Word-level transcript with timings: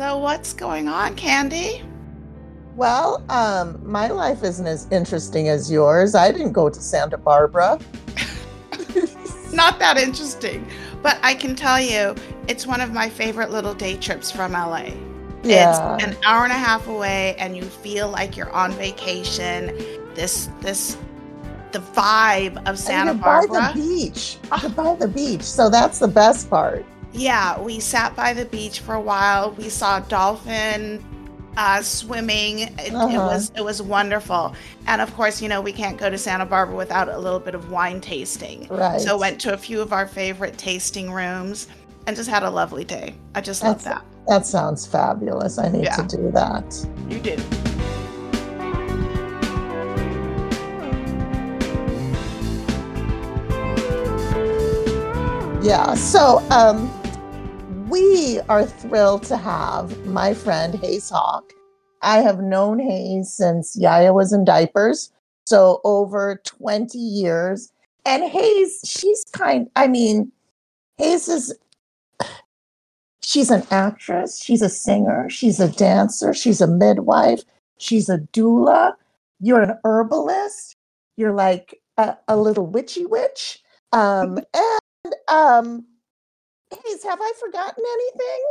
So, 0.00 0.16
what's 0.16 0.54
going 0.54 0.88
on, 0.88 1.14
Candy? 1.14 1.82
Well, 2.74 3.22
um, 3.28 3.78
my 3.84 4.08
life 4.08 4.42
isn't 4.42 4.66
as 4.66 4.90
interesting 4.90 5.50
as 5.50 5.70
yours. 5.70 6.14
I 6.14 6.32
didn't 6.32 6.52
go 6.52 6.70
to 6.70 6.80
Santa 6.80 7.18
Barbara. 7.18 7.78
Not 9.52 9.78
that 9.78 9.98
interesting, 9.98 10.66
but 11.02 11.18
I 11.22 11.34
can 11.34 11.54
tell 11.54 11.78
you 11.78 12.14
it's 12.48 12.66
one 12.66 12.80
of 12.80 12.94
my 12.94 13.10
favorite 13.10 13.50
little 13.50 13.74
day 13.74 13.98
trips 13.98 14.30
from 14.30 14.52
LA. 14.52 14.88
Yeah. 15.42 15.96
It's 15.96 16.04
an 16.04 16.16
hour 16.24 16.44
and 16.44 16.52
a 16.52 16.56
half 16.56 16.88
away, 16.88 17.36
and 17.38 17.54
you 17.54 17.64
feel 17.64 18.08
like 18.08 18.38
you're 18.38 18.52
on 18.52 18.72
vacation. 18.72 19.66
This, 20.14 20.48
this, 20.62 20.96
the 21.72 21.80
vibe 21.80 22.66
of 22.66 22.78
Santa 22.78 23.12
Barbara. 23.12 23.48
by 23.50 23.72
the 23.72 23.78
beach. 23.78 24.38
You're 24.62 24.70
by 24.70 24.94
the 24.94 25.08
beach. 25.08 25.42
So 25.42 25.68
that's 25.68 25.98
the 25.98 26.08
best 26.08 26.48
part. 26.48 26.86
Yeah, 27.12 27.60
we 27.60 27.80
sat 27.80 28.14
by 28.14 28.32
the 28.34 28.44
beach 28.44 28.80
for 28.80 28.94
a 28.94 29.00
while. 29.00 29.52
We 29.52 29.68
saw 29.68 30.00
dolphin 30.00 31.04
uh, 31.56 31.82
swimming. 31.82 32.60
It, 32.60 32.72
it 32.78 32.94
Uh-huh. 32.94 33.16
was 33.26 33.50
it 33.56 33.64
was 33.64 33.82
wonderful. 33.82 34.54
And 34.86 35.00
of 35.00 35.12
course, 35.16 35.42
you 35.42 35.48
know 35.48 35.60
we 35.60 35.72
can't 35.72 35.98
go 35.98 36.08
to 36.08 36.16
Santa 36.16 36.46
Barbara 36.46 36.76
without 36.76 37.08
a 37.08 37.18
little 37.18 37.40
bit 37.40 37.54
of 37.54 37.70
wine 37.70 38.00
tasting. 38.00 38.68
Right. 38.70 39.00
So 39.00 39.18
went 39.18 39.40
to 39.42 39.52
a 39.54 39.56
few 39.58 39.80
of 39.80 39.92
our 39.92 40.06
favorite 40.06 40.56
tasting 40.56 41.10
rooms 41.12 41.66
and 42.06 42.16
just 42.16 42.30
had 42.30 42.44
a 42.44 42.50
lovely 42.50 42.84
day. 42.84 43.14
I 43.34 43.40
just 43.40 43.62
love 43.64 43.82
that. 43.84 44.04
That 44.28 44.46
sounds 44.46 44.86
fabulous. 44.86 45.58
I 45.58 45.68
need 45.68 45.84
Yeah. 45.84 45.96
to 45.96 46.16
do 46.16 46.30
that. 46.30 46.86
You 47.08 47.18
do. 47.18 47.36
Yeah. 55.62 55.94
So 55.94 56.38
um, 56.50 56.90
we 57.90 58.38
are 58.48 58.64
thrilled 58.64 59.24
to 59.24 59.36
have 59.36 60.06
my 60.06 60.32
friend 60.32 60.76
Haize 60.76 61.10
Hawke. 61.10 61.52
I 62.02 62.18
have 62.18 62.38
known 62.38 62.78
Haize 62.78 63.32
since 63.32 63.76
Yaya 63.76 64.12
was 64.12 64.32
in 64.32 64.44
diapers, 64.44 65.12
so 65.44 65.80
over 65.82 66.40
20 66.44 66.96
years. 66.96 67.72
And 68.06 68.22
Haize, 68.22 68.80
she's 68.84 69.24
kind, 69.32 69.68
I 69.74 69.88
mean, 69.88 70.30
Haize 70.98 71.28
is, 71.28 71.58
she's 73.22 73.50
an 73.50 73.64
actress, 73.72 74.40
she's 74.40 74.62
a 74.62 74.68
singer, 74.68 75.28
she's 75.28 75.58
a 75.58 75.68
dancer, 75.68 76.32
she's 76.32 76.60
a 76.60 76.68
midwife, 76.68 77.42
she's 77.78 78.08
a 78.08 78.18
doula, 78.18 78.94
you're 79.40 79.62
an 79.62 79.76
herbalist, 79.84 80.76
you're 81.16 81.34
like 81.34 81.80
a, 81.98 82.16
a 82.28 82.36
little 82.36 82.66
witchy 82.66 83.04
witch. 83.04 83.60
Um, 83.92 84.38
and 84.54 85.14
um, 85.28 85.86
Haize, 86.70 87.02
have 87.04 87.20
I 87.20 87.32
forgotten 87.38 87.84
anything? 87.92 88.44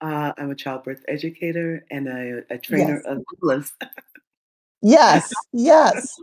Uh, 0.00 0.32
I'm 0.38 0.50
a 0.50 0.54
childbirth 0.54 1.02
educator 1.08 1.84
and 1.90 2.06
a, 2.08 2.42
a 2.50 2.58
trainer 2.58 2.96
Yes. 2.96 3.04
of 3.04 3.22
doulas. 3.42 3.72
Yes, 4.80 5.32
yes. 5.52 6.14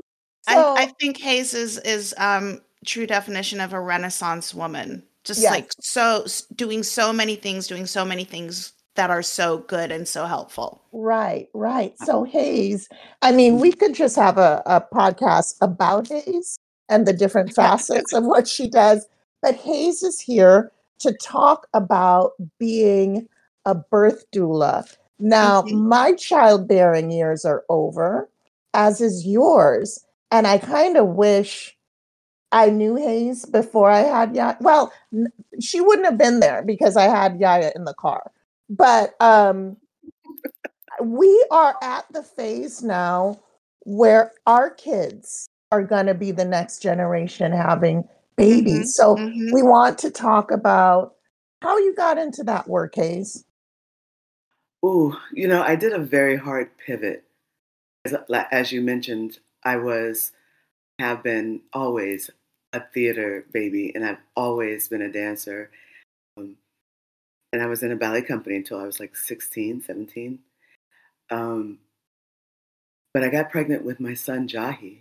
So, 0.47 0.75
I, 0.77 0.83
I 0.83 0.85
think 0.99 1.17
Haize 1.17 1.53
is 1.53 1.77
is 1.79 2.13
um 2.17 2.61
true 2.85 3.05
definition 3.07 3.59
of 3.59 3.73
a 3.73 3.79
renaissance 3.81 4.53
woman. 4.53 5.03
Just 5.23 5.41
Yes. 5.41 5.51
like 5.51 5.71
so 5.81 6.25
doing 6.55 6.83
so 6.83 7.11
many 7.11 7.35
things, 7.35 7.67
doing 7.67 7.85
so 7.85 8.05
many 8.05 8.23
things 8.23 8.71
that 8.95 9.09
are 9.09 9.23
so 9.23 9.57
good 9.57 9.91
and 9.91 10.07
so 10.07 10.25
helpful. 10.25 10.81
right, 10.93 11.49
right. 11.53 11.99
So 11.99 12.23
Haize, 12.23 12.87
I 13.21 13.33
mean, 13.33 13.59
we 13.59 13.73
could 13.73 13.93
just 13.93 14.15
have 14.15 14.37
a, 14.37 14.63
a 14.65 14.79
podcast 14.93 15.55
about 15.61 16.07
Haize 16.07 16.57
and 16.87 17.05
the 17.05 17.11
different 17.11 17.53
facets 17.53 18.13
of 18.13 18.23
what 18.23 18.47
she 18.47 18.69
does. 18.69 19.05
But 19.45 19.57
Haize 19.57 20.01
is 20.01 20.19
here 20.19 20.71
to 20.97 21.13
talk 21.21 21.67
about 21.75 22.31
being 22.57 23.29
a 23.65 23.75
birth 23.75 24.25
doula. 24.31 24.91
Now, 25.19 25.61
my 25.61 26.13
childbearing 26.13 27.11
years 27.11 27.45
are 27.45 27.63
over, 27.69 28.27
as 28.73 29.01
is 29.01 29.23
yours. 29.23 30.03
And 30.31 30.47
I 30.47 30.57
kind 30.57 30.97
of 30.97 31.09
wish 31.09 31.77
I 32.51 32.71
knew 32.71 32.95
Haize 32.95 33.45
before 33.45 33.91
I 33.91 33.99
had 33.99 34.35
Yaya. 34.35 34.57
Well, 34.61 34.91
she 35.61 35.79
wouldn't 35.79 36.07
have 36.07 36.17
been 36.17 36.39
there 36.39 36.63
because 36.63 36.97
I 36.97 37.03
had 37.03 37.39
Yaya 37.39 37.71
in 37.75 37.83
the 37.83 37.93
car. 37.93 38.31
But 38.67 39.13
um, 39.21 39.77
we 41.03 41.45
are 41.51 41.75
at 41.83 42.05
the 42.11 42.23
phase 42.23 42.81
now 42.81 43.39
where 43.81 44.31
our 44.47 44.71
kids 44.71 45.47
are 45.71 45.83
going 45.83 46.07
to 46.07 46.15
be 46.15 46.31
the 46.31 46.45
next 46.45 46.81
generation 46.81 47.51
having 47.51 48.09
babies. 48.37 48.95
So 48.95 49.15
mhm. 49.15 49.51
we 49.53 49.61
want 49.61 49.97
to 49.99 50.11
talk 50.11 50.51
about 50.51 51.15
how 51.61 51.77
you 51.77 51.95
got 51.95 52.17
into 52.17 52.43
that 52.43 52.67
work, 52.67 52.95
Haize. 52.95 53.45
Ooh, 54.85 55.15
you 55.33 55.47
know, 55.47 55.63
I 55.63 55.75
did 55.75 55.93
a 55.93 55.99
very 55.99 56.35
hard 56.35 56.69
pivot. 56.77 57.23
As, 58.05 58.15
as 58.51 58.71
you 58.71 58.81
mentioned, 58.81 59.39
I 59.63 59.77
was, 59.77 60.31
have 60.99 61.23
been 61.23 61.61
always 61.73 62.29
a 62.71 62.81
theater 62.93 63.45
baby, 63.51 63.91
and 63.95 64.05
I've 64.05 64.21
always 64.35 64.87
been 64.87 65.01
a 65.01 65.11
dancer. 65.11 65.71
Um, 66.37 66.57
and 67.51 67.63
I 67.63 67.65
was 67.67 67.81
in 67.81 67.91
a 67.91 67.95
ballet 67.95 68.21
company 68.21 68.57
until 68.57 68.79
I 68.79 68.85
was 68.85 68.99
like 68.99 69.15
16, 69.15 69.81
17. 69.81 70.39
Um, 71.31 71.79
but 73.13 73.23
I 73.23 73.29
got 73.29 73.49
pregnant 73.49 73.85
with 73.85 73.99
my 73.99 74.13
son, 74.13 74.47
Jahi. 74.47 74.99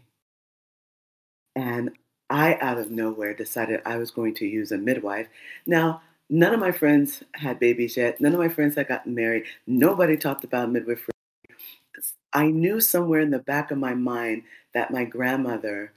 And 1.56 1.91
I, 2.30 2.56
out 2.60 2.78
of 2.78 2.90
nowhere, 2.90 3.34
decided 3.34 3.80
I 3.84 3.96
was 3.98 4.10
going 4.10 4.34
to 4.36 4.46
use 4.46 4.72
a 4.72 4.78
midwife. 4.78 5.28
Now, 5.66 6.02
none 6.30 6.54
of 6.54 6.60
my 6.60 6.72
friends 6.72 7.22
had 7.34 7.58
babies 7.60 7.96
yet. 7.96 8.20
None 8.20 8.32
of 8.32 8.38
my 8.40 8.48
friends 8.48 8.74
had 8.76 8.88
gotten 8.88 9.14
married. 9.14 9.44
Nobody 9.66 10.16
talked 10.16 10.44
about 10.44 10.70
midwifery. 10.70 11.12
I 12.32 12.48
knew 12.48 12.80
somewhere 12.80 13.20
in 13.20 13.30
the 13.30 13.38
back 13.38 13.70
of 13.70 13.78
my 13.78 13.94
mind 13.94 14.42
that 14.74 14.90
my 14.90 15.04
grandmother 15.04 15.92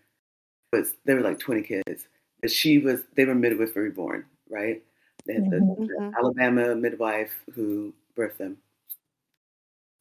was, 0.73 0.95
there 1.05 1.15
were 1.17 1.23
like 1.23 1.39
20 1.39 1.63
kids, 1.63 2.07
that 2.41 2.51
she 2.51 2.79
was, 2.79 3.03
they 3.15 3.25
were 3.25 3.35
midwifery 3.35 3.91
born, 3.91 4.25
right? 4.49 4.83
They 5.27 5.35
had 5.35 5.45
the, 5.51 5.57
Mhm. 5.57 5.87
the 5.87 5.95
Mhm. 5.99 6.13
Alabama 6.19 6.75
midwife 6.75 7.43
who 7.55 7.93
birthed 8.17 8.37
them. 8.37 8.57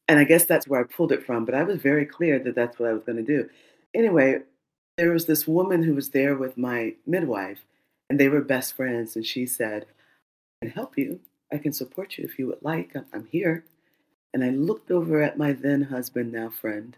And 0.08 0.18
I 0.18 0.24
guess 0.24 0.44
that's 0.44 0.68
where 0.68 0.80
I 0.80 0.84
pulled 0.84 1.12
it 1.12 1.24
from, 1.24 1.44
but 1.44 1.54
I 1.54 1.62
was 1.64 1.80
very 1.80 2.06
clear 2.06 2.38
that 2.40 2.54
that's 2.54 2.78
what 2.78 2.88
I 2.88 2.92
was 2.92 3.02
going 3.04 3.24
to 3.24 3.24
do. 3.24 3.48
Anyway, 3.94 4.42
there 4.96 5.10
was 5.10 5.26
this 5.26 5.46
woman 5.46 5.82
who 5.82 5.94
was 5.94 6.10
there 6.10 6.34
with 6.34 6.56
my 6.56 6.94
midwife, 7.06 7.64
and 8.08 8.18
they 8.18 8.28
were 8.28 8.40
best 8.40 8.74
friends. 8.74 9.16
And 9.16 9.26
she 9.26 9.46
said, 9.46 9.86
I 10.62 10.66
can 10.66 10.74
help 10.74 10.96
you. 10.96 11.20
I 11.52 11.58
can 11.58 11.72
support 11.72 12.18
you 12.18 12.24
if 12.24 12.38
you 12.38 12.46
would 12.48 12.62
like. 12.62 12.92
I'm, 13.12 13.26
here. 13.30 13.64
And 14.34 14.42
I 14.42 14.50
looked 14.50 14.90
over 14.90 15.22
at 15.22 15.38
my 15.38 15.52
then 15.52 15.82
husband, 15.82 16.32
now 16.32 16.50
friend, 16.50 16.96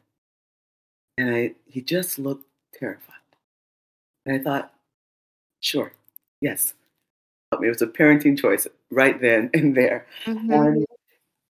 and 1.16 1.34
I 1.34 1.54
he 1.66 1.80
just 1.80 2.18
looked 2.18 2.46
terrified. 2.72 3.14
And 4.26 4.40
I 4.40 4.42
thought, 4.42 4.72
sure, 5.60 5.92
yes. 6.40 6.74
Help 7.52 7.62
me. 7.62 7.68
It 7.68 7.72
was 7.72 7.82
a 7.82 7.86
parenting 7.86 8.38
choice 8.38 8.66
right 8.90 9.20
then 9.20 9.50
and 9.54 9.76
there. 9.76 10.06
Mhm. 10.24 10.52
And, 10.52 10.86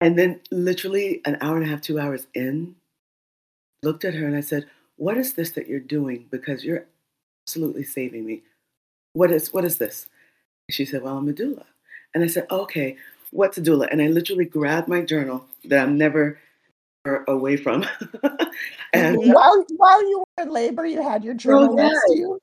and 0.01 0.17
then, 0.19 0.41
literally 0.51 1.21
an 1.25 1.37
hour 1.41 1.57
and 1.57 1.65
a 1.65 1.69
half, 1.69 1.81
two 1.81 1.99
hours 1.99 2.27
in, 2.33 2.75
looked 3.83 4.03
at 4.05 4.13
her 4.15 4.25
and 4.25 4.35
I 4.35 4.41
said, 4.41 4.65
"What 4.99 5.17
is 5.17 5.33
this 5.33 5.51
that 5.51 5.67
you're 5.67 5.79
doing? 5.79 6.27
Because 6.29 6.63
you're 6.63 6.85
absolutely 7.45 7.83
saving 7.83 8.25
me. 8.25 8.43
What 9.13 9.31
is 9.31 9.53
what 9.53 9.65
is 9.65 9.77
this?" 9.77 10.07
She 10.69 10.85
said, 10.85 11.01
"Well, 11.03 11.17
I'm 11.17 11.29
a 11.29 11.33
doula." 11.33 11.65
And 12.13 12.23
I 12.23 12.27
said, 12.27 12.45
"Okay, 12.51 12.97
what's 13.31 13.57
a 13.57 13.61
doula?" 13.61 13.87
And 13.91 14.01
I 14.01 14.07
literally 14.07 14.45
grabbed 14.45 14.87
my 14.87 15.01
journal 15.01 15.45
that 15.65 15.81
I'm 15.81 15.97
never 15.97 16.39
away 17.27 17.57
from, 17.57 17.85
and 18.93 19.17
while 19.33 19.65
while 19.77 20.09
you 20.09 20.19
were 20.19 20.43
in 20.43 20.49
labor, 20.51 20.85
you 20.85 21.01
had 21.01 21.23
your 21.23 21.33
journal 21.33 21.73
next 21.73 22.01
to 22.07 22.15
you. 22.15 22.39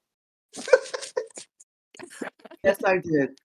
Yes, 2.64 2.82
I 2.84 2.98
did. 2.98 3.38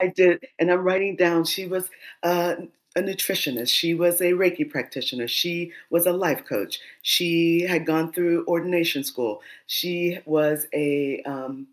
I 0.00 0.06
did. 0.08 0.44
And 0.58 0.70
I'm 0.70 0.82
writing 0.82 1.16
down 1.16 1.44
she 1.44 1.66
was 1.66 1.88
uh, 2.22 2.54
a 2.98 3.02
nutritionist. 3.02 3.70
She 3.70 3.94
was 3.94 4.20
a 4.20 4.32
Reiki 4.32 4.68
practitioner. 4.68 5.28
She 5.28 5.72
was 5.90 6.06
a 6.06 6.12
life 6.12 6.44
coach. 6.44 6.80
She 7.02 7.62
had 7.62 7.86
gone 7.86 8.12
through 8.12 8.44
ordination 8.46 9.04
school. 9.04 9.42
She 9.66 10.18
was 10.26 10.66
a, 10.74 11.22
um, 11.22 11.68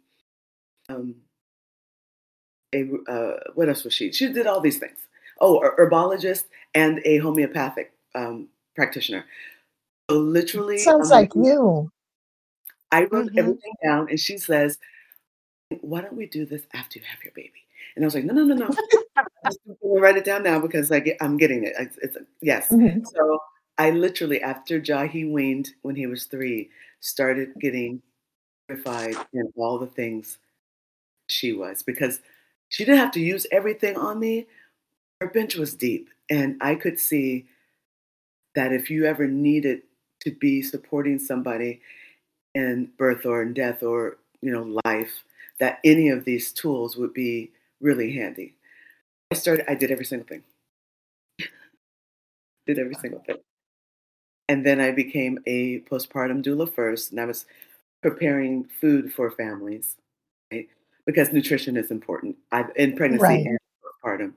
um, 0.89 1.15
a 2.73 2.89
uh, 3.09 3.39
what 3.55 3.69
else 3.69 3.83
was 3.83 3.93
she? 3.93 4.11
She 4.11 4.31
did 4.31 4.47
all 4.47 4.61
these 4.61 4.77
things. 4.79 4.97
Oh, 5.41 5.59
a 5.59 5.71
herbologist 5.75 6.45
and 6.73 7.01
a 7.05 7.17
homeopathic 7.17 7.93
um, 8.15 8.47
practitioner. 8.75 9.25
So 10.09 10.17
literally, 10.17 10.79
Sounds 10.79 11.11
um, 11.11 11.17
like 11.19 11.35
you. 11.35 11.91
I 12.91 13.05
wrote 13.05 13.31
Mhm. 13.31 13.39
everything 13.39 13.73
down, 13.83 14.09
and 14.09 14.19
she 14.19 14.37
says, 14.37 14.77
"Why 15.81 16.01
don't 16.01 16.15
we 16.15 16.27
do 16.27 16.45
this 16.45 16.63
after 16.73 16.99
you 16.99 17.05
have 17.05 17.23
your 17.23 17.33
baby?" 17.33 17.65
And 17.95 18.05
I 18.05 18.07
was 18.07 18.15
like, 18.15 18.25
"No, 18.25 18.33
no, 18.33 18.43
no, 18.43 18.55
no. 18.55 18.75
I'm 19.17 19.53
gonna 19.81 20.01
write 20.01 20.17
it 20.17 20.25
down 20.25 20.43
now 20.43 20.59
because 20.59 20.91
I 20.91 20.99
get, 20.99 21.17
I'm 21.21 21.37
getting 21.37 21.63
it. 21.63 21.73
It's, 21.79 21.97
it's 22.01 22.17
yes." 22.41 22.77
So 23.13 23.39
I 23.77 23.91
literally, 23.91 24.41
after 24.41 24.79
Jahi 24.79 25.31
weaned 25.31 25.69
when 25.81 25.95
he 25.95 26.07
was 26.07 26.25
three, 26.25 26.69
started 27.01 27.53
getting 27.59 28.01
certified 28.69 29.15
in 29.33 29.51
all 29.55 29.77
the 29.79 29.87
things 29.87 30.39
she 31.29 31.53
was 31.53 31.83
because 31.83 32.21
she 32.69 32.85
didn't 32.85 32.99
have 32.99 33.11
to 33.11 33.19
use 33.19 33.47
everything 33.51 33.97
on 33.97 34.19
me, 34.19 34.47
her 35.21 35.29
bench 35.29 35.55
was 35.55 35.73
deep, 35.75 36.09
and 36.29 36.57
I 36.61 36.75
could 36.75 36.99
see 36.99 37.45
that 38.55 38.73
if 38.73 38.89
you 38.89 39.05
ever 39.05 39.27
needed 39.27 39.81
to 40.21 40.31
be 40.31 40.61
supporting 40.61 41.19
somebody 41.19 41.81
in 42.55 42.89
birth 42.97 43.25
or 43.25 43.41
in 43.43 43.53
death 43.53 43.83
or 43.83 44.17
you 44.41 44.51
know 44.51 44.79
life, 44.85 45.23
that 45.59 45.79
any 45.83 46.09
of 46.09 46.25
these 46.25 46.51
tools 46.51 46.97
would 46.97 47.13
be 47.13 47.51
really 47.81 48.11
handy. 48.13 48.54
I 49.31 49.35
started. 49.35 49.69
I 49.69 49.75
did 49.75 49.91
every 49.91 50.05
single 50.05 50.27
thing. 50.27 50.43
did 52.67 52.79
every 52.79 52.95
single 52.95 53.19
thing. 53.21 53.37
And 54.47 54.65
then 54.65 54.79
I 54.79 54.91
became 54.91 55.39
a 55.45 55.79
postpartum 55.81 56.43
doula 56.43 56.71
first, 56.71 57.11
and 57.11 57.19
I 57.19 57.25
was 57.25 57.45
preparing 58.03 58.65
food 58.65 59.13
for 59.13 59.31
families, 59.31 59.95
right? 60.51 60.67
Because 61.05 61.33
nutrition 61.33 61.77
is 61.77 61.91
important. 61.91 62.37
I 62.51 62.65
in 62.75 62.95
pregnancy 62.95 63.23
Right. 63.23 63.45
and 63.45 63.57
postpartum. 63.83 64.33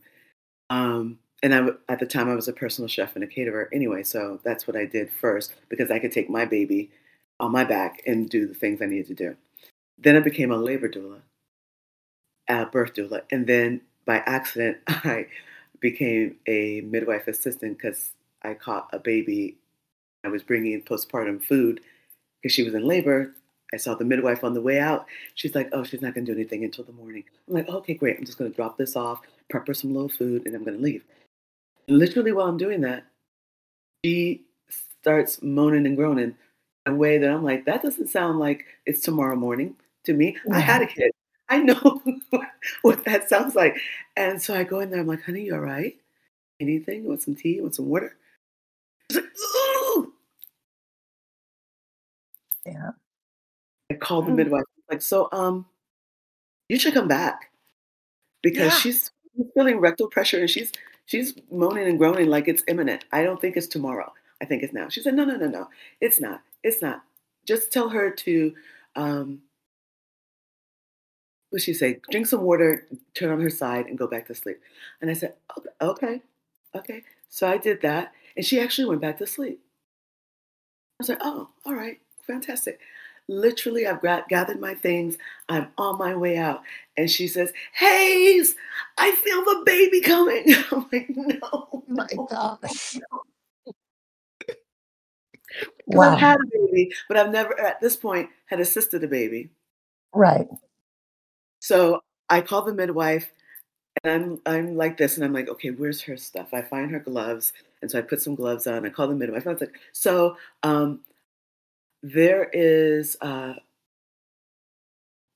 Um, 0.70 1.18
and 1.42 1.54
I, 1.54 1.68
at 1.88 2.00
the 2.00 2.06
time, 2.06 2.28
I 2.28 2.34
was 2.34 2.48
a 2.48 2.52
personal 2.52 2.88
chef 2.88 3.14
and 3.14 3.24
a 3.24 3.26
caterer 3.26 3.68
anyway, 3.72 4.02
so 4.02 4.40
that's 4.44 4.66
what 4.66 4.76
I 4.76 4.86
did 4.86 5.10
first 5.10 5.54
because 5.68 5.90
I 5.90 5.98
could 5.98 6.12
take 6.12 6.30
my 6.30 6.44
baby 6.44 6.90
on 7.40 7.52
my 7.52 7.64
back 7.64 8.02
and 8.06 8.28
do 8.28 8.46
the 8.46 8.54
things 8.54 8.82
I 8.82 8.86
needed 8.86 9.06
to 9.08 9.14
do. 9.14 9.36
Then 9.98 10.16
I 10.16 10.20
became 10.20 10.50
a 10.52 10.56
labor 10.56 10.88
doula, 10.88 11.20
a 12.48 12.66
birth 12.66 12.94
doula, 12.94 13.22
and 13.30 13.46
then 13.46 13.82
by 14.08 14.16
accident, 14.26 14.78
I 14.88 15.26
became 15.80 16.36
a 16.48 16.80
midwife 16.80 17.28
assistant 17.28 17.76
because 17.76 18.10
I 18.42 18.54
caught 18.54 18.88
a 18.92 18.98
baby. 18.98 19.58
I 20.24 20.28
was 20.28 20.42
bringing 20.42 20.82
postpartum 20.82 21.44
food 21.44 21.80
because 22.42 22.52
she 22.52 22.64
was 22.64 22.74
in 22.74 22.84
labor. 22.84 23.34
I 23.72 23.76
saw 23.76 23.94
the 23.94 24.04
midwife 24.06 24.42
on 24.42 24.54
the 24.54 24.62
way 24.62 24.80
out. 24.80 25.06
She's 25.34 25.54
like, 25.54 25.68
"Oh, 25.72 25.84
she's 25.84 26.00
not 26.00 26.14
going 26.14 26.24
to 26.24 26.32
do 26.32 26.38
anything 26.38 26.64
until 26.64 26.84
the 26.84 26.92
morning." 26.92 27.22
I'm 27.46 27.54
like, 27.54 27.68
"Okay, 27.68 27.94
great. 27.94 28.18
I'm 28.18 28.24
just 28.24 28.38
going 28.38 28.50
to 28.50 28.56
drop 28.56 28.78
this 28.78 28.96
off, 28.96 29.20
prep 29.50 29.68
her 29.68 29.74
some 29.74 29.92
little 29.92 30.08
food, 30.08 30.46
and 30.46 30.56
I'm 30.56 30.64
going 30.64 30.78
to 30.78 30.82
leave." 30.82 31.04
Literally, 31.86 32.32
while 32.32 32.48
I'm 32.48 32.56
doing 32.56 32.80
that, 32.80 33.04
she 34.04 34.42
starts 35.02 35.42
moaning 35.42 35.86
and 35.86 35.96
groaning 35.96 36.34
in 36.86 36.92
a 36.92 36.96
way 36.96 37.18
that 37.18 37.30
I'm 37.30 37.44
like, 37.44 37.66
"That 37.66 37.82
doesn't 37.82 38.08
sound 38.08 38.38
like 38.38 38.64
it's 38.86 39.02
tomorrow 39.02 39.36
morning 39.36 39.76
to 40.04 40.14
me." 40.14 40.38
I 40.50 40.60
had 40.60 40.80
a 40.80 40.86
kid. 40.86 41.12
I 41.48 41.58
know 41.58 42.02
what 42.82 43.04
that 43.04 43.28
sounds 43.28 43.54
like. 43.54 43.76
And 44.16 44.40
so 44.42 44.54
I 44.54 44.64
go 44.64 44.80
in 44.80 44.90
there. 44.90 45.00
I'm 45.00 45.06
like, 45.06 45.22
"Honey, 45.22 45.44
you 45.44 45.54
all 45.54 45.60
right? 45.60 45.96
Anything? 46.60 47.02
You 47.04 47.08
want 47.10 47.22
some 47.22 47.34
tea? 47.36 47.56
You 47.56 47.62
want 47.62 47.74
some 47.76 47.88
water?" 47.88 48.16
She's 49.10 49.22
like, 49.22 49.30
"Ooh." 49.40 50.12
Yeah. 52.66 52.90
I 53.90 53.94
called 53.94 54.26
the 54.26 54.32
Mm. 54.32 54.36
midwife. 54.36 54.64
Like, 54.90 55.02
so, 55.02 55.28
um, 55.32 55.66
you 56.68 56.78
should 56.78 56.94
come 56.94 57.08
back 57.08 57.50
because 58.42 58.74
Yeah. 58.74 58.80
she's 58.80 59.12
feeling 59.54 59.78
rectal 59.80 60.08
pressure 60.08 60.38
and 60.40 60.50
she's 60.50 60.72
she's 61.06 61.34
moaning 61.50 61.88
and 61.88 61.98
groaning 61.98 62.28
like 62.28 62.48
it's 62.48 62.64
imminent. 62.68 63.04
I 63.12 63.24
don't 63.24 63.40
think 63.40 63.56
it's 63.56 63.66
tomorrow. 63.68 64.12
I 64.42 64.46
think 64.46 64.62
it's 64.62 64.74
now. 64.74 64.88
She 64.90 65.02
said, 65.02 65.14
no, 65.14 65.24
no, 65.24 65.36
no, 65.36 65.48
no. 65.48 65.70
It's 66.00 66.20
not. 66.20 66.42
It's 66.64 66.82
not. 66.82 67.02
Just 67.46 67.72
tell 67.72 67.88
her 67.90 68.10
to, 68.10 68.54
um, 68.96 69.42
what 71.50 71.62
she 71.62 71.72
say? 71.74 72.00
Drink 72.10 72.26
some 72.26 72.42
water, 72.42 72.86
turn 73.14 73.30
on 73.30 73.40
her 73.40 73.50
side, 73.50 73.86
and 73.86 73.98
go 73.98 74.06
back 74.06 74.26
to 74.26 74.34
sleep. 74.34 74.60
And 75.00 75.10
I 75.10 75.14
said, 75.14 75.34
okay, 75.58 75.70
okay, 75.80 76.22
okay. 76.74 77.02
So 77.28 77.48
I 77.48 77.58
did 77.58 77.82
that, 77.82 78.12
and 78.36 78.44
she 78.44 78.60
actually 78.60 78.86
went 78.88 79.00
back 79.00 79.18
to 79.18 79.26
sleep. 79.26 79.60
I 81.00 81.02
was 81.02 81.08
like, 81.10 81.18
oh, 81.22 81.48
all 81.64 81.74
right, 81.74 82.00
fantastic. 82.26 82.80
Literally, 83.28 83.86
I've 83.86 84.00
gathered 84.28 84.58
my 84.60 84.74
things. 84.74 85.18
I'm 85.48 85.68
on 85.76 85.98
my 85.98 86.16
way 86.16 86.38
out. 86.38 86.62
And 86.96 87.10
she 87.10 87.28
says, 87.28 87.52
Haize, 87.74 88.54
I 88.96 89.12
feel 89.14 89.44
the 89.44 89.62
baby 89.66 90.00
coming. 90.00 90.46
I'm 90.72 90.86
like, 90.90 91.10
no. 91.10 91.38
Oh 91.42 91.84
my 91.88 92.06
no, 92.14 92.26
gosh. 92.26 92.94
no." 92.94 93.22
'Cause 95.90 95.96
Wow. 95.96 96.12
I've 96.12 96.18
had 96.18 96.38
a 96.40 96.46
baby, 96.52 96.92
but 97.08 97.16
I've 97.16 97.30
never, 97.30 97.58
at 97.60 97.80
this 97.80 97.96
point, 97.96 98.30
had 98.46 98.60
assisted 98.60 99.04
a 99.04 99.08
baby. 99.08 99.50
Right. 100.14 100.48
So 101.60 102.00
I 102.28 102.40
call 102.40 102.62
the 102.62 102.74
midwife 102.74 103.32
and 104.04 104.12
I'm 104.12 104.42
I'm 104.46 104.76
like 104.76 104.96
this 104.98 105.16
and 105.16 105.24
I'm 105.24 105.32
like, 105.34 105.48
okay, 105.48 105.70
where's 105.70 106.02
her 106.02 106.16
stuff? 106.16 106.54
I 106.54 106.62
find 106.62 106.90
her 106.92 107.00
gloves. 107.00 107.52
And 107.82 107.90
so 107.90 107.98
I 107.98 108.02
put 108.02 108.22
some 108.22 108.34
gloves 108.36 108.66
on. 108.66 108.86
I 108.86 108.90
call 108.90 109.08
the 109.08 109.14
midwife. 109.16 109.46
I 109.46 109.52
was 109.52 109.60
like, 109.62 109.76
so 109.92 110.36
um, 110.64 111.00
there 112.02 112.48
is 112.52 113.16
uh 113.20 113.54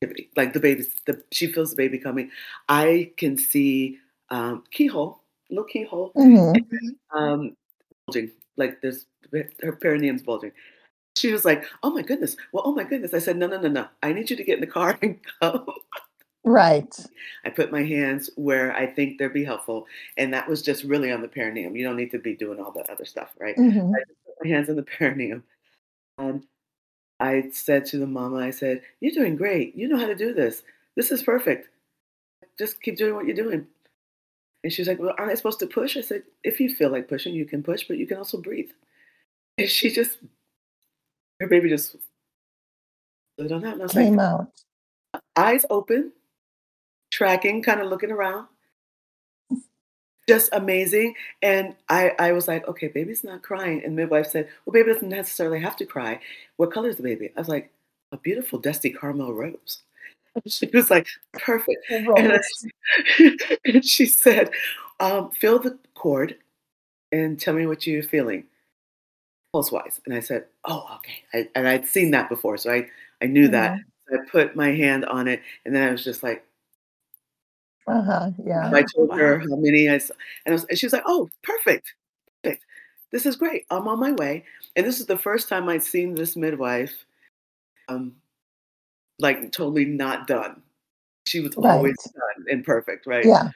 activity. 0.03 0.31
Like 0.37 0.53
the 0.53 0.61
baby. 0.61 0.85
the 1.07 1.23
she 1.33 1.47
feels 1.47 1.71
the 1.71 1.77
baby 1.77 1.99
coming. 1.99 2.31
I 2.69 3.13
can 3.17 3.37
see 3.39 3.99
um 4.31 4.65
keyhole, 4.71 5.23
little 5.51 5.65
keyhole, 5.65 6.13
hmm 6.15 6.53
um 7.17 7.57
bulging. 8.07 8.33
Like 8.57 8.81
there's 8.83 9.07
her 9.63 9.73
perineum's 9.77 10.23
bulging. 10.23 10.53
She 11.17 11.33
was 11.33 11.45
like, 11.45 11.65
"Oh 11.83 11.91
my 11.91 12.03
goodness! 12.03 12.37
Well, 12.53 12.65
oh 12.67 12.75
my 12.75 12.85
goodness!" 12.85 13.15
I 13.15 13.21
said, 13.21 13.37
"No, 13.39 13.47
no, 13.49 13.61
no, 13.61 13.69
no! 13.69 13.89
I 14.03 14.13
need 14.13 14.31
you 14.31 14.37
to 14.37 14.45
get 14.45 14.57
in 14.57 14.63
the 14.63 14.67
car 14.69 14.99
and 15.03 15.19
go." 15.43 15.75
Right. 16.45 16.95
I 17.45 17.51
put 17.51 17.71
my 17.71 17.83
hands 17.85 18.31
where 18.37 18.75
I 18.75 18.87
think 18.87 19.19
they'd 19.19 19.33
be 19.33 19.45
helpful, 19.45 19.87
and 20.17 20.35
that 20.35 20.49
was 20.49 20.63
just 20.63 20.85
really 20.85 21.13
on 21.13 21.23
the 21.23 21.29
perineum. 21.29 21.77
You 21.77 21.85
don't 21.85 21.97
need 21.97 22.11
to 22.13 22.19
be 22.19 22.35
doing 22.35 22.61
all 22.61 22.73
that 22.73 22.91
other 22.91 23.05
stuff, 23.05 23.31
right? 23.39 23.55
hmm 23.57 23.93
I 23.95 24.01
just 24.09 24.25
put 24.27 24.35
my 24.45 24.49
hands 24.51 24.69
on 24.69 24.77
the 24.77 24.83
perineum, 24.99 25.45
and 26.19 26.47
I 27.21 27.51
said 27.53 27.87
to 27.87 27.99
the 27.99 28.07
mama, 28.07 28.39
I 28.39 28.51
said, 28.51 28.83
"You're 29.01 29.13
doing 29.15 29.37
great. 29.37 29.77
You 29.77 29.89
know 29.89 29.99
how 29.99 30.07
to 30.07 30.15
do 30.17 30.35
this. 30.35 30.63
This 30.97 31.13
is 31.13 31.23
perfect. 31.23 31.69
Just 32.59 32.83
keep 32.83 32.97
doing 32.97 33.15
what 33.15 33.27
you're 33.27 33.37
doing." 33.37 33.67
And 34.65 34.73
she 34.73 34.83
was 34.83 34.89
like, 34.89 34.99
"Well, 35.01 35.15
aren't 35.19 35.33
I 35.33 35.35
supposed 35.35 35.61
to 35.61 35.67
push?" 35.67 35.97
I 35.97 36.01
said, 36.03 36.25
"If 36.45 36.61
you 36.61 36.75
feel 36.75 36.91
like 36.91 37.09
pushing, 37.09 37.35
you 37.35 37.47
can 37.47 37.63
push, 37.63 37.85
but 37.89 37.99
you 37.99 38.07
can 38.07 38.19
also 38.19 38.41
breathe." 38.41 38.71
And 39.59 39.69
she 39.69 39.91
just, 39.91 40.19
her 41.41 41.47
baby 41.49 41.69
just 41.69 41.97
slid 43.37 43.53
on 43.53 43.65
out, 43.65 43.75
and 43.75 43.83
I 43.83 43.85
was 43.85 43.95
like, 43.95 44.07
Came 44.07 44.19
out. 44.19 44.51
eyes 45.37 45.65
open, 45.71 46.13
tracking, 47.13 47.63
kind 47.63 47.81
of 47.81 47.89
looking 47.89 48.11
around. 48.11 48.49
Just 50.29 50.51
amazing. 50.53 51.15
And 51.43 51.75
I, 51.89 52.13
I 52.19 52.33
was 52.33 52.49
like, 52.49 52.67
okay, 52.69 52.89
baby's 52.89 53.25
not 53.25 53.43
crying. 53.43 53.83
And 53.85 53.95
midwife 53.95 54.29
said, 54.29 54.49
well, 54.65 54.73
baby 54.73 54.93
doesn't 54.93 55.09
necessarily 55.09 55.61
have 55.61 55.77
to 55.77 55.87
cry. 55.87 56.21
What 56.57 56.73
color 56.73 56.89
is 56.89 56.97
the 56.97 57.03
baby? 57.03 57.31
I 57.37 57.41
was 57.41 57.49
like, 57.49 57.71
a 58.13 58.17
beautiful 58.17 58.59
dusty 58.59 58.91
caramel 58.91 59.33
rose. 59.33 59.83
She 60.47 60.67
was 60.73 60.91
like, 60.91 61.07
perfect. 61.33 61.85
And, 61.91 62.33
I- 62.33 63.37
and 63.65 63.85
she 63.85 64.07
said, 64.07 64.51
um, 65.01 65.31
feel 65.31 65.59
the 65.59 65.79
cord 65.95 66.37
and 67.11 67.39
tell 67.39 67.55
me 67.55 67.67
what 67.67 67.87
you're 67.87 68.03
feeling 68.03 68.45
pulse 69.53 69.71
wise. 69.71 70.01
And 70.07 70.15
I 70.15 70.21
said, 70.21 70.47
oh, 70.65 70.87
okay. 70.97 71.25
I, 71.35 71.49
and 71.55 71.69
I'd 71.69 71.87
seen 71.87 72.13
that 72.13 72.29
before. 72.29 72.57
So 72.57 72.73
I, 72.73 72.89
I 73.21 73.27
knew 73.27 73.49
that. 73.49 73.73
Mm-hmm. 73.73 74.15
I 74.15 74.31
put 74.31 74.57
my 74.57 74.73
hand 74.73 75.05
on 75.05 75.29
it. 75.29 75.43
And 75.65 75.75
then 75.75 75.89
I 75.89 75.93
was 75.93 76.05
just 76.05 76.23
like, 76.23 76.45
Uh-huh. 77.87 78.31
Yeah. 78.45 78.71
I 78.73 78.83
told 78.95 79.09
Wow. 79.11 79.17
her 79.17 79.39
how 79.41 79.57
many 79.57 79.89
I 79.89 79.99
saw, 79.99 80.15
and, 80.47 80.53
I 80.53 80.55
was, 80.55 80.65
and 80.67 80.79
she 80.79 80.87
was 80.87 80.93
like, 80.93 81.03
"Oh, 81.07 81.29
perfect, 81.43 81.95
perfect. 82.45 82.65
This 83.11 83.27
is 83.27 83.37
great. 83.37 83.67
I'm 83.71 83.89
on 83.89 83.99
my 84.01 84.13
way." 84.13 84.45
And 84.77 84.87
this 84.87 85.01
is 85.01 85.07
the 85.07 85.19
first 85.19 85.49
time 85.49 85.69
I'd 85.69 85.83
seen 85.83 86.15
this 86.15 86.37
midwife, 86.37 87.05
um, 87.89 88.17
like 89.21 89.53
totally 89.53 89.85
not 89.87 90.27
done. 90.29 90.63
She 91.27 91.41
was 91.41 91.57
always 91.57 91.97
done 92.15 92.47
and 92.51 92.65
perfect, 92.65 93.07
right? 93.07 93.27
Yeah. 93.27 93.51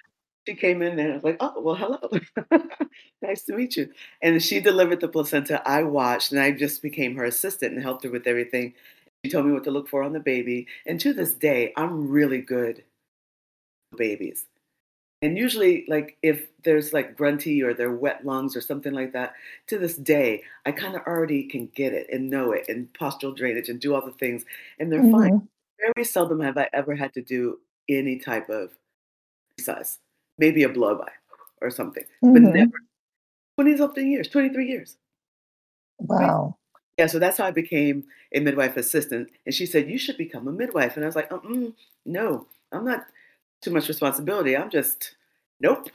She 0.49 0.55
came 0.57 0.83
in 0.83 0.99
and 0.99 1.13
I 1.13 1.15
was 1.17 1.25
like, 1.25 1.39
"Oh, 1.41 1.61
well, 1.61 1.75
hello, 1.77 2.11
nice 3.23 3.43
to 3.45 3.55
meet 3.57 3.77
you." 3.77 3.93
And 4.23 4.43
she 4.43 4.61
delivered 4.61 5.01
the 5.01 5.09
placenta. 5.09 5.63
I 5.69 5.83
watched, 5.85 6.33
and 6.33 6.41
I 6.41 6.53
just 6.53 6.83
became 6.83 7.17
her 7.17 7.25
assistant 7.27 7.75
and 7.75 7.83
helped 7.83 8.05
her 8.05 8.11
with 8.11 8.27
everything. 8.29 8.75
She 9.25 9.33
told 9.33 9.47
me 9.47 9.53
what 9.53 9.65
to 9.65 9.71
look 9.73 9.89
for 9.89 10.03
on 10.05 10.13
the 10.15 10.21
baby, 10.21 10.67
and 10.87 11.01
to 11.01 11.13
this 11.15 11.35
day, 11.35 11.73
I'm 11.77 12.09
really 12.11 12.41
good 12.43 12.79
with 12.79 12.96
babies. 13.97 14.47
And 15.23 15.39
usually, 15.39 15.85
like 15.89 16.19
if 16.23 16.49
there's 16.65 16.93
like 16.93 17.17
grunty 17.17 17.63
or 17.63 17.75
they're 17.75 17.91
wet 17.93 18.25
lungs 18.27 18.57
or 18.57 18.61
something 18.61 18.93
like 18.93 19.13
that, 19.15 19.35
to 19.69 19.79
this 19.79 19.97
day, 19.97 20.45
I 20.67 20.73
kind 20.73 20.95
of 20.95 21.03
already 21.07 21.45
can 21.45 21.69
get 21.75 21.95
it 21.95 22.09
and 22.13 22.31
know 22.31 22.53
it 22.53 22.67
and 22.69 22.93
postural 22.93 23.35
drainage 23.37 23.69
and 23.71 23.81
do 23.81 23.95
all 23.95 24.05
the 24.05 24.13
things, 24.13 24.45
and 24.79 24.93
they're 24.93 25.03
fine. 25.05 25.31
Mhm. 25.33 25.49
Very 25.81 26.05
seldom 26.05 26.41
have 26.41 26.59
I 26.59 26.69
ever 26.73 26.95
had 26.95 27.15
to 27.15 27.23
do 27.23 27.61
any 27.89 28.19
type 28.19 28.49
of 28.51 28.73
exercise, 29.59 29.99
maybe 30.39 30.63
a 30.65 30.69
blow 30.69 30.97
by 30.97 31.13
or 31.63 31.71
something, 31.71 32.05
but 32.23 32.43
Mhm. 32.43 32.53
never 32.55 32.73
20 33.57 33.77
something 33.77 34.11
years, 34.11 34.29
23 34.29 34.69
years. 34.69 34.99
Wow. 35.99 36.57
Yeah, 36.99 37.07
so 37.07 37.19
that's 37.19 37.39
how 37.39 37.45
I 37.47 37.51
became 37.51 38.05
a 38.33 38.41
midwife 38.41 38.77
assistant. 38.77 39.29
And 39.45 39.55
she 39.55 39.67
said, 39.67 39.89
You 39.91 39.99
should 39.99 40.17
become 40.17 40.49
a 40.49 40.53
midwife. 40.53 40.97
And 40.97 41.05
I 41.05 41.09
was 41.09 41.17
like, 41.17 41.31
No, 42.07 42.49
I'm 42.73 42.85
not 42.85 43.07
too 43.63 43.71
much 43.71 43.89
responsibility. 43.89 44.57
I'm 44.57 44.71
just, 44.71 45.17
nope. 45.61 45.89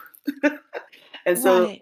and 1.25 1.37
so 1.39 1.67
Right. 1.67 1.81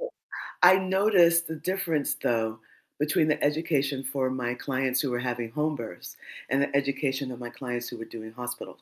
I 0.63 0.77
noticed 0.77 1.47
the 1.47 1.55
difference, 1.55 2.15
though, 2.15 2.59
between 2.99 3.27
the 3.29 3.41
education 3.43 4.03
for 4.03 4.29
my 4.29 4.53
clients 4.55 5.01
who 5.01 5.11
were 5.11 5.19
having 5.19 5.51
home 5.51 5.75
births 5.75 6.17
and 6.49 6.61
the 6.61 6.75
education 6.75 7.31
of 7.31 7.39
my 7.39 7.49
clients 7.49 7.89
who 7.89 7.97
were 7.97 8.05
doing 8.05 8.31
hospitals. 8.33 8.79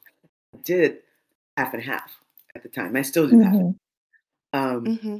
I 0.55 0.59
did 0.59 0.99
half 1.57 1.73
and 1.73 1.83
half 1.83 2.11
at 2.55 2.63
the 2.63 2.69
time. 2.69 2.95
I 2.95 3.03
still 3.03 3.27
do. 3.29 3.37
Mhm. 3.37 3.75
Um, 4.53 4.85
Mm-hmm. 4.85 5.17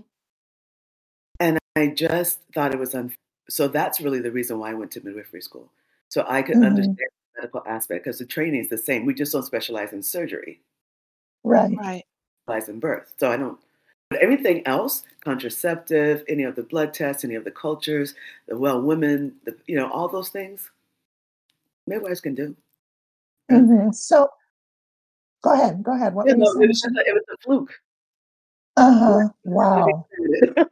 And 1.39 1.59
I 1.75 1.87
just 1.87 2.39
thought 2.53 2.73
it 2.73 2.79
was 2.79 2.95
un. 2.95 3.13
So 3.49 3.67
that's 3.67 4.01
really 4.01 4.19
the 4.19 4.31
reason 4.31 4.59
why 4.59 4.71
I 4.71 4.73
went 4.73 4.91
to 4.91 5.01
midwifery 5.05 5.41
school, 5.41 5.71
so 6.09 6.25
I 6.27 6.41
could 6.41 6.57
Mhm. 6.57 6.65
understand 6.65 7.09
the 7.35 7.41
medical 7.41 7.63
aspect 7.67 8.03
because 8.03 8.19
the 8.19 8.25
training 8.25 8.61
is 8.61 8.69
the 8.69 8.77
same. 8.77 9.05
We 9.05 9.13
just 9.13 9.31
don't 9.31 9.43
specialize 9.43 9.93
in 9.93 10.03
surgery, 10.03 10.61
Right. 11.47 11.75
Right. 11.77 12.03
specialize 12.45 12.69
in 12.69 12.79
birth. 12.79 13.13
So 13.17 13.31
I 13.31 13.37
don't. 13.37 13.59
But 14.09 14.19
everything 14.21 14.65
else, 14.65 15.03
contraceptive, 15.21 16.23
any 16.29 16.43
of 16.43 16.55
the 16.55 16.63
blood 16.63 16.93
tests, 16.93 17.25
any 17.25 17.35
of 17.35 17.43
the 17.43 17.51
cultures, 17.51 18.15
the 18.47 18.57
well 18.57 18.81
women, 18.81 19.35
the 19.45 19.55
you 19.67 19.75
know 19.75 19.89
all 19.91 20.07
those 20.07 20.29
things, 20.29 20.69
midwives 21.87 22.21
can 22.21 22.33
do. 22.35 22.55
Yeah. 23.49 23.57
Mhm. 23.57 23.95
So 23.95 24.29
go 25.43 25.53
ahead. 25.53 25.83
Go 25.83 25.93
ahead. 25.93 26.13
What 26.13 26.27
Yeah, 26.27 26.33
were 26.33 26.37
you 26.39 26.53
no, 26.55 26.61
it 26.61 26.67
was 26.67 26.81
just 26.81 26.95
a, 26.95 26.99
it 27.05 27.13
was 27.13 27.23
a 27.33 27.37
fluke. 27.43 27.73
Uh-huh. 28.77 29.29
Wow. 29.43 30.05
it 30.11 30.67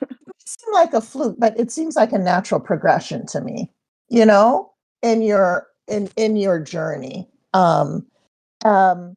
It 0.00 0.48
seemed 0.48 0.74
like 0.74 0.92
a 0.94 1.00
fluke, 1.00 1.36
but 1.38 1.58
it 1.58 1.70
seems 1.70 1.96
like 1.96 2.12
a 2.12 2.18
natural 2.18 2.60
progression 2.60 3.26
to 3.26 3.40
me, 3.40 3.70
you 4.08 4.24
know, 4.24 4.72
in 5.02 5.20
your 5.22 5.66
in 5.88 6.08
in 6.16 6.36
your 6.36 6.58
journey. 6.60 7.28
Um 7.52 8.06
um 8.64 9.14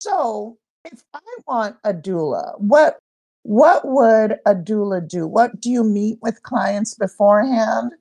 so 0.00 0.58
if 0.84 1.02
I 1.14 1.20
want 1.46 1.76
a 1.84 1.92
doula, 1.92 2.58
what 2.60 2.98
what 3.42 3.86
would 3.86 4.38
a 4.44 4.54
doula 4.54 5.06
do? 5.06 5.26
What 5.26 5.60
do 5.60 5.70
you 5.70 5.84
meet 5.84 6.18
with 6.20 6.42
clients 6.42 6.94
beforehand? 6.94 7.92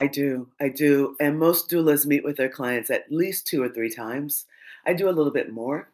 I 0.00 0.08
do. 0.08 0.48
I 0.60 0.68
do. 0.68 1.16
And 1.20 1.38
most 1.38 1.70
doulas 1.70 2.04
meet 2.04 2.24
with 2.24 2.36
their 2.36 2.48
clients 2.48 2.90
at 2.90 3.10
least 3.10 3.46
two 3.46 3.62
or 3.62 3.68
three 3.68 3.88
times. 3.88 4.44
I 4.86 4.92
do 4.92 5.08
a 5.08 5.12
little 5.12 5.32
bit 5.32 5.52
more 5.52 5.88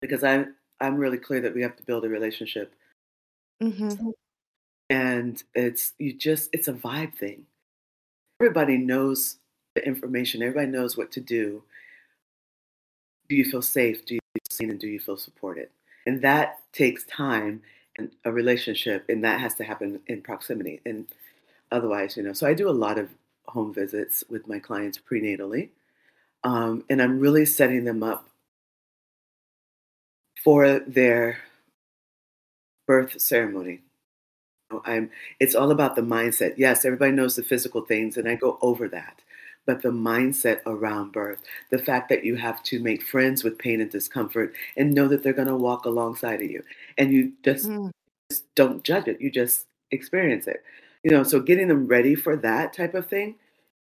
because 0.00 0.24
I'm 0.24 0.54
I'm 0.80 0.96
really 0.96 1.18
clear 1.18 1.40
that 1.40 1.54
we 1.54 1.62
have 1.62 1.76
to 1.76 1.82
build 1.82 2.04
a 2.04 2.08
relationship. 2.08 2.74
Mm-hmm. 3.62 4.10
And 4.90 5.42
it's 5.54 5.92
you 5.98 6.12
just 6.12 6.50
it's 6.52 6.68
a 6.68 6.72
vibe 6.72 7.14
thing. 7.14 7.46
Everybody 8.40 8.76
knows 8.76 9.36
the 9.74 9.86
information, 9.86 10.42
everybody 10.42 10.68
knows 10.68 10.96
what 10.96 11.12
to 11.12 11.20
do. 11.20 11.62
Do 13.28 13.36
you 13.36 13.44
feel 13.44 13.62
safe? 13.62 14.04
Do 14.04 14.14
you 14.14 14.20
feel 14.32 14.42
seen 14.50 14.70
and 14.70 14.80
do 14.80 14.88
you 14.88 15.00
feel 15.00 15.16
supported? 15.16 15.68
And 16.06 16.22
that 16.22 16.60
takes 16.72 17.04
time 17.04 17.62
and 17.98 18.10
a 18.24 18.32
relationship 18.32 19.04
and 19.08 19.24
that 19.24 19.40
has 19.40 19.54
to 19.56 19.64
happen 19.64 20.00
in 20.06 20.22
proximity. 20.22 20.80
And 20.84 21.06
otherwise, 21.72 22.16
you 22.16 22.22
know, 22.22 22.32
so 22.32 22.46
I 22.46 22.54
do 22.54 22.68
a 22.68 22.70
lot 22.70 22.98
of 22.98 23.10
home 23.46 23.72
visits 23.72 24.24
with 24.28 24.46
my 24.46 24.58
clients 24.58 24.98
prenatally. 24.98 25.70
Um, 26.44 26.84
and 26.88 27.02
I'm 27.02 27.18
really 27.18 27.44
setting 27.44 27.84
them 27.84 28.02
up 28.02 28.28
for 30.44 30.78
their 30.78 31.38
birth 32.86 33.20
ceremony. 33.20 33.80
I'm, 34.84 35.10
it's 35.40 35.54
all 35.54 35.70
about 35.70 35.96
the 35.96 36.02
mindset. 36.02 36.54
Yes, 36.56 36.84
everybody 36.84 37.12
knows 37.12 37.36
the 37.36 37.42
physical 37.42 37.82
things, 37.82 38.16
and 38.16 38.28
I 38.28 38.34
go 38.34 38.58
over 38.60 38.88
that. 38.88 39.22
But 39.66 39.82
the 39.82 39.90
mindset 39.90 40.60
around 40.64 41.12
birth, 41.12 41.40
the 41.70 41.78
fact 41.78 42.08
that 42.08 42.24
you 42.24 42.36
have 42.36 42.62
to 42.64 42.78
make 42.80 43.02
friends 43.02 43.42
with 43.42 43.58
pain 43.58 43.80
and 43.80 43.90
discomfort 43.90 44.54
and 44.76 44.94
know 44.94 45.08
that 45.08 45.22
they're 45.22 45.32
going 45.32 45.48
to 45.48 45.56
walk 45.56 45.84
alongside 45.84 46.40
of 46.40 46.50
you. 46.50 46.62
And 46.96 47.12
you 47.12 47.32
just, 47.42 47.66
Mm. 47.66 47.90
just 48.30 48.44
don't 48.54 48.84
judge 48.84 49.08
it, 49.08 49.20
you 49.20 49.30
just 49.30 49.66
experience 49.90 50.46
it. 50.46 50.62
You 51.02 51.10
know, 51.10 51.22
so 51.22 51.40
getting 51.40 51.68
them 51.68 51.86
ready 51.86 52.14
for 52.14 52.36
that 52.36 52.72
type 52.72 52.94
of 52.94 53.06
thing 53.08 53.36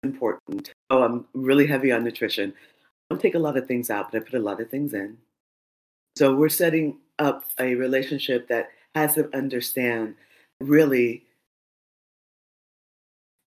important. 0.03 0.71
Oh, 0.89 1.03
I'm 1.03 1.25
really 1.33 1.67
heavy 1.67 1.91
on 1.91 2.03
nutrition. 2.03 2.53
I 3.09 3.13
don't 3.13 3.21
take 3.21 3.35
a 3.35 3.39
lot 3.39 3.57
of 3.57 3.67
things 3.67 3.89
out, 3.89 4.11
but 4.11 4.21
I 4.21 4.25
put 4.25 4.39
a 4.39 4.43
lot 4.43 4.59
of 4.61 4.69
things 4.69 4.93
in. 4.93 5.17
So 6.17 6.35
we're 6.35 6.49
setting 6.49 6.97
up 7.19 7.45
a 7.59 7.75
relationship 7.75 8.47
that 8.49 8.69
has 8.95 9.15
them 9.15 9.29
understand 9.33 10.15
really. 10.59 11.23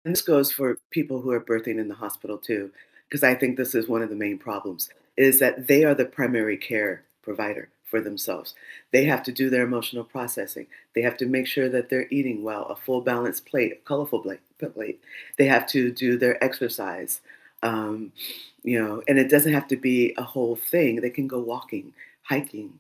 And 0.05 0.15
this 0.15 0.23
goes 0.23 0.51
for 0.53 0.79
people 0.91 1.21
who 1.21 1.31
are 1.31 1.41
birthing 1.41 1.79
in 1.79 1.89
the 1.89 1.95
hospital 1.95 2.39
too, 2.39 2.71
because 3.09 3.23
I 3.23 3.35
think 3.35 3.57
this 3.57 3.75
is 3.75 3.89
one 3.89 4.03
of 4.03 4.11
the 4.11 4.17
main 4.17 4.39
problems 4.39 4.89
is 5.17 5.39
that 5.41 5.67
they 5.67 5.85
are 5.85 5.95
the 5.95 6.07
primary 6.07 6.57
care 6.57 7.03
provider 7.23 7.69
for 7.85 8.01
themselves. 8.01 8.55
They 8.93 9.05
have 9.05 9.23
to 9.25 9.33
do 9.33 9.51
their 9.51 9.63
emotional 9.63 10.05
processing. 10.05 10.67
They 10.95 11.03
have 11.03 11.19
to 11.19 11.27
make 11.27 11.47
sure 11.47 11.69
that 11.69 11.91
they're 11.91 12.09
eating 12.11 12.43
well, 12.43 12.63
a 12.65 12.77
full 12.77 13.03
balanced 13.03 13.45
plate, 13.45 13.73
a 13.73 13.77
colorful 13.87 14.21
plate. 14.21 15.01
They 15.37 15.45
have 15.47 15.67
to 15.69 15.91
do 15.93 16.17
their 16.17 16.43
exercise. 16.43 17.21
Um, 17.63 18.13
you 18.63 18.83
know, 18.83 19.03
and 19.07 19.19
it 19.19 19.29
doesn't 19.29 19.53
have 19.53 19.69
to 19.69 19.77
be 19.77 20.15
a 20.17 20.23
whole 20.23 20.57
thing. 20.57 21.01
They 21.01 21.11
can 21.11 21.29
go 21.29 21.39
walking, 21.41 21.93
hiking 22.23 22.79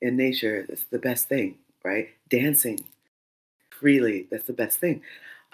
in 0.00 0.16
nature. 0.16 0.64
That's 0.68 0.84
the 0.84 0.98
best 0.98 1.28
thing, 1.28 1.56
right? 1.84 2.08
Dancing 2.30 2.82
freely. 3.70 4.26
That's 4.30 4.44
the 4.44 4.52
best 4.52 4.78
thing. 4.78 5.02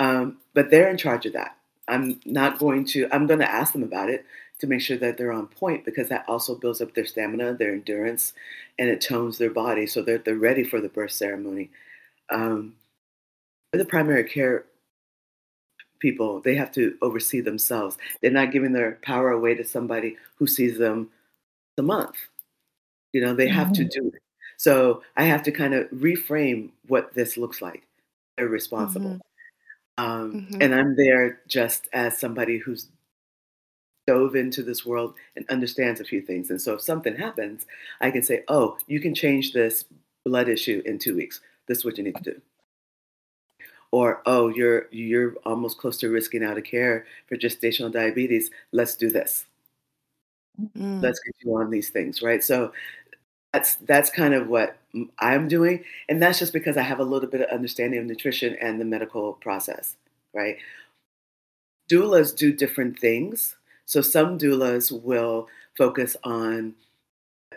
Um, 0.00 0.38
but 0.54 0.70
they're 0.72 0.90
in 0.90 0.98
charge 0.98 1.26
of 1.26 1.34
that. 1.34 1.56
I'm 1.88 2.20
not 2.26 2.58
going 2.58 2.86
to, 2.86 3.08
I'm 3.12 3.28
going 3.28 3.40
to 3.40 3.50
ask 3.50 3.74
them 3.74 3.84
about 3.84 4.10
it 4.10 4.26
to 4.60 4.68
make 4.68 4.82
sure 4.82 4.98
that 4.98 5.18
they're 5.18 5.32
on 5.32 5.48
point 5.48 5.84
because 5.84 6.10
that 6.10 6.24
also 6.28 6.56
builds 6.56 6.82
up 6.82 6.94
their 6.94 7.06
stamina, 7.06 7.54
their 7.54 7.74
endurance, 7.74 8.34
and 8.78 8.90
it 8.90 9.02
tones 9.02 9.38
their 9.38 9.50
body 9.50 9.86
so 9.86 10.02
that 10.04 10.24
they're 10.26 10.36
ready 10.36 10.64
for 10.64 10.80
the 10.80 10.90
birth 10.90 11.12
ceremony. 11.12 11.70
Um, 12.30 12.76
the 13.72 13.84
primary 13.86 14.24
care 14.24 14.66
people, 16.00 16.40
they 16.40 16.54
have 16.54 16.72
to 16.72 16.96
oversee 17.02 17.40
themselves. 17.40 17.98
They're 18.22 18.30
not 18.30 18.52
giving 18.52 18.72
their 18.72 18.98
power 19.02 19.30
away 19.30 19.54
to 19.56 19.64
somebody 19.64 20.16
who 20.36 20.46
sees 20.46 20.78
them 20.78 21.10
a 21.78 21.82
month. 21.82 22.16
You 23.12 23.20
know, 23.22 23.34
they 23.34 23.48
have 23.48 23.72
to 23.74 23.84
Mhm. 23.84 23.90
do 23.90 24.08
it. 24.08 24.22
So 24.58 25.02
I 25.16 25.24
have 25.24 25.42
to 25.44 25.52
kind 25.52 25.74
of 25.74 25.88
reframe 25.90 26.72
what 26.88 27.14
this 27.14 27.36
looks 27.38 27.62
like. 27.62 27.86
They're 28.38 28.48
responsible. 28.48 29.18
Um, 30.00 30.46
Mhm. 30.50 30.62
And 30.62 30.74
I'm 30.74 30.96
there 30.96 31.40
just 31.48 31.88
as 31.92 32.18
somebody 32.18 32.58
who's 32.58 32.88
dove 34.06 34.34
into 34.34 34.62
this 34.62 34.84
world 34.84 35.14
and 35.36 35.48
understands 35.50 36.00
a 36.00 36.04
few 36.04 36.20
things. 36.20 36.50
And 36.50 36.60
so 36.60 36.74
if 36.74 36.80
something 36.80 37.16
happens, 37.16 37.66
I 38.00 38.10
can 38.10 38.22
say, 38.22 38.44
oh, 38.48 38.78
you 38.86 39.00
can 39.00 39.14
change 39.14 39.52
this 39.52 39.84
blood 40.24 40.48
issue 40.48 40.82
in 40.84 40.98
two 40.98 41.14
weeks. 41.16 41.40
This 41.66 41.78
is 41.78 41.84
what 41.84 41.98
you 41.98 42.04
need 42.04 42.16
to 42.16 42.22
do. 42.34 42.40
Or, 43.92 44.22
oh, 44.26 44.48
you're 44.48 44.86
you're 44.92 45.34
almost 45.44 45.78
close 45.78 45.96
to 45.98 46.08
risking 46.10 46.44
out 46.44 46.58
of 46.58 46.64
care 46.64 47.06
for 47.26 47.36
gestational 47.36 47.90
diabetes. 47.92 48.50
Let's 48.72 48.94
do 48.96 49.10
this. 49.10 49.46
Mm. 50.76 51.02
Let's 51.02 51.20
get 51.20 51.34
you 51.40 51.56
on 51.56 51.70
these 51.70 51.88
things, 51.90 52.22
right? 52.22 52.42
So 52.42 52.72
that's 53.54 53.76
that's 53.76 54.10
kind 54.10 54.34
of 54.34 54.48
what 54.48 54.78
I'm 55.18 55.48
doing, 55.48 55.84
and 56.08 56.20
that's 56.22 56.38
just 56.38 56.52
because 56.52 56.76
I 56.76 56.82
have 56.82 56.98
a 57.00 57.04
little 57.04 57.28
bit 57.28 57.40
of 57.42 57.48
understanding 57.50 58.00
of 58.00 58.06
nutrition 58.06 58.56
and 58.60 58.80
the 58.80 58.84
medical 58.84 59.34
process, 59.34 59.96
right? 60.34 60.56
Doulas 61.90 62.34
do 62.36 62.52
different 62.52 62.98
things. 62.98 63.56
So 63.84 64.00
some 64.02 64.38
doulas 64.38 64.92
will 65.02 65.48
focus 65.76 66.16
on 66.22 66.74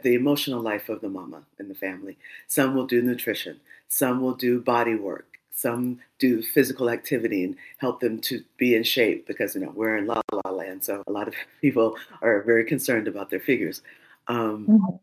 the 0.03 0.15
emotional 0.15 0.61
life 0.61 0.89
of 0.89 1.01
the 1.01 1.09
mama 1.09 1.45
and 1.59 1.69
the 1.69 1.75
family. 1.75 2.17
Some 2.47 2.75
will 2.75 2.87
do 2.87 3.01
nutrition. 3.01 3.61
Some 3.89 4.21
will 4.21 4.35
do 4.35 4.61
body 4.61 4.95
work. 4.95 5.27
Some 5.51 5.99
do 6.19 6.41
physical 6.43 6.89
activity 6.89 7.43
and 7.45 7.55
help 7.79 7.99
them 8.01 8.19
to 8.21 8.43
be 8.57 8.75
in 8.75 8.83
shape 8.83 9.27
because 9.27 9.55
you 9.55 9.61
know 9.61 9.71
we're 9.75 9.97
in 9.97 10.07
la 10.07 10.21
la 10.45 10.51
land, 10.51 10.83
so 10.83 11.03
a 11.07 11.11
lot 11.11 11.27
of 11.27 11.35
people 11.61 11.97
are 12.21 12.41
very 12.43 12.65
concerned 12.65 13.07
about 13.07 13.29
their 13.31 13.39
figures. 13.41 13.81
Um, 14.27 14.67
Mhm. 14.69 14.99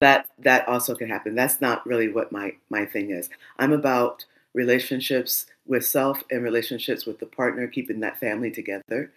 That 0.00 0.28
that 0.38 0.66
also 0.68 0.94
can 0.94 1.08
happen. 1.08 1.34
That's 1.34 1.60
not 1.60 1.86
really 1.86 2.08
what 2.08 2.32
my 2.32 2.54
my 2.70 2.84
thing 2.86 3.10
is. 3.10 3.30
I'm 3.58 3.72
about 3.72 4.24
relationships 4.54 5.46
with 5.66 5.84
self 5.86 6.22
and 6.30 6.42
relationships 6.42 7.06
with 7.06 7.18
the 7.20 7.26
partner, 7.26 7.68
keeping 7.68 8.00
that 8.00 8.18
family 8.20 8.50
together, 8.50 9.12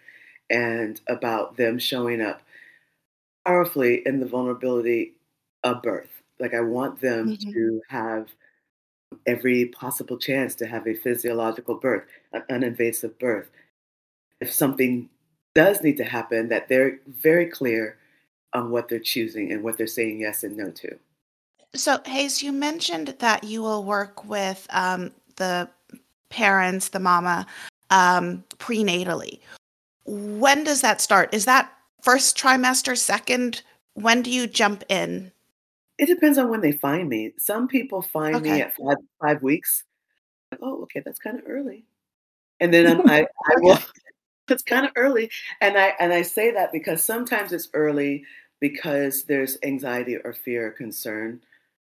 and 0.50 1.00
about 1.08 1.56
them 1.56 1.78
showing 1.78 2.20
up 2.22 2.42
powerfully 3.46 4.02
in 4.06 4.20
the 4.20 4.26
vulnerability 4.26 5.14
of 5.62 5.82
birth. 5.82 6.22
Like 6.38 6.54
I 6.54 6.60
want 6.60 7.00
them 7.00 7.32
Mhm. 7.32 7.54
to 7.54 7.80
have 7.88 8.28
every 9.26 9.66
possible 9.66 10.18
chance 10.18 10.54
to 10.56 10.66
have 10.66 10.86
a 10.86 10.94
physiological 10.94 11.76
birth, 11.76 12.04
an 12.32 12.42
uninvasive 12.50 13.18
birth. 13.18 13.50
If 14.40 14.52
something 14.52 15.10
does 15.54 15.82
need 15.82 15.98
to 15.98 16.04
happen, 16.04 16.48
that 16.50 16.68
they're 16.68 17.00
very 17.06 17.46
clear 17.46 17.98
on 18.54 18.70
what 18.70 18.88
they're 18.88 18.98
choosing 18.98 19.52
and 19.52 19.62
what 19.62 19.76
they're 19.76 19.86
saying 19.86 20.20
yes 20.20 20.44
and 20.44 20.56
no 20.56 20.70
to. 20.70 20.96
So, 21.74 21.98
Haize, 22.06 22.42
you 22.42 22.52
mentioned 22.52 23.16
that 23.18 23.42
you 23.42 23.60
will 23.60 23.82
work 23.82 24.24
with 24.24 24.66
um, 24.70 25.10
the 25.36 25.68
parents, 26.28 26.88
the 26.88 27.00
mama, 27.00 27.46
um, 27.90 28.44
prenatally. 28.58 29.40
When 30.04 30.62
does 30.64 30.80
that 30.82 31.00
start? 31.00 31.34
Is 31.34 31.46
that 31.46 31.72
first 32.02 32.38
trimester, 32.38 32.96
second? 32.96 33.62
When 33.94 34.22
do 34.22 34.30
you 34.30 34.46
jump 34.46 34.84
in? 34.88 35.32
It 35.98 36.06
depends 36.06 36.38
on 36.38 36.48
when 36.48 36.60
they 36.60 36.72
find 36.72 37.08
me. 37.08 37.32
Some 37.38 37.68
people 37.68 38.02
find 38.02 38.42
me 38.42 38.60
at 38.60 38.74
five 38.76 38.96
five 39.20 39.42
weeks. 39.42 39.84
Oh, 40.60 40.82
okay, 40.82 41.02
that's 41.04 41.18
kind 41.18 41.38
of 41.38 41.44
early. 41.48 41.84
And 42.60 42.72
then 42.72 43.00
I'm, 43.00 43.08
I 43.08 43.26
I 43.46 43.54
will. 43.58 43.78
It's 44.50 44.62
kind 44.62 44.84
of 44.84 44.92
early, 44.94 45.30
and 45.62 45.78
I 45.78 45.94
and 45.98 46.12
I 46.12 46.20
say 46.20 46.50
that 46.50 46.70
because 46.70 47.02
sometimes 47.02 47.50
it's 47.50 47.70
early 47.72 48.26
because 48.68 49.24
there's 49.24 49.58
anxiety 49.62 50.16
or 50.16 50.32
fear 50.32 50.68
or 50.68 50.70
concern 50.70 51.38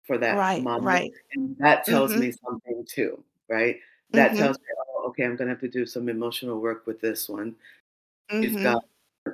for 0.06 0.18
that 0.18 0.36
Right, 0.36 0.58
mom. 0.58 0.80
right. 0.80 1.12
And 1.32 1.56
that 1.58 1.84
tells 1.86 2.16
Mhm. 2.16 2.20
me 2.20 2.32
something 2.32 2.84
too, 2.88 3.22
right? 3.48 3.78
That 4.14 4.34
Mhm. 4.34 4.36
tells 4.36 4.58
me, 4.58 4.66
oh, 4.90 5.04
okay, 5.10 5.24
I'm 5.24 5.36
gonna 5.36 5.50
have 5.50 5.60
to 5.60 5.68
do 5.68 5.86
some 5.86 6.08
emotional 6.08 6.60
work 6.60 6.86
with 6.86 7.00
this 7.00 7.28
one. 7.28 7.56
Mhm. 8.32 8.56
got, 8.62 8.84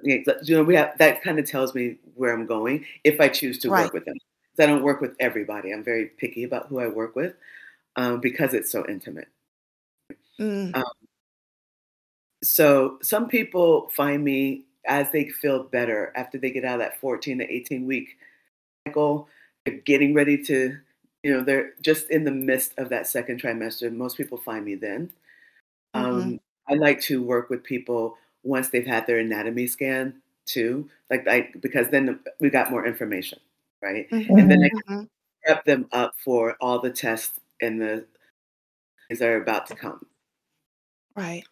you 0.02 0.24
know, 0.56 0.62
we 0.64 0.74
have 0.76 0.96
that 0.98 1.22
kind 1.22 1.38
of 1.38 1.46
tells 1.46 1.74
me 1.74 1.98
where 2.14 2.32
I'm 2.32 2.46
going 2.46 2.86
if 3.04 3.20
I 3.20 3.28
choose 3.28 3.58
to 3.60 3.70
Right. 3.70 3.84
work 3.84 3.92
with 3.92 4.04
them. 4.04 4.16
I 4.58 4.66
don't 4.66 4.82
work 4.82 5.00
with 5.00 5.16
everybody. 5.20 5.72
I'm 5.72 5.82
very 5.84 6.06
picky 6.06 6.44
about 6.44 6.66
who 6.68 6.78
I 6.80 6.88
work 6.88 7.16
with 7.16 7.34
um, 7.96 8.20
because 8.20 8.54
it's 8.54 8.70
so 8.72 8.86
intimate. 8.88 9.28
Mm. 10.38 10.72
Um, 10.74 10.82
so 12.42 12.98
some 13.02 13.28
people 13.28 13.88
find 13.90 14.22
me 14.24 14.64
as 14.86 15.10
they 15.12 15.28
feel 15.28 15.64
better 15.64 16.12
after 16.16 16.38
they 16.38 16.50
get 16.50 16.64
out 16.64 16.74
of 16.74 16.80
that 16.80 17.00
14 17.00 17.38
to 17.38 17.50
18 17.52 17.86
week 17.86 18.18
cycle, 18.86 19.28
they're 19.66 19.76
getting 19.78 20.14
ready 20.14 20.42
to, 20.44 20.78
you 21.24 21.32
know, 21.32 21.42
they're 21.44 21.74
just 21.82 22.10
in 22.10 22.24
the 22.24 22.32
midst 22.32 22.74
of 22.78 22.90
that 22.90 23.06
second 23.08 23.40
trimester. 23.42 23.92
Most 23.94 24.16
people 24.16 24.38
find 24.38 24.64
me 24.64 24.74
then. 24.76 25.12
Mhm. 25.94 26.32
Um, 26.32 26.40
I 26.68 26.74
like 26.74 27.00
to 27.02 27.22
work 27.22 27.50
with 27.50 27.64
people 27.64 28.16
once 28.44 28.70
they've 28.70 28.86
had 28.86 29.06
their 29.06 29.18
anatomy 29.18 29.66
scan 29.66 30.22
too, 30.46 30.88
like 31.10 31.26
I 31.28 31.52
because 31.60 31.88
then 31.90 32.20
we 32.40 32.50
got 32.50 32.70
more 32.70 32.86
information, 32.86 33.38
right? 33.82 34.08
Mhm. 34.10 34.28
And 34.36 34.50
then 34.50 34.58
I 34.64 34.70
Mhm. 34.70 35.08
prep 35.44 35.64
them 35.66 35.88
up 35.92 36.14
for 36.24 36.56
all 36.60 36.80
the 36.80 36.90
tests 36.92 37.40
and 37.62 37.80
the 37.80 38.06
things 39.08 39.20
that 39.20 39.28
are 39.28 39.40
about 39.42 39.66
to 39.68 39.74
come. 39.74 40.06
Right. 41.16 41.44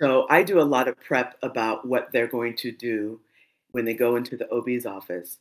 So 0.00 0.26
I 0.30 0.42
do 0.42 0.60
a 0.60 0.62
lot 0.62 0.88
of 0.88 0.98
prep 1.00 1.36
about 1.42 1.86
what 1.86 2.12
they're 2.12 2.26
going 2.26 2.56
to 2.56 2.72
do 2.72 3.20
when 3.72 3.84
they 3.84 3.94
go 3.94 4.16
into 4.16 4.36
the 4.36 4.48
OB's 4.50 4.86
office. 4.86 5.38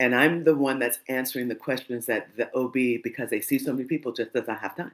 And 0.00 0.14
I'm 0.14 0.44
the 0.44 0.56
one 0.56 0.78
that's 0.80 1.00
answering 1.08 1.48
the 1.48 1.56
questions 1.56 2.06
that 2.06 2.36
the 2.36 2.50
OB, 2.54 2.98
because 2.98 3.30
they 3.30 3.40
see 3.40 3.58
so 3.58 3.72
many 3.72 3.86
people, 3.88 4.12
just 4.12 4.32
does 4.32 4.46
not 4.48 4.60
have 4.60 4.76
time. 4.76 4.92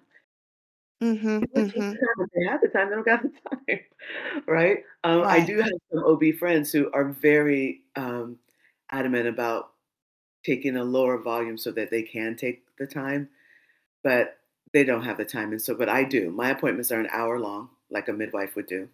Mhm. 1.02 1.42
Mhm. 1.54 1.96
They 2.34 2.44
have 2.46 2.60
the 2.60 2.68
time, 2.68 2.88
they 2.88 2.94
don't 2.94 3.04
got 3.04 3.22
the 3.22 3.32
time, 3.50 3.80
right? 4.46 4.84
Um, 5.04 5.22
I 5.26 5.40
do 5.40 5.58
have 5.58 5.72
some 5.92 6.04
OB 6.04 6.32
friends 6.32 6.72
who 6.72 6.90
are 6.92 7.04
very 7.04 7.82
um, 7.96 8.38
adamant 8.90 9.26
about 9.28 9.72
taking 10.44 10.76
a 10.76 10.84
lower 10.84 11.18
volume 11.18 11.58
so 11.58 11.72
that 11.72 11.90
they 11.90 12.02
can 12.02 12.36
take 12.36 12.64
the 12.78 12.86
time, 12.86 13.28
but 14.04 14.38
they 14.72 14.84
don't 14.84 15.04
have 15.04 15.18
the 15.18 15.24
time. 15.26 15.52
And 15.52 15.62
so, 15.62 15.74
but 15.74 15.88
I 15.88 16.04
do. 16.04 16.30
My 16.30 16.50
appointments 16.50 16.92
are 16.92 17.00
an 17.00 17.08
hour 17.12 17.40
long, 17.40 17.70
like 17.94 18.08
a 18.08 18.12
midwife 18.12 18.56
would 18.56 18.66
do. 18.66 18.88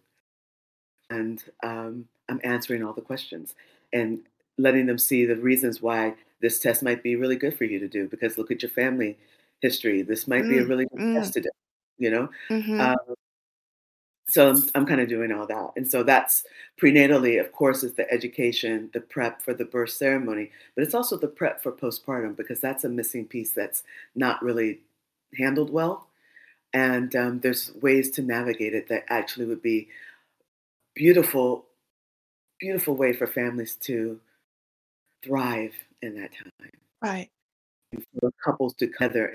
And 1.10 1.42
um, 1.64 2.06
I'm 2.28 2.40
answering 2.44 2.84
all 2.84 2.92
the 2.92 3.00
questions 3.00 3.56
and 3.92 4.20
letting 4.58 4.86
them 4.86 4.98
see 4.98 5.26
the 5.26 5.34
reasons 5.36 5.82
why 5.82 6.14
this 6.40 6.60
test 6.60 6.82
might 6.84 7.02
be 7.02 7.16
really 7.16 7.36
good 7.36 7.56
for 7.58 7.64
you 7.64 7.80
to 7.80 7.88
do. 7.88 8.06
Because 8.06 8.38
look 8.38 8.52
at 8.52 8.62
your 8.62 8.70
family 8.70 9.18
history. 9.60 10.02
This 10.02 10.28
might 10.28 10.48
be 10.48 10.58
a 10.58 10.62
Mm. 10.62 10.68
really 10.68 10.86
good 10.86 11.00
Mm. 11.00 11.14
test 11.16 11.32
to 11.34 11.40
do, 11.40 11.50
you 11.98 12.10
know? 12.10 12.28
Mhm. 12.50 12.80
Um, 12.80 13.14
so 14.28 14.48
I'm, 14.48 14.62
I'm 14.76 14.86
kind 14.86 15.00
of 15.00 15.08
doing 15.08 15.32
all 15.32 15.46
that. 15.46 15.70
And 15.76 15.90
so 15.90 16.04
that's 16.04 16.44
prenatally, 16.80 17.40
of 17.40 17.50
course, 17.50 17.82
is 17.82 17.94
the 17.94 18.08
education, 18.12 18.88
the 18.92 19.00
prep 19.00 19.42
for 19.42 19.54
the 19.54 19.64
birth 19.64 19.90
ceremony, 19.90 20.52
but 20.76 20.84
it's 20.84 20.94
also 20.94 21.16
the 21.18 21.26
prep 21.26 21.60
for 21.60 21.72
postpartum 21.72 22.36
because 22.36 22.60
that's 22.60 22.84
a 22.84 22.88
missing 22.88 23.26
piece 23.26 23.52
that's 23.52 23.82
not 24.14 24.40
really 24.42 24.80
handled 25.36 25.70
well. 25.70 26.09
And 26.72 27.14
um, 27.16 27.40
there's 27.40 27.72
ways 27.80 28.10
to 28.12 28.22
navigate 28.22 28.74
it 28.74 28.88
that 28.88 29.04
actually 29.08 29.46
would 29.46 29.62
be 29.62 29.88
beautiful, 30.94 31.66
beautiful 32.60 32.94
way 32.94 33.12
for 33.12 33.26
families 33.26 33.74
to 33.76 34.20
thrive 35.24 35.74
in 36.02 36.14
that 36.20 36.30
time. 36.32 36.70
Right. 37.02 37.30
For 38.20 38.30
couples 38.44 38.74
together, 38.74 39.34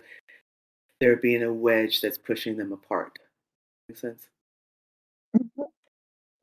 there 1.01 1.17
being 1.17 1.43
a 1.43 1.53
wedge 1.53 1.99
that's 2.01 2.17
pushing 2.17 2.55
them 2.55 2.71
apart. 2.71 3.19
Make 3.89 3.97
sense? 3.97 4.27
Mhm. 5.35 5.69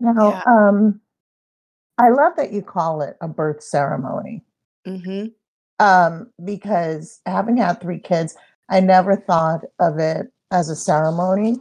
Now, 0.00 0.30
Yeah. 0.30 0.42
um, 0.46 1.00
I 1.98 2.10
love 2.10 2.36
that 2.36 2.52
you 2.52 2.62
call 2.62 3.00
it 3.02 3.16
a 3.20 3.28
birth 3.28 3.62
ceremony 3.62 4.44
Mhm. 4.86 5.34
um, 5.78 6.32
because 6.44 7.20
having 7.26 7.56
had 7.56 7.80
three 7.80 7.98
kids, 7.98 8.36
I 8.68 8.80
never 8.80 9.16
thought 9.16 9.64
of 9.78 9.98
it 9.98 10.32
as 10.52 10.68
a 10.68 10.76
ceremony. 10.76 11.60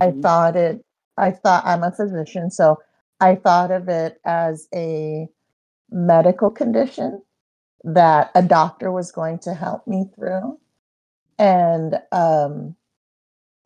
I 0.00 0.12
Mhm. 0.12 0.22
thought 0.22 0.56
it, 0.56 0.84
I 1.16 1.30
thought 1.32 1.64
I'm 1.66 1.82
a 1.82 1.90
physician, 1.90 2.50
so 2.50 2.78
I 3.20 3.34
thought 3.34 3.70
of 3.70 3.88
it 3.88 4.20
as 4.24 4.68
a 4.74 5.28
medical 5.90 6.50
condition 6.50 7.22
that 7.84 8.30
a 8.34 8.42
doctor 8.42 8.92
was 8.92 9.10
going 9.12 9.38
to 9.40 9.54
help 9.54 9.86
me 9.86 10.10
through. 10.14 10.58
And 11.38 12.00
um, 12.12 12.76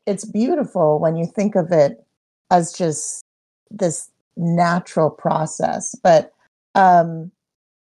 it's 0.07 0.25
beautiful 0.25 0.99
when 1.01 1.17
you 1.17 1.27
think 1.27 1.57
of 1.57 1.73
it 1.73 2.05
as 2.51 2.73
just 2.73 3.25
this 3.71 4.11
natural 4.37 5.11
process. 5.11 5.95
But 6.03 6.33
um, 6.75 7.33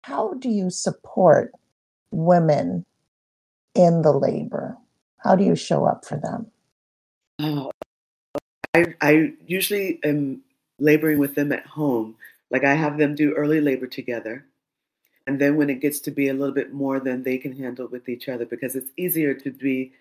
how 0.04 0.34
do 0.36 0.50
you 0.50 0.69
support 0.69 1.52
women 2.12 2.86
in 3.76 4.02
the 4.02 4.13
labor? 4.13 4.78
How 5.17 5.36
do 5.36 5.43
you 5.43 5.56
show 5.56 5.86
up 5.86 6.06
for 6.06 6.17
them? 6.17 6.52
Oh, 7.39 7.71
I, 8.73 8.93
I 9.02 9.34
usually 9.45 10.00
am 10.04 10.41
laboring 10.80 11.19
with 11.19 11.36
them 11.36 11.52
at 11.52 11.65
home. 11.65 12.15
Like 12.50 12.63
I 12.63 12.76
have 12.76 12.97
them 12.97 13.15
do 13.15 13.34
early 13.34 13.62
labor 13.62 13.88
together. 13.88 14.45
And 15.28 15.39
then 15.39 15.58
when 15.58 15.69
it 15.69 15.82
gets 15.82 16.00
to 16.02 16.12
be 16.12 16.30
a 16.30 16.34
little 16.34 16.56
bit 16.56 16.73
more 16.73 17.00
than 17.00 17.23
they 17.23 17.38
can 17.38 17.54
handle 17.54 17.88
with 17.88 18.10
each 18.10 18.30
other, 18.30 18.45
because 18.45 18.76
it's 18.76 18.91
easier 18.97 19.34
to 19.36 19.52
be 19.52 19.93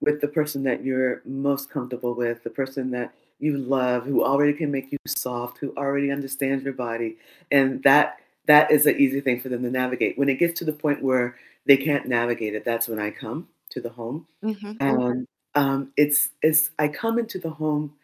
with 0.00 0.20
the 0.20 0.28
person 0.28 0.64
that 0.64 0.84
you're 0.84 1.22
most 1.26 1.70
comfortable 1.70 2.14
with, 2.14 2.44
the 2.44 2.50
person 2.50 2.90
that 2.92 3.14
you 3.40 3.58
love, 3.58 4.04
who 4.04 4.24
already 4.24 4.52
can 4.54 4.70
make 4.70 4.92
you 4.92 4.98
soft, 5.06 5.58
who 5.58 5.74
already 5.76 6.10
understands 6.10 6.64
your 6.64 6.74
body. 6.74 7.16
And 7.50 7.82
that 7.84 8.20
that 8.46 8.70
is 8.70 8.86
an 8.86 8.96
easy 8.98 9.20
thing 9.20 9.40
for 9.40 9.48
them 9.50 9.62
to 9.62 9.70
navigate. 9.70 10.18
When 10.18 10.28
it 10.28 10.36
gets 10.38 10.58
to 10.60 10.64
the 10.64 10.72
point 10.72 11.02
where 11.02 11.36
they 11.66 11.76
can't 11.78 12.06
navigate 12.08 12.54
it, 12.54 12.64
that's 12.64 12.88
when 12.88 12.98
I 13.00 13.10
come 13.10 13.48
to 13.70 13.80
the 13.80 13.90
home. 13.90 14.26
Mhm. 14.44 14.76
And 14.80 15.26
um, 15.54 15.92
it's 15.96 16.30
it's 16.42 16.70
I 16.78 16.88
come 16.88 17.18
into 17.18 17.38
the 17.38 17.50
home 17.50 17.94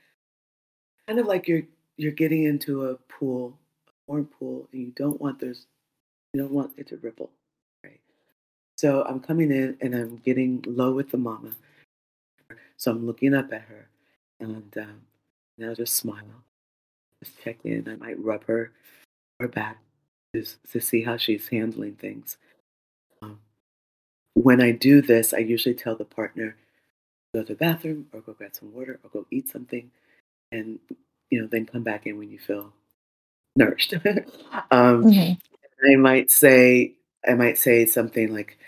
kind 1.07 1.19
of 1.19 1.27
like 1.27 1.49
you're 1.49 1.63
you're 1.97 2.13
getting 2.13 2.45
into 2.45 2.87
a 2.87 2.95
pool, 2.95 3.59
a 3.89 3.91
warm 4.07 4.27
pool, 4.27 4.69
and 4.73 4.81
you 4.81 4.93
don't 4.97 5.21
want 5.21 5.41
there's 5.41 5.67
you 6.33 6.41
don't 6.41 6.53
want 6.53 6.73
it 6.77 6.87
to 6.89 6.97
ripple, 6.99 7.31
right? 7.83 8.01
So 8.79 9.03
I'm 9.05 9.21
coming 9.21 9.51
in 9.51 9.77
and 9.81 9.95
I'm 9.95 10.17
getting 10.19 10.65
low 10.67 10.93
with 10.93 11.11
the 11.11 11.19
mama. 11.19 11.51
So 12.77 12.93
I'm 12.93 13.07
looking 13.07 13.35
up 13.35 13.53
at 13.53 13.63
her, 13.63 13.89
and 14.39 14.73
um, 14.79 15.01
and 15.59 15.69
I'll 15.69 15.75
just 15.75 15.95
smile, 15.95 16.45
just 17.23 17.41
check 17.43 17.59
in. 17.65 17.89
I 17.89 17.97
might 17.97 18.23
rub 18.23 18.45
her 18.45 18.73
her 19.41 19.49
back 19.49 19.79
just 20.35 20.59
to 20.71 20.81
see 20.81 21.03
how 21.03 21.17
she's 21.17 21.49
handling 21.49 21.95
things. 21.95 22.37
Um, 23.21 23.41
when 24.35 24.61
I 24.61 24.71
do 24.71 25.03
this, 25.03 25.35
I 25.35 25.39
usually 25.39 25.75
tell 25.75 25.97
the 25.97 26.05
partner 26.05 26.57
go 27.35 27.43
to 27.43 27.47
the 27.55 27.55
bathroom 27.55 28.07
or 28.13 28.21
go 28.21 28.33
grab 28.33 28.55
some 28.55 28.73
water 28.73 28.99
or 29.05 29.11
go 29.11 29.27
eat 29.31 29.49
something, 29.49 29.91
and 30.53 30.79
you 31.31 31.41
know 31.41 31.49
then 31.49 31.67
come 31.67 31.83
back 31.83 32.07
in 32.07 32.19
when 32.19 32.31
you 32.31 32.39
feel 32.39 32.73
nourished. 33.57 33.95
um, 34.71 35.05
Mhm. 35.05 35.39
I 35.93 35.97
might 35.97 36.31
say 36.31 36.95
I 37.27 37.35
might 37.35 37.59
say 37.59 37.87
something 37.87 38.33
like, 38.35 38.59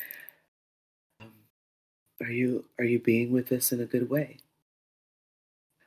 um, 1.20 1.32
"Are 2.22 2.30
you 2.32 2.64
are 2.78 2.84
you 2.84 2.98
being 3.00 3.32
with 3.32 3.48
this 3.48 3.72
in 3.72 3.80
a 3.80 3.86
good 3.86 4.10
way? 4.10 4.38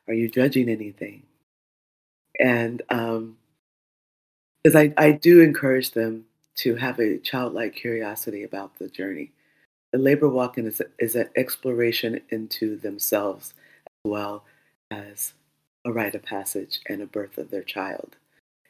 Are 0.08 0.14
you 0.16 0.30
judging 0.30 0.70
anything?" 0.70 1.24
And 2.40 2.82
um, 2.90 3.38
because 4.64 4.76
I 4.76 4.94
I 4.98 5.12
do 5.12 5.42
encourage 5.42 5.92
them 5.92 6.26
to 6.58 6.76
have 6.76 7.00
a 7.00 7.18
childlike 7.20 7.76
curiosity 7.76 8.44
about 8.44 8.78
the 8.80 8.88
journey. 8.90 9.32
The 9.96 10.02
labor 10.02 10.28
walk 10.28 10.58
is 10.58 10.82
is 11.00 11.16
an 11.16 11.30
exploration 11.38 12.20
into 12.28 12.76
themselves 12.76 13.54
as 13.88 14.12
well 14.12 14.44
as 14.92 15.32
a 15.86 15.94
rite 15.94 16.16
of 16.16 16.22
passage 16.22 16.82
and 16.90 17.02
a 17.02 17.06
birth 17.06 17.38
of 17.38 17.50
their 17.50 17.64
child. 17.64 18.18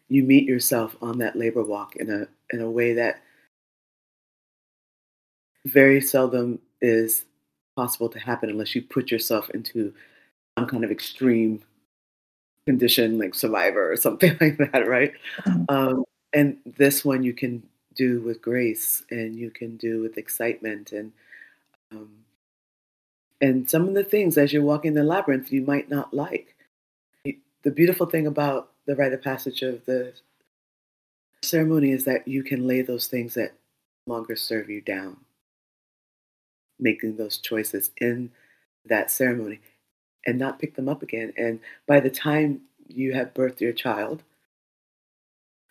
You 0.07 0.21
meet 0.21 0.43
yourself 0.43 0.95
on 1.01 1.17
that 1.17 1.35
labor 1.35 1.63
walk 1.63 1.95
in 1.95 2.11
a 2.11 2.27
in 2.53 2.61
a 2.61 2.69
way 2.69 2.93
that 2.93 3.23
very 5.65 5.99
seldom 5.99 6.59
is 6.79 7.25
possible 7.75 8.09
to 8.09 8.19
happen 8.19 8.51
unless 8.51 8.75
you 8.75 8.83
put 8.83 9.09
yourself 9.09 9.49
into 9.49 9.95
some 10.59 10.67
kind 10.67 10.83
of 10.83 10.91
extreme 10.91 11.63
condition 12.67 13.17
like 13.17 13.33
survivor 13.33 13.91
or 13.91 13.97
something 13.97 14.37
like 14.41 14.59
that, 14.59 14.87
right? 14.87 15.13
Mhm. 15.41 15.65
Um, 15.69 16.03
and 16.33 16.59
this 16.77 17.03
one 17.03 17.23
you 17.23 17.33
can 17.33 17.63
do 17.95 18.21
with 18.21 18.41
grace 18.41 19.03
and 19.09 19.35
you 19.35 19.49
can 19.51 19.77
do 19.77 20.01
with 20.01 20.17
excitement 20.17 20.91
and 20.91 21.13
um, 21.91 22.09
and 23.41 23.69
some 23.69 23.87
of 23.87 23.93
the 23.93 24.03
things 24.03 24.37
as 24.37 24.53
you're 24.53 24.63
walking 24.63 24.93
the 24.93 25.03
labyrinth 25.03 25.51
you 25.51 25.61
might 25.61 25.89
not 25.89 26.13
like. 26.13 26.55
The 27.63 27.71
beautiful 27.71 28.05
thing 28.07 28.27
about 28.27 28.71
the 28.85 28.95
rite 28.95 29.13
of 29.13 29.21
passage 29.23 29.61
of 29.63 29.85
the 29.85 30.13
ceremony 31.43 31.91
is 31.91 32.05
that 32.05 32.27
you 32.27 32.43
can 32.43 32.67
lay 32.67 32.81
those 32.81 33.07
things 33.07 33.33
that 33.35 33.53
longer 34.07 34.35
serve 34.35 34.69
you 34.69 34.81
down. 34.81 35.17
making 36.79 37.17
those 37.17 37.37
choices 37.37 37.91
in 38.01 38.31
that 38.85 39.11
ceremony 39.11 39.59
and 40.25 40.37
not 40.37 40.59
pick 40.59 40.75
them 40.75 40.89
up 40.89 41.01
again. 41.03 41.33
And 41.37 41.59
by 41.87 41.99
the 41.99 42.09
time 42.09 42.61
you 42.87 43.13
have 43.13 43.33
birthed 43.33 43.61
your 43.61 43.73
child, 43.73 44.23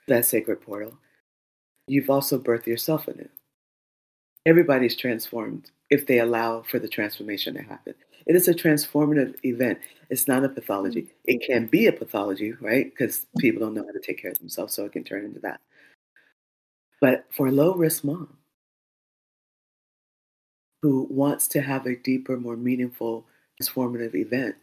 that 0.09 0.27
sacred 0.27 0.61
portal, 0.61 0.99
you've 1.87 2.11
also 2.11 2.39
birthed 2.39 2.67
yourself 2.67 3.09
anew. 3.09 3.29
Everybody's 4.47 4.97
transformed 4.97 5.71
if 5.91 6.07
they 6.07 6.19
allow 6.19 6.63
for 6.63 6.79
the 6.79 6.89
transformation 6.89 7.55
to 7.55 7.63
happen. 7.63 7.95
It 8.27 8.37
is 8.37 8.49
a 8.49 8.55
transformative 8.55 9.37
event. 9.45 9.79
It's 10.11 10.27
not 10.27 10.45
a 10.45 10.49
pathology. 10.49 11.09
It 11.25 11.43
can 11.47 11.67
be 11.67 11.87
a 11.87 11.93
pathology, 11.93 12.53
right? 12.61 12.91
Because 12.91 13.27
people 13.39 13.61
don't 13.61 13.75
know 13.75 13.85
how 13.85 13.93
to 13.93 14.01
take 14.01 14.21
care 14.21 14.31
of 14.31 14.39
themselves, 14.39 14.75
so 14.75 14.85
it 14.85 14.93
can 14.93 15.05
turn 15.05 15.25
into 15.25 15.41
that. 15.41 15.61
But 17.01 17.27
for 17.35 17.49
a 17.49 17.53
low 17.53 17.75
risk 17.75 18.05
mom 18.05 18.37
who 20.81 21.07
wants 21.11 21.49
to 21.49 21.61
have 21.61 21.87
a 21.87 21.97
deeper, 21.97 22.39
more 22.39 22.57
meaningful, 22.57 23.27
transformative 23.61 24.15
event, 24.15 24.57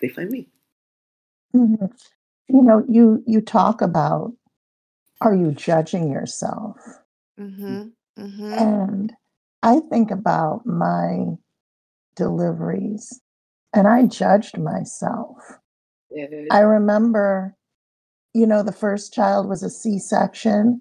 they 0.00 0.08
find 0.08 0.30
me. 0.30 0.48
Mm-hmm. 1.54 1.86
You 2.48 2.62
know, 2.62 2.84
you 2.88 3.22
you 3.26 3.40
talk 3.40 3.82
about 3.82 4.32
are 5.20 5.34
you 5.34 5.52
judging 5.52 6.10
yourself? 6.10 6.76
Mm-hmm. 7.38 7.88
Mm-hmm. 8.18 8.52
And 8.52 9.12
I 9.62 9.80
think 9.90 10.10
about 10.10 10.66
my 10.66 11.36
deliveries 12.16 13.20
and 13.74 13.86
I 13.86 14.06
judged 14.06 14.58
myself. 14.58 15.36
I 16.50 16.60
remember, 16.60 17.54
you 18.34 18.46
know, 18.46 18.62
the 18.62 18.72
first 18.72 19.12
child 19.12 19.48
was 19.48 19.62
a 19.62 19.70
C 19.70 19.98
section 19.98 20.80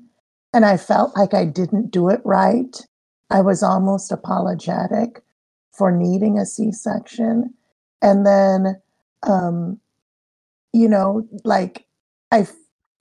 and 0.54 0.66
I 0.66 0.78
felt 0.78 1.16
like 1.16 1.34
I 1.34 1.46
didn't 1.46 1.92
do 1.92 2.10
it 2.10 2.22
right. 2.24 2.76
I 3.30 3.42
was 3.42 3.62
almost 3.62 4.12
apologetic 4.12 5.22
for 5.72 5.92
needing 5.92 6.40
a 6.40 6.46
C 6.46 6.72
section. 6.72 7.54
And 8.02 8.26
then, 8.26 8.82
um, 9.24 9.80
you 10.74 10.88
know, 10.88 11.28
like 11.44 11.86
I, 12.32 12.48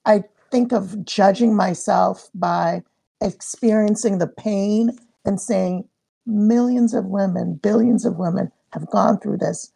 I 0.04 0.24
think 0.50 0.72
of 0.72 1.04
judging 1.04 1.54
myself 1.54 2.28
by 2.34 2.82
experiencing 3.20 4.18
the 4.18 4.26
pain 4.26 4.96
and 5.24 5.40
saying, 5.40 5.88
millions 6.26 6.92
of 6.94 7.06
women, 7.06 7.54
billions 7.54 8.04
of 8.04 8.16
women 8.16 8.50
have 8.72 8.90
gone 8.90 9.18
through 9.18 9.38
this. 9.38 9.72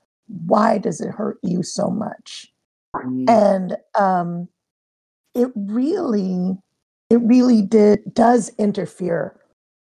Why 0.47 0.79
does 0.79 1.01
it 1.01 1.11
hurt 1.11 1.39
you 1.43 1.63
so 1.63 1.91
much? 1.91 2.53
Mm. 2.95 3.29
And 3.29 3.77
um, 3.95 4.49
it 5.35 5.51
really, 5.55 6.57
it 7.09 7.21
really 7.23 7.63
did 7.63 8.01
does 8.13 8.51
interfere 8.59 9.39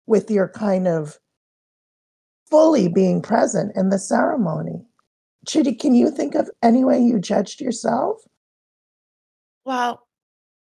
with 0.06 0.30
your 0.30 0.48
kind 0.48 0.86
of 0.86 1.18
fully 2.48 2.88
being 2.88 3.20
present 3.20 3.72
in 3.76 3.90
the 3.90 3.98
ceremony. 3.98 4.84
Chitty, 5.46 5.74
can 5.74 5.94
you 5.94 6.10
think 6.10 6.34
of 6.34 6.50
any 6.62 6.84
way 6.84 6.98
you 7.00 7.18
judged 7.18 7.60
yourself? 7.60 8.18
Well, 9.64 10.02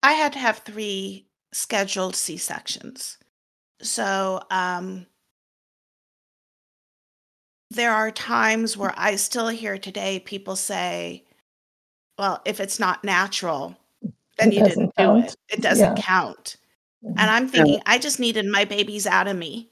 I 0.04 0.12
had 0.12 0.34
to 0.34 0.38
have 0.38 0.58
three 0.58 1.26
scheduled 1.52 2.14
C 2.14 2.36
sections. 2.36 3.16
So 3.80 4.42
um, 4.50 5.06
there 7.70 7.90
are 7.90 8.10
times 8.10 8.76
where 8.76 8.92
I 8.98 9.16
still 9.16 9.48
hear 9.48 9.78
today 9.78 10.20
people 10.20 10.56
say, 10.56 11.24
well, 12.18 12.42
if 12.44 12.60
it's 12.60 12.78
not 12.78 13.02
natural, 13.02 13.74
then 14.36 14.52
it 14.52 14.58
you 14.58 14.64
didn't 14.64 14.94
count. 14.94 15.22
do 15.22 15.26
it. 15.26 15.36
It 15.48 15.62
doesn't 15.62 15.96
yeah. 15.96 16.02
count. 16.02 16.58
Mm-hmm. 17.02 17.18
And 17.18 17.30
I'm 17.30 17.48
thinking, 17.48 17.80
I 17.86 17.96
just 17.98 18.20
needed 18.20 18.44
my 18.44 18.66
babies 18.66 19.06
out 19.06 19.26
of 19.26 19.38
me. 19.38 19.70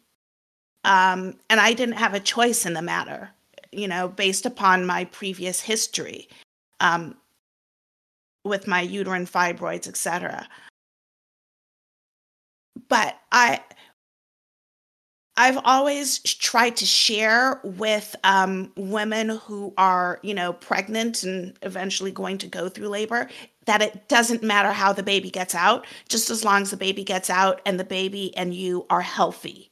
Um, 0.84 1.34
and 1.50 1.60
I 1.60 1.74
didn't 1.74 1.98
have 1.98 2.14
a 2.14 2.20
choice 2.20 2.64
in 2.64 2.72
the 2.72 2.80
matter, 2.80 3.28
you 3.70 3.86
know, 3.86 4.08
based 4.08 4.46
upon 4.46 4.86
my 4.86 5.04
previous 5.04 5.60
history 5.60 6.28
um, 6.80 7.16
with 8.44 8.66
my 8.66 8.80
uterine 8.80 9.26
fibroids, 9.26 9.88
etc. 9.88 10.48
But 12.88 13.18
I, 13.30 13.60
I've 15.36 15.58
always 15.64 16.18
tried 16.20 16.76
to 16.76 16.86
share 16.86 17.60
with 17.64 18.14
um, 18.22 18.72
women 18.76 19.30
who 19.30 19.72
are, 19.78 20.20
you 20.22 20.34
know, 20.34 20.52
pregnant 20.52 21.22
and 21.22 21.58
eventually 21.62 22.10
going 22.10 22.38
to 22.38 22.46
go 22.46 22.68
through 22.68 22.88
labor 22.88 23.28
that 23.66 23.82
it 23.82 24.08
doesn't 24.08 24.42
matter 24.42 24.72
how 24.72 24.92
the 24.92 25.02
baby 25.02 25.30
gets 25.30 25.54
out, 25.54 25.86
just 26.08 26.30
as 26.30 26.44
long 26.44 26.62
as 26.62 26.70
the 26.70 26.76
baby 26.76 27.04
gets 27.04 27.30
out 27.30 27.60
and 27.64 27.78
the 27.80 27.84
baby 27.84 28.36
and 28.36 28.54
you 28.54 28.86
are 28.90 29.00
healthy. 29.00 29.71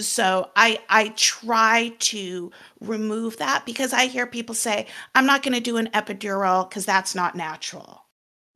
So 0.00 0.50
I 0.56 0.80
I 0.88 1.08
try 1.16 1.92
to 1.98 2.50
remove 2.80 3.36
that 3.38 3.64
because 3.66 3.92
I 3.92 4.06
hear 4.06 4.26
people 4.26 4.54
say, 4.54 4.86
"I'm 5.14 5.26
not 5.26 5.42
going 5.42 5.54
to 5.54 5.60
do 5.60 5.76
an 5.76 5.88
epidural 5.94 6.68
because 6.68 6.86
that's 6.86 7.14
not 7.14 7.36
natural." 7.36 8.04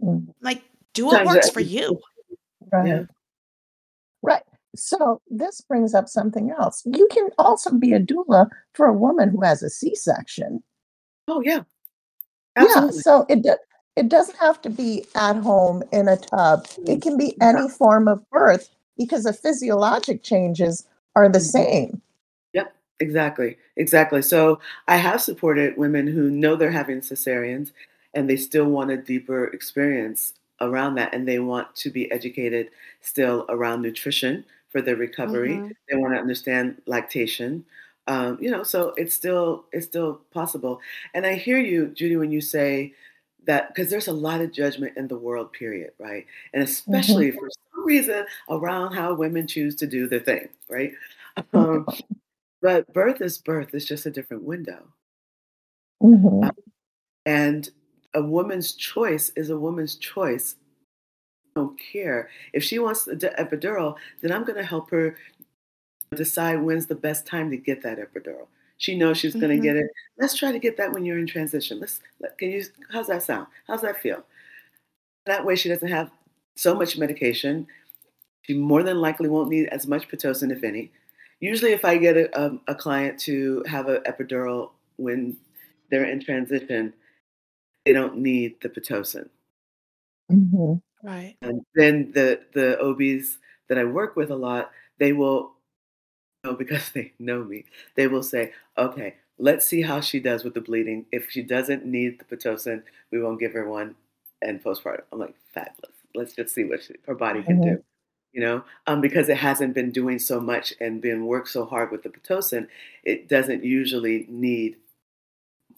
Mm. 0.03 0.29
Like, 0.41 0.63
do 0.95 1.07
what 1.07 1.27
works 1.27 1.51
for 1.51 1.61
you. 1.61 2.01
Right. 2.73 2.89
Yeah. 2.89 3.03
Right. 4.23 4.43
So 4.75 5.21
this 5.31 5.61
brings 5.61 5.95
up 5.95 6.09
something 6.09 6.51
else. 6.51 6.83
You 6.85 7.09
can 7.11 7.29
also 7.39 7.71
be 7.73 7.93
a 7.93 8.01
doula 8.01 8.49
for 8.75 8.87
a 8.87 8.93
woman 8.93 9.31
who 9.31 9.43
has 9.43 9.63
a 9.63 9.71
C-section. 9.71 10.63
Oh 11.29 11.41
yeah. 11.45 11.63
Absolutely. 12.57 12.97
Yeah, 12.97 13.03
so 13.03 13.27
it 13.29 13.43
does 13.43 13.59
it 13.97 14.09
doesn't 14.09 14.37
have 14.37 14.61
to 14.63 14.71
be 14.71 15.07
at 15.15 15.37
home 15.37 15.83
in 15.93 16.09
a 16.09 16.17
tub. 16.17 16.67
It 16.87 17.01
can 17.01 17.17
be 17.17 17.35
any 17.41 17.69
form 17.69 18.09
of 18.09 18.29
birth 18.31 18.69
because 18.99 19.25
the 19.25 19.33
physiologic 19.33 20.23
changes 20.23 20.87
are 21.17 21.29
the 21.29 21.39
mm-hmm. 21.39 21.63
same. 21.63 22.03
Yep, 22.53 22.77
exactly. 23.01 23.57
Exactly. 23.77 24.23
So 24.23 24.61
I 24.87 24.97
have 24.97 25.21
supported 25.21 25.77
women 25.77 26.07
who 26.07 26.31
know 26.31 26.55
they're 26.55 26.71
having 26.71 27.01
cesareans 27.01 27.73
and 28.15 28.31
they 28.31 28.37
still 28.37 28.67
want 28.67 28.93
a 28.93 28.97
deeper 28.97 29.47
experience 29.47 30.35
around 30.61 30.95
that 30.95 31.13
and 31.15 31.27
they 31.27 31.39
want 31.39 31.75
to 31.77 31.91
be 31.91 32.11
educated 32.11 32.71
still 33.03 33.45
around 33.49 33.83
nutrition 33.83 34.45
for 34.69 34.81
their 34.81 34.97
recovery. 34.97 35.55
Mm-hmm. 35.55 35.71
They 35.91 35.97
want 35.97 36.15
to 36.15 36.21
understand 36.21 36.81
lactation. 36.87 37.65
Um, 38.07 38.39
you 38.41 38.51
know, 38.51 38.63
so 38.63 38.95
it's 38.97 39.15
still 39.15 39.65
it's 39.73 39.87
still 39.87 40.21
possible. 40.33 40.81
And 41.13 41.27
I 41.27 41.35
hear 41.35 41.59
you, 41.59 41.89
Judy, 41.89 42.17
when 42.17 42.31
you 42.31 42.41
say 42.41 42.95
that 43.47 43.69
because 43.69 43.91
there's 43.91 44.09
a 44.09 44.13
lot 44.13 44.41
of 44.41 44.53
judgment 44.53 44.97
in 44.97 45.09
the 45.09 45.19
world, 45.19 45.53
period, 45.53 45.93
right? 45.99 46.27
And 46.53 46.63
especially 46.63 47.31
mm-hmm. 47.31 47.39
for 47.39 47.51
reason 47.87 48.27
around 48.51 48.95
how 48.95 49.15
women 49.15 49.47
choose 49.47 49.75
to 49.77 49.87
do 49.87 50.09
their 50.09 50.21
thing, 50.21 50.49
right? 50.69 50.93
Um, 51.53 51.87
but 52.63 52.93
birth 52.93 53.21
is 53.21 53.39
birth; 53.39 53.71
it's 53.73 53.87
just 53.87 54.07
a 54.07 54.11
different 54.11 54.43
window. 54.43 54.89
Mm-hmm. 56.03 56.45
Um, 56.45 56.53
and 57.25 57.71
a 58.15 58.23
woman's 58.23 58.73
choice 58.73 59.31
is 59.37 59.51
a 59.51 59.59
woman's 59.59 59.97
choice 59.97 60.57
I 61.57 61.61
don't 61.61 61.81
care. 61.81 62.29
If 62.53 62.63
she 62.63 62.79
wants 62.79 63.05
the 63.05 63.33
epidural, 63.39 63.97
then 64.21 64.31
I'm 64.31 64.45
going 64.45 64.59
to 64.59 64.65
help 64.65 64.91
her 64.91 65.17
decide 66.15 66.63
when's 66.63 66.87
the 66.87 66.95
best 66.95 67.27
time 67.27 67.51
to 67.51 67.57
get 67.57 67.83
that 67.83 67.99
epidural. 67.99 68.47
She 68.79 68.97
knows 68.97 69.17
she's 69.17 69.35
going 69.35 69.49
to 69.49 69.55
mm-hmm. 69.55 69.63
get 69.63 69.77
it. 69.77 69.91
Let's 70.19 70.37
try 70.37 70.53
to 70.53 70.59
get 70.59 70.77
that 70.77 70.93
when 70.93 71.05
you're 71.07 71.19
in 71.19 71.27
transition. 71.27 71.81
Let's 71.81 72.01
can 72.39 72.51
you 72.51 72.63
how's 72.91 73.07
that 73.07 73.23
sound? 73.23 73.47
How's 73.67 73.81
that 73.81 74.01
feel? 74.03 74.23
That 75.25 75.47
way 75.47 75.57
she 75.57 75.71
doesn't 75.71 75.89
have 75.89 76.11
so 76.57 76.75
much 76.75 76.99
medication. 76.99 77.67
She 78.43 78.55
more 78.55 78.83
than 78.83 79.01
likely 79.01 79.29
won't 79.29 79.51
need 79.51 79.69
as 79.69 79.87
much 79.87 80.09
pitocin, 80.09 80.51
if 80.51 80.65
any. 80.65 80.91
Usually, 81.41 81.73
if 81.73 81.85
I 81.85 81.99
get 81.99 82.17
a, 82.17 82.41
a, 82.41 82.59
a 82.69 82.75
client 82.75 83.21
to 83.21 83.63
have 83.67 83.89
an 83.89 84.03
epidural 84.07 84.71
when 84.97 85.37
they're 85.91 86.05
in 86.05 86.21
transition, 86.21 86.95
they 87.85 87.93
don't 87.93 88.19
need 88.19 88.61
the 88.63 88.69
pitocin. 88.69 89.29
Mm-hmm. 90.31 90.75
Right. 91.07 91.37
And 91.43 91.63
then 91.75 92.13
the 92.13 92.41
the 92.53 92.81
OBs 92.81 93.39
that 93.69 93.79
I 93.79 93.85
work 93.85 94.17
with 94.17 94.31
a 94.31 94.37
lot, 94.37 94.73
they 94.99 95.13
will 95.13 95.53
know 96.43 96.55
because 96.55 96.91
they 96.95 97.13
know 97.19 97.45
me. 97.45 97.67
They 97.97 98.07
will 98.09 98.23
say, 98.23 98.53
"Okay, 98.77 99.17
let's 99.39 99.67
see 99.67 99.83
how 99.83 100.01
she 100.01 100.21
does 100.21 100.43
with 100.43 100.55
the 100.55 100.61
bleeding. 100.61 101.07
If 101.13 101.31
she 101.31 101.43
doesn't 101.43 101.85
need 101.85 102.19
the 102.19 102.37
pitocin, 102.37 102.83
we 103.13 103.23
won't 103.23 103.41
give 103.41 103.53
her 103.53 103.69
one." 103.69 103.95
And 104.43 104.63
postpartum, 104.63 105.03
I'm 105.13 105.19
like, 105.19 105.35
fabulous. 105.55 105.96
Let's 106.17 106.35
just 106.35 106.55
see 106.55 106.65
what 106.65 106.83
she, 106.83 106.95
her 107.07 107.15
body 107.15 107.43
can 107.43 107.61
mm-hmm. 107.61 107.75
do. 107.77 107.85
You 108.33 108.43
know, 108.43 108.65
um, 108.87 109.01
because 109.01 109.31
it 109.31 109.39
hasn't 109.39 109.73
been 109.73 109.91
doing 109.91 110.19
so 110.19 110.41
much 110.41 110.75
and 110.79 111.01
been 111.01 111.25
worked 111.25 111.49
so 111.49 111.65
hard 111.65 111.91
with 111.91 112.03
the 112.03 112.11
pitocin, 112.11 112.69
it 113.03 113.29
doesn't 113.29 113.65
usually 113.65 114.27
need, 114.29 114.77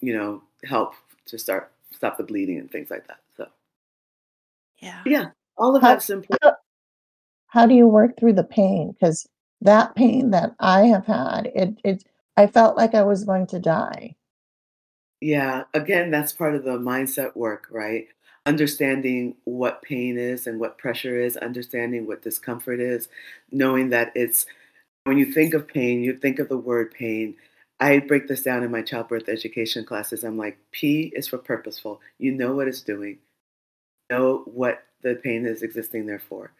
you 0.00 0.16
know, 0.16 0.42
help 0.64 0.94
to 1.26 1.38
start 1.38 1.70
stop 1.92 2.16
the 2.16 2.24
bleeding 2.24 2.58
and 2.58 2.68
things 2.68 2.90
like 2.90 3.06
that. 3.06 3.20
So. 3.36 3.46
Yeah. 4.78 5.02
Yeah. 5.06 5.26
All 5.56 5.76
of 5.76 5.82
how, 5.82 5.88
that's 5.88 6.10
important. 6.10 6.42
How, 6.42 6.56
how 7.46 7.66
do 7.66 7.74
you 7.74 7.86
work 7.86 8.18
through 8.18 8.32
the 8.32 8.44
pain? 8.44 8.90
Because 8.90 9.28
that 9.60 9.94
pain 9.94 10.30
that 10.30 10.56
I 10.58 10.86
have 10.86 11.06
had, 11.06 11.52
it 11.54 11.78
it 11.84 12.04
I 12.36 12.48
felt 12.48 12.76
like 12.76 12.94
I 12.94 13.02
was 13.02 13.24
going 13.24 13.46
to 13.48 13.60
die. 13.60 14.16
Yeah. 15.20 15.64
Again, 15.74 16.10
that's 16.10 16.32
part 16.32 16.56
of 16.56 16.64
the 16.64 16.78
mindset 16.78 17.36
work, 17.36 17.68
right? 17.70 18.08
Understanding 18.48 19.36
what 19.44 19.82
pain 19.82 20.18
is 20.18 20.46
and 20.48 20.58
what 20.58 20.78
pressure 20.78 21.20
is, 21.20 21.36
understanding 21.36 22.06
what 22.06 22.22
discomfort 22.22 22.80
is, 22.80 23.08
knowing 23.52 23.90
that 23.90 24.12
it's 24.14 24.46
When 25.04 25.18
you 25.18 25.32
think 25.32 25.54
of 25.54 25.66
pain, 25.68 26.02
you 26.02 26.16
think 26.16 26.38
of 26.38 26.48
the 26.48 26.58
word 26.58 26.92
pain. 26.92 27.36
I 27.80 27.98
break 28.00 28.28
this 28.28 28.42
down 28.42 28.62
in 28.62 28.70
my 28.70 28.82
childbirth 28.82 29.28
education 29.28 29.84
classes. 29.84 30.24
I'm 30.24 30.36
like, 30.36 30.58
P 30.72 31.12
is 31.16 31.28
for 31.28 31.38
purposeful. 31.38 32.00
You 32.18 32.32
know 32.32 32.54
what 32.54 32.68
it's 32.68 32.82
doing, 32.82 33.18
know 34.10 34.42
what 34.46 34.84
the 35.02 35.14
pain 35.14 35.46
is 35.46 35.62
existing 35.62 36.06
there 36.06 36.18
for. 36.18 36.52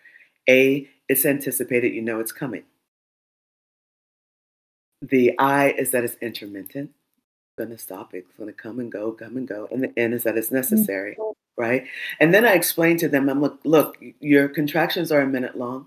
A, 0.49 0.89
it's 1.09 1.27
anticipated, 1.27 1.93
you 1.95 2.03
know 2.03 2.21
it's 2.21 2.33
coming. 2.33 2.65
The 5.03 5.39
I 5.39 5.71
is 5.73 5.91
that 5.93 6.05
it's 6.05 6.17
intermittent. 6.23 6.91
It's 6.91 7.59
going 7.59 7.71
to 7.71 7.79
stop. 7.79 8.15
It's 8.15 8.37
going 8.39 8.49
to 8.49 8.55
come 8.55 8.81
and 8.81 8.91
go, 8.93 9.13
come 9.13 9.37
and 9.37 9.47
go. 9.49 9.69
And 9.71 9.85
the 9.85 9.93
N 9.99 10.13
is 10.15 10.25
that 10.25 10.39
it's 10.39 10.51
necessary, 10.53 11.17
mm-hmm. 11.19 11.38
Right? 11.59 11.85
And 12.21 12.33
then 12.33 12.47
I 12.47 12.53
explain 12.53 12.97
to 12.99 13.09
them, 13.09 13.29
I'm 13.29 13.43
like, 13.43 13.53
look, 13.65 13.99
your 14.21 14.49
contractions 14.49 15.13
are 15.13 15.21
a 15.21 15.27
minute 15.27 15.59
long. 15.59 15.87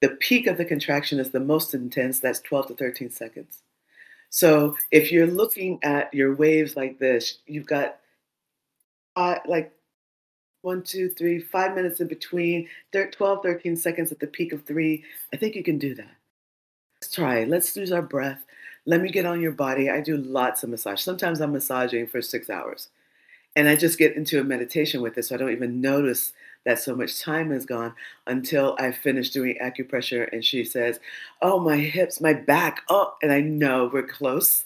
The 0.00 0.10
peak 0.10 0.46
of 0.46 0.56
the 0.56 0.64
contraction 0.64 1.20
is 1.20 1.30
the 1.30 1.40
most 1.40 1.74
intense. 1.74 2.18
That's 2.18 2.40
12 2.40 2.68
to 2.68 2.74
13 2.74 3.10
seconds. 3.10 3.62
So 4.30 4.76
if 4.90 5.12
you're 5.12 5.26
looking 5.26 5.78
at 5.82 6.12
your 6.12 6.34
waves 6.34 6.76
like 6.76 6.98
this, 6.98 7.38
you've 7.46 7.66
got 7.66 7.98
uh, 9.16 9.36
like 9.46 9.72
one, 10.62 10.82
two, 10.82 11.08
three, 11.10 11.40
five 11.40 11.74
minutes 11.74 12.00
in 12.00 12.08
between, 12.08 12.68
12, 12.92 13.42
13 13.42 13.76
seconds 13.76 14.12
at 14.12 14.20
the 14.20 14.26
peak 14.26 14.52
of 14.52 14.64
three. 14.64 15.04
I 15.32 15.36
think 15.36 15.54
you 15.54 15.62
can 15.62 15.78
do 15.78 15.94
that. 15.94 16.16
Let's 17.00 17.14
try. 17.14 17.44
Let's 17.44 17.76
use 17.76 17.92
our 17.92 18.02
breath. 18.02 18.44
Let 18.86 19.00
me 19.00 19.10
get 19.10 19.26
on 19.26 19.40
your 19.40 19.52
body. 19.52 19.90
I 19.90 20.00
do 20.00 20.16
lots 20.16 20.62
of 20.62 20.70
massage. 20.70 21.00
Sometimes 21.00 21.40
I'm 21.40 21.52
massaging 21.52 22.06
for 22.06 22.22
six 22.22 22.48
hours. 22.48 22.88
And 23.58 23.68
I 23.68 23.74
just 23.74 23.98
get 23.98 24.14
into 24.14 24.40
a 24.40 24.44
meditation 24.44 25.02
with 25.02 25.18
it, 25.18 25.24
so 25.24 25.34
I 25.34 25.38
don't 25.38 25.50
even 25.50 25.80
notice 25.80 26.32
that 26.64 26.78
so 26.78 26.94
much 26.94 27.20
time 27.20 27.50
has 27.50 27.66
gone 27.66 27.92
until 28.28 28.76
I 28.78 28.92
finish 28.92 29.30
doing 29.30 29.58
acupressure 29.60 30.32
and 30.32 30.44
she 30.44 30.62
says, 30.62 31.00
Oh, 31.42 31.58
my 31.58 31.76
hips, 31.76 32.20
my 32.20 32.34
back, 32.34 32.82
oh, 32.88 33.14
and 33.20 33.32
I 33.32 33.40
know 33.40 33.90
we're 33.92 34.06
close. 34.06 34.64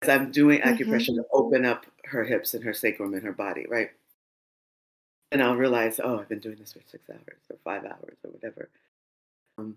As 0.00 0.08
I'm 0.08 0.32
doing 0.32 0.62
acupressure 0.62 1.10
mm-hmm. 1.10 1.16
to 1.16 1.26
open 1.34 1.66
up 1.66 1.84
her 2.04 2.24
hips 2.24 2.54
and 2.54 2.64
her 2.64 2.72
sacrum 2.72 3.12
and 3.12 3.24
her 3.24 3.32
body, 3.32 3.66
right? 3.68 3.90
And 5.30 5.42
I'll 5.42 5.56
realize, 5.56 6.00
oh, 6.02 6.18
I've 6.18 6.30
been 6.30 6.40
doing 6.40 6.56
this 6.60 6.72
for 6.72 6.80
six 6.90 7.10
hours 7.10 7.42
or 7.50 7.58
five 7.62 7.84
hours 7.84 8.16
or 8.24 8.30
whatever. 8.30 8.70
Um, 9.58 9.76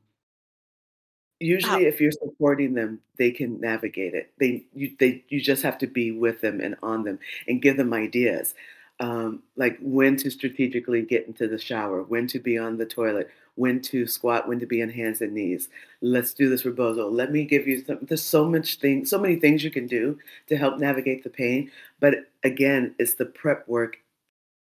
usually 1.39 1.83
wow. 1.83 1.89
if 1.89 1.99
you're 1.99 2.11
supporting 2.11 2.73
them 2.73 2.99
they 3.17 3.31
can 3.31 3.59
navigate 3.59 4.13
it. 4.13 4.31
They 4.39 4.65
you 4.73 4.95
they 4.99 5.23
you 5.29 5.41
just 5.41 5.63
have 5.63 5.77
to 5.79 5.87
be 5.87 6.11
with 6.11 6.41
them 6.41 6.61
and 6.61 6.75
on 6.81 7.03
them 7.03 7.19
and 7.47 7.61
give 7.61 7.77
them 7.77 7.93
ideas 7.93 8.53
um, 8.99 9.43
like 9.57 9.77
when 9.81 10.15
to 10.17 10.29
strategically 10.29 11.01
get 11.01 11.27
into 11.27 11.47
the 11.47 11.57
shower 11.57 12.03
when 12.03 12.27
to 12.27 12.39
be 12.39 12.57
on 12.57 12.77
the 12.77 12.85
toilet 12.85 13.29
when 13.55 13.81
to 13.81 14.05
squat 14.05 14.47
when 14.47 14.59
to 14.59 14.65
be 14.65 14.81
on 14.81 14.89
hands 14.89 15.21
and 15.21 15.33
knees. 15.33 15.69
Let's 16.01 16.33
do 16.33 16.49
this 16.49 16.65
rebozo 16.65 17.09
let 17.09 17.31
me 17.31 17.45
give 17.45 17.67
you 17.67 17.83
some 17.83 17.99
there's 18.01 18.23
so 18.23 18.47
much 18.47 18.75
thing 18.79 19.05
so 19.05 19.19
many 19.19 19.35
things 19.35 19.63
you 19.63 19.71
can 19.71 19.87
do 19.87 20.17
to 20.47 20.57
help 20.57 20.79
navigate 20.79 21.23
the 21.23 21.29
pain 21.29 21.71
but 21.99 22.15
again 22.43 22.95
it's 22.99 23.15
the 23.15 23.25
prep 23.25 23.67
work. 23.67 23.97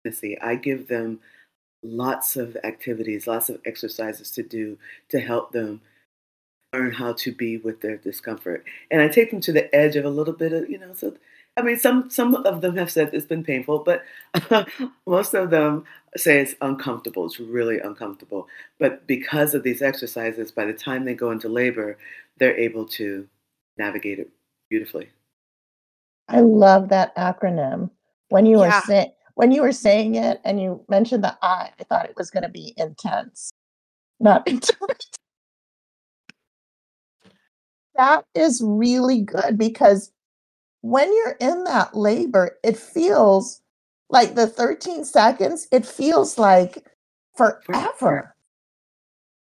See, 0.09 0.37
i 0.41 0.55
give 0.55 0.87
them 0.87 1.19
lots 1.83 2.37
of 2.37 2.55
activities 2.63 3.27
lots 3.27 3.49
of 3.49 3.59
exercises 3.65 4.31
to 4.31 4.43
do 4.43 4.77
to 5.09 5.19
help 5.19 5.51
them 5.51 5.81
learn 6.77 6.91
how 6.91 7.13
to 7.13 7.31
be 7.31 7.57
with 7.57 7.81
their 7.81 7.97
discomfort. 7.97 8.63
And 8.91 9.01
I 9.01 9.07
take 9.07 9.31
them 9.31 9.41
to 9.41 9.51
the 9.51 9.73
edge 9.75 9.95
of 9.95 10.05
a 10.05 10.09
little 10.09 10.33
bit 10.33 10.53
of, 10.53 10.69
you 10.69 10.77
know, 10.77 10.93
so 10.93 11.15
I 11.57 11.63
mean, 11.63 11.77
some 11.77 12.09
some 12.11 12.35
of 12.35 12.61
them 12.61 12.77
have 12.77 12.91
said 12.91 13.09
it's 13.13 13.25
been 13.25 13.43
painful, 13.43 13.79
but 13.79 14.03
most 15.07 15.33
of 15.33 15.49
them 15.49 15.85
say 16.15 16.39
it's 16.39 16.53
uncomfortable. 16.61 17.25
It's 17.25 17.39
really 17.39 17.79
uncomfortable. 17.79 18.47
But 18.77 19.07
because 19.07 19.55
of 19.55 19.63
these 19.63 19.81
exercises, 19.81 20.51
by 20.51 20.65
the 20.65 20.73
time 20.73 21.03
they 21.03 21.15
go 21.15 21.31
into 21.31 21.49
labor, 21.49 21.97
they're 22.37 22.57
able 22.57 22.85
to 22.89 23.27
navigate 23.77 24.19
it 24.19 24.29
beautifully. 24.69 25.09
I 26.27 26.41
love 26.41 26.89
that 26.89 27.15
acronym. 27.15 27.89
When 28.29 28.45
you 28.45 28.59
yeah. 28.59 28.75
were 28.75 28.81
saying 28.85 29.11
when 29.33 29.51
you 29.51 29.63
were 29.63 29.71
saying 29.71 30.13
it 30.13 30.39
and 30.43 30.61
you 30.61 30.83
mentioned 30.89 31.23
the 31.23 31.35
I, 31.41 31.71
I 31.79 31.83
thought 31.85 32.05
it 32.05 32.17
was 32.17 32.29
going 32.29 32.43
to 32.43 32.49
be 32.49 32.75
intense, 32.77 33.49
not 34.19 34.47
intermittent 34.47 35.17
that 37.97 38.25
is 38.35 38.61
really 38.63 39.21
good 39.21 39.57
because 39.57 40.11
when 40.81 41.13
you're 41.13 41.37
in 41.39 41.63
that 41.65 41.95
labor, 41.95 42.57
it 42.63 42.77
feels 42.77 43.61
like 44.09 44.35
the 44.35 44.47
13 44.47 45.03
seconds, 45.03 45.67
it 45.71 45.85
feels 45.85 46.37
like 46.37 46.85
forever. 47.35 48.35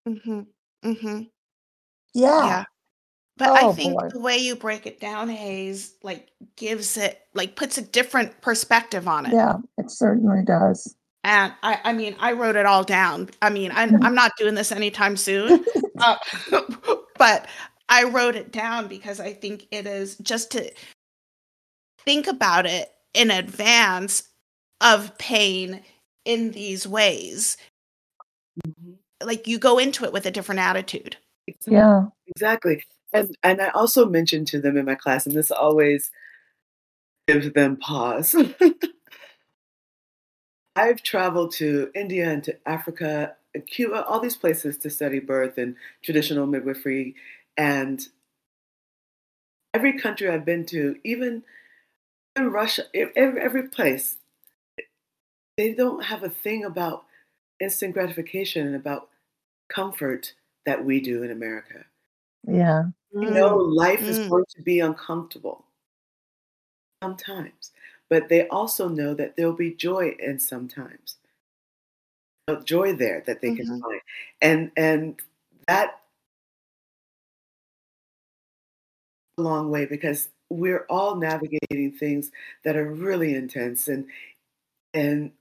Mm-hmm. 0.07 0.41
Mm-hmm. 0.85 1.23
Yeah. 2.15 2.47
Yeah. 2.47 2.65
But 3.39 3.63
oh, 3.63 3.71
I 3.71 3.73
think 3.73 3.99
boy. 3.99 4.09
the 4.11 4.21
way 4.21 4.37
you 4.37 4.55
break 4.57 4.87
it 4.87 5.01
down, 5.01 5.29
Haize, 5.29 5.95
like 6.03 6.29
gives 6.57 6.97
it 6.97 7.21
like 7.35 7.57
puts 7.57 7.79
a 7.79 7.83
different 7.83 8.41
perspective 8.43 9.09
on 9.09 9.27
it. 9.27 9.33
Yeah, 9.33 9.57
it 9.79 9.91
certainly 9.91 10.45
does. 10.45 10.95
And 11.25 11.53
I, 11.63 11.79
I 11.85 11.93
mean, 11.93 12.15
I 12.21 12.33
wrote 12.33 12.57
it 12.57 12.67
all 12.67 12.85
down. 12.85 13.31
I 13.41 13.49
mean, 13.49 13.71
I'm, 13.75 14.03
I'm 14.05 14.15
not 14.15 14.33
doing 14.37 14.55
this 14.55 14.71
anytime 14.71 15.17
soon, 15.17 15.65
uh, 15.99 16.17
but 17.19 17.47
I 17.93 18.05
wrote 18.05 18.37
it 18.37 18.51
down 18.51 18.89
because 18.89 19.21
I 19.21 19.35
think 19.35 19.67
it 19.71 19.87
is 19.87 20.17
just 20.17 20.51
to 20.53 20.73
think 22.07 22.27
about 22.27 22.65
it 22.65 22.91
in 23.13 23.31
advance 23.31 24.31
of 24.81 25.19
pain 25.19 25.83
in 26.25 26.53
these 26.53 26.89
ways. 26.89 27.59
Mm-hmm. 28.67 28.93
Like 29.23 29.47
you 29.47 29.59
go 29.59 29.79
into 29.79 30.07
it 30.07 30.13
with 30.13 30.25
a 30.25 30.31
different 30.31 30.63
attitude. 30.63 31.19
Exactly. 31.47 31.75
Yeah. 31.75 32.07
Exactly. 32.29 32.83
And 33.13 33.37
and 33.43 33.61
I 33.61 33.69
also 33.69 34.09
mentioned 34.09 34.47
to 34.49 34.59
them 34.59 34.79
in 34.79 34.87
my 34.87 34.95
class, 34.95 35.27
and 35.27 35.37
this 35.37 35.51
always 35.51 36.11
gives 37.29 37.53
them 37.53 37.77
pause. 37.77 38.35
I've 40.77 41.03
traveled 41.03 41.53
to 41.57 41.91
India 41.95 42.31
and 42.31 42.43
to 42.45 42.57
Africa, 42.67 43.37
Cuba, 43.67 44.07
all 44.07 44.21
these 44.21 44.37
places 44.37 44.79
to 44.79 44.89
study 44.89 45.19
birth 45.19 45.59
and 45.59 45.77
traditional 46.03 46.47
midwifery 46.47 47.15
and 47.57 48.01
every 49.75 49.99
country 49.99 50.29
I've 50.29 50.45
been 50.45 50.67
to, 50.67 50.97
even 51.05 51.43
in 52.37 52.51
Russia, 52.51 52.85
every, 52.95 53.41
every 53.41 53.69
place, 53.69 54.17
they 55.57 55.75
don't 55.75 56.05
have 56.05 56.23
a 56.23 56.31
thing 56.31 56.65
about 56.65 57.05
instant 57.61 57.95
gratification 57.95 58.67
and 58.67 58.77
about 58.77 59.09
comfort 59.69 60.35
that 60.67 60.85
we 60.85 61.01
do 61.01 61.23
in 61.23 61.31
America. 61.31 61.85
Yeah. 62.47 62.85
You 63.13 63.31
know, 63.31 63.59
mm. 63.59 63.75
life 63.75 64.01
mm. 64.01 64.09
is 64.09 64.19
going 64.29 64.45
to 64.57 64.63
be 64.63 64.81
uncomfortable 64.81 65.65
sometimes, 67.03 67.73
but 68.09 68.29
they 68.29 68.49
also 68.49 68.89
know 68.89 69.15
that 69.15 69.37
there'll 69.37 69.53
be 69.53 69.75
joy 69.75 70.15
in 70.19 70.39
sometimes. 70.39 71.17
Joy 72.65 72.95
there 72.95 73.23
that 73.27 73.41
they 73.41 73.51
mm-hmm. 73.51 73.57
can 73.57 73.81
find. 73.81 74.01
And 74.41 74.71
and 74.77 75.21
that 75.69 76.02
a 79.39 79.43
long 79.43 79.71
way 79.71 79.87
because 79.87 80.29
we're 80.51 80.85
all 80.91 81.17
navigating 81.17 81.93
things 81.93 82.31
that 82.65 82.77
are 82.77 82.91
really 82.91 83.35
intense 83.35 83.89
and 83.89 84.07
and 84.95 85.33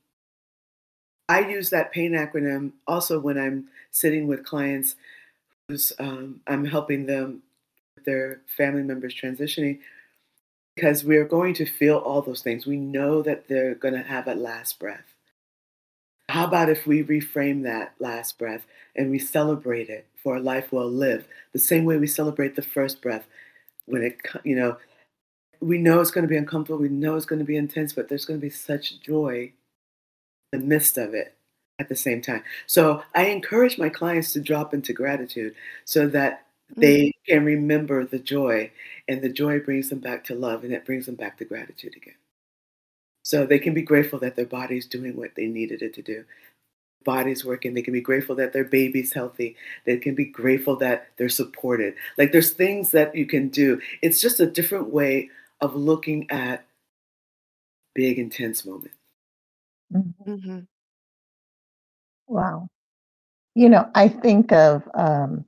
I 1.27 1.47
use 1.47 1.69
that 1.69 1.91
pain 1.91 2.11
acronym 2.11 2.73
also 2.87 3.19
when 3.19 3.37
I'm 3.37 3.67
sitting 3.89 4.27
with 4.27 4.45
clients 4.45 4.95
who's 5.67 5.91
um, 5.99 6.41
I'm 6.47 6.65
helping 6.65 7.05
them 7.05 7.43
with 7.95 8.05
their 8.05 8.41
family 8.57 8.83
members 8.83 9.13
transitioning 9.13 9.79
because 10.75 11.03
we're 11.03 11.25
going 11.25 11.53
to 11.55 11.65
feel 11.65 11.97
all 11.97 12.21
those 12.21 12.41
things. 12.41 12.65
We 12.65 12.77
know 12.77 13.21
that 13.21 13.47
they're 13.47 13.75
going 13.75 13.93
to 13.93 14.03
have 14.03 14.27
a 14.27 14.35
last 14.35 14.79
breath. 14.79 15.15
How 16.29 16.45
about 16.45 16.69
if 16.69 16.87
we 16.87 17.03
reframe 17.03 17.63
that 17.63 17.93
last 17.99 18.39
breath 18.39 18.65
and 18.95 19.11
we 19.11 19.19
celebrate 19.19 19.89
it 19.89 20.07
for 20.15 20.37
a 20.37 20.41
life 20.41 20.71
well 20.71 20.89
lived, 20.89 21.27
the 21.51 21.59
same 21.59 21.83
way 21.83 21.97
we 21.97 22.07
celebrate 22.07 22.55
the 22.55 22.61
first 22.61 23.01
breath 23.01 23.25
when 23.85 24.03
it 24.03 24.17
you 24.43 24.55
know 24.55 24.77
we 25.59 25.77
know 25.77 25.99
it's 25.99 26.11
going 26.11 26.23
to 26.23 26.29
be 26.29 26.37
uncomfortable 26.37 26.79
we 26.79 26.89
know 26.89 27.15
it's 27.15 27.25
going 27.25 27.39
to 27.39 27.45
be 27.45 27.57
intense 27.57 27.93
but 27.93 28.09
there's 28.09 28.25
going 28.25 28.39
to 28.39 28.45
be 28.45 28.49
such 28.49 28.99
joy 29.01 29.51
in 30.53 30.61
the 30.61 30.65
midst 30.65 30.97
of 30.97 31.13
it 31.13 31.35
at 31.81 31.89
the 31.89 31.95
same 31.95 32.21
time. 32.21 32.43
So 32.67 33.03
i 33.13 33.25
encourage 33.25 33.77
my 33.77 33.89
clients 33.89 34.31
to 34.33 34.39
drop 34.39 34.73
into 34.73 34.93
gratitude 34.93 35.55
so 35.83 36.07
that 36.07 36.45
they 36.77 37.07
mm-hmm. 37.07 37.33
can 37.33 37.45
remember 37.45 38.05
the 38.05 38.19
joy 38.19 38.71
and 39.09 39.21
the 39.21 39.29
joy 39.29 39.59
brings 39.59 39.89
them 39.89 39.99
back 39.99 40.23
to 40.25 40.35
love 40.35 40.63
and 40.63 40.71
it 40.71 40.85
brings 40.85 41.07
them 41.07 41.15
back 41.15 41.37
to 41.39 41.45
gratitude 41.45 41.95
again. 41.97 42.15
So 43.23 43.45
they 43.45 43.59
can 43.59 43.73
be 43.73 43.81
grateful 43.81 44.19
that 44.19 44.35
their 44.35 44.45
body's 44.45 44.85
doing 44.85 45.15
what 45.17 45.35
they 45.35 45.47
needed 45.47 45.81
it 45.81 45.93
to 45.95 46.01
do 46.01 46.23
body's 47.03 47.45
working. 47.45 47.73
They 47.73 47.81
can 47.81 47.93
be 47.93 48.01
grateful 48.01 48.35
that 48.35 48.53
their 48.53 48.63
baby's 48.63 49.13
healthy. 49.13 49.55
They 49.85 49.97
can 49.97 50.15
be 50.15 50.25
grateful 50.25 50.75
that 50.77 51.09
they're 51.17 51.29
supported. 51.29 51.95
Like 52.17 52.31
there's 52.31 52.51
things 52.51 52.91
that 52.91 53.15
you 53.15 53.25
can 53.25 53.49
do. 53.49 53.81
It's 54.01 54.21
just 54.21 54.39
a 54.39 54.45
different 54.45 54.91
way 54.91 55.29
of 55.59 55.75
looking 55.75 56.29
at 56.29 56.65
big, 57.93 58.19
intense 58.19 58.65
moment. 58.65 58.93
Mm-hmm. 59.93 60.31
mm-hmm. 60.31 60.59
Wow. 62.27 62.69
You 63.55 63.67
know, 63.67 63.89
I 63.93 64.07
think 64.07 64.53
of 64.53 64.87
um, 64.93 65.43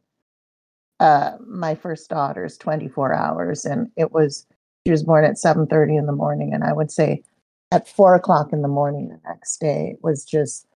uh, 1.00 1.38
my 1.48 1.76
first 1.76 2.10
daughter's 2.10 2.58
24 2.58 3.14
hours, 3.14 3.64
and 3.64 3.90
it 3.96 4.12
was 4.12 4.46
she 4.86 4.92
was 4.92 5.04
born 5.04 5.24
at 5.24 5.38
7:30 5.38 5.98
in 5.98 6.06
the 6.06 6.12
morning, 6.12 6.54
and 6.54 6.66
I 6.66 6.74
would 6.74 6.92
say 6.92 7.24
at 7.72 7.88
four 7.88 8.16
o'clock 8.16 8.54
in 8.54 8.62
the 8.62 8.68
morning 8.68 9.10
the 9.10 9.20
next 9.26 9.58
day 9.60 9.92
it 9.96 10.04
was 10.04 10.24
just 10.24 10.68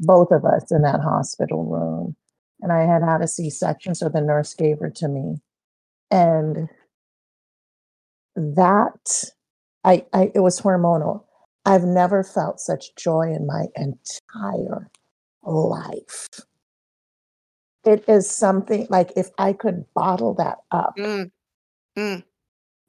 both 0.00 0.30
of 0.30 0.44
us 0.44 0.70
in 0.70 0.82
that 0.82 1.00
hospital 1.00 1.64
room, 1.64 2.16
and 2.60 2.72
I 2.72 2.82
had 2.82 3.02
had 3.02 3.22
a 3.22 3.28
C-section, 3.28 3.94
so 3.94 4.08
the 4.08 4.20
nurse 4.20 4.54
gave 4.54 4.78
her 4.80 4.90
to 4.96 5.08
me, 5.08 5.36
and 6.10 6.68
that 8.36 9.24
I, 9.84 10.04
I 10.12 10.30
it 10.34 10.40
was 10.40 10.60
hormonal. 10.60 11.24
I've 11.64 11.84
never 11.84 12.22
felt 12.22 12.60
such 12.60 12.94
joy 12.96 13.32
in 13.34 13.46
my 13.46 13.66
entire 13.76 14.90
life. 15.42 16.28
It 17.84 18.04
is 18.08 18.28
something 18.30 18.86
like 18.90 19.12
if 19.16 19.30
I 19.38 19.52
could 19.52 19.84
bottle 19.94 20.34
that 20.34 20.58
up. 20.70 20.96
Mm. 20.98 21.30
Mm. 21.96 22.24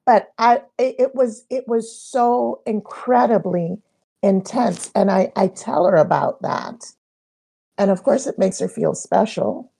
But 0.06 0.32
I 0.38 0.62
it, 0.78 0.96
it 1.00 1.16
was 1.16 1.46
it 1.50 1.68
was 1.68 1.92
so 1.92 2.62
incredibly 2.66 3.78
intense. 4.22 4.92
And 4.96 5.12
I, 5.12 5.32
I 5.36 5.48
tell 5.48 5.86
her 5.86 5.96
about 5.96 6.42
that. 6.42 6.92
And 7.80 7.90
of 7.90 8.04
course 8.04 8.28
it 8.28 8.38
makes 8.38 8.60
her 8.60 8.68
feel 8.68 8.94
special. 8.94 9.72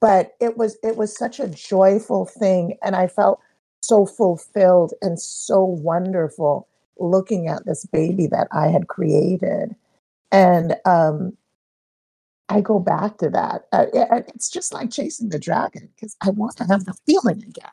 But 0.00 0.32
it 0.40 0.56
was 0.56 0.76
it 0.82 0.96
was 0.96 1.16
such 1.16 1.38
a 1.38 1.46
joyful 1.46 2.26
thing. 2.26 2.76
And 2.82 2.96
I 2.96 3.06
felt 3.06 3.40
so 3.82 4.06
fulfilled 4.06 4.94
and 5.00 5.20
so 5.20 5.62
wonderful 5.62 6.66
looking 6.98 7.46
at 7.46 7.64
this 7.66 7.84
baby 7.86 8.26
that 8.28 8.48
I 8.50 8.68
had 8.68 8.88
created. 8.88 9.76
And 10.32 10.76
um, 10.84 11.36
I 12.48 12.60
go 12.60 12.78
back 12.78 13.18
to 13.18 13.30
that. 13.30 13.66
Uh, 13.72 13.86
it's 13.92 14.50
just 14.50 14.72
like 14.72 14.90
chasing 14.90 15.28
the 15.28 15.38
dragon 15.38 15.88
because 15.94 16.16
I 16.20 16.30
want 16.30 16.56
to 16.56 16.64
have 16.64 16.84
the 16.84 16.94
feeling 17.06 17.42
again, 17.42 17.70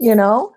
you 0.00 0.14
know? 0.14 0.54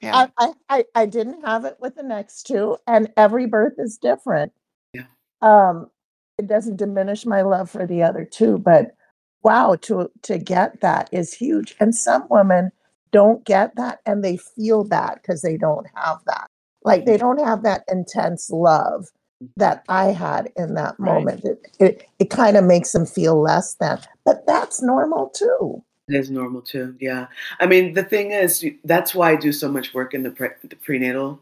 Yeah. 0.00 0.28
I, 0.38 0.46
I, 0.46 0.52
I, 0.68 0.84
I 0.94 1.06
didn't 1.06 1.44
have 1.44 1.64
it 1.64 1.76
with 1.80 1.96
the 1.96 2.02
next 2.02 2.44
two, 2.44 2.76
and 2.86 3.10
every 3.16 3.46
birth 3.46 3.74
is 3.78 3.98
different. 3.98 4.52
Yeah. 4.92 5.06
Um, 5.40 5.90
it 6.38 6.46
doesn't 6.46 6.76
diminish 6.76 7.26
my 7.26 7.42
love 7.42 7.70
for 7.70 7.86
the 7.86 8.02
other 8.02 8.24
two, 8.24 8.58
but 8.58 8.94
wow, 9.42 9.76
to 9.82 10.10
to 10.22 10.38
get 10.38 10.80
that 10.80 11.08
is 11.12 11.32
huge. 11.32 11.74
And 11.80 11.94
some 11.94 12.26
women 12.30 12.70
don't 13.12 13.44
get 13.44 13.76
that 13.76 14.00
and 14.06 14.24
they 14.24 14.36
feel 14.36 14.84
that 14.84 15.20
because 15.20 15.42
they 15.42 15.56
don't 15.56 15.86
have 15.94 16.18
that. 16.26 16.48
Like 16.84 17.04
they 17.04 17.16
mm. 17.16 17.20
don't 17.20 17.44
have 17.44 17.62
that 17.62 17.84
intense 17.88 18.50
love 18.50 19.08
that 19.56 19.84
I 19.88 20.06
had 20.06 20.50
in 20.56 20.74
that 20.74 20.94
Right. 20.98 21.14
moment. 21.14 21.44
It 21.44 21.66
it, 21.78 22.08
it 22.18 22.30
kind 22.30 22.56
of 22.56 22.64
makes 22.64 22.92
them 22.92 23.06
feel 23.06 23.40
less 23.40 23.74
than, 23.74 23.98
but 24.24 24.46
that's 24.46 24.82
normal 24.82 25.28
too. 25.28 25.82
It 26.08 26.16
is 26.16 26.30
normal 26.30 26.62
too. 26.62 26.96
Yeah. 27.00 27.26
I 27.60 27.66
mean, 27.66 27.94
the 27.94 28.02
thing 28.02 28.32
is, 28.32 28.64
that's 28.84 29.14
why 29.14 29.32
I 29.32 29.36
do 29.36 29.52
so 29.52 29.70
much 29.70 29.94
work 29.94 30.14
in 30.14 30.24
the, 30.24 30.30
pre- 30.30 30.48
the 30.64 30.76
prenatal 30.76 31.40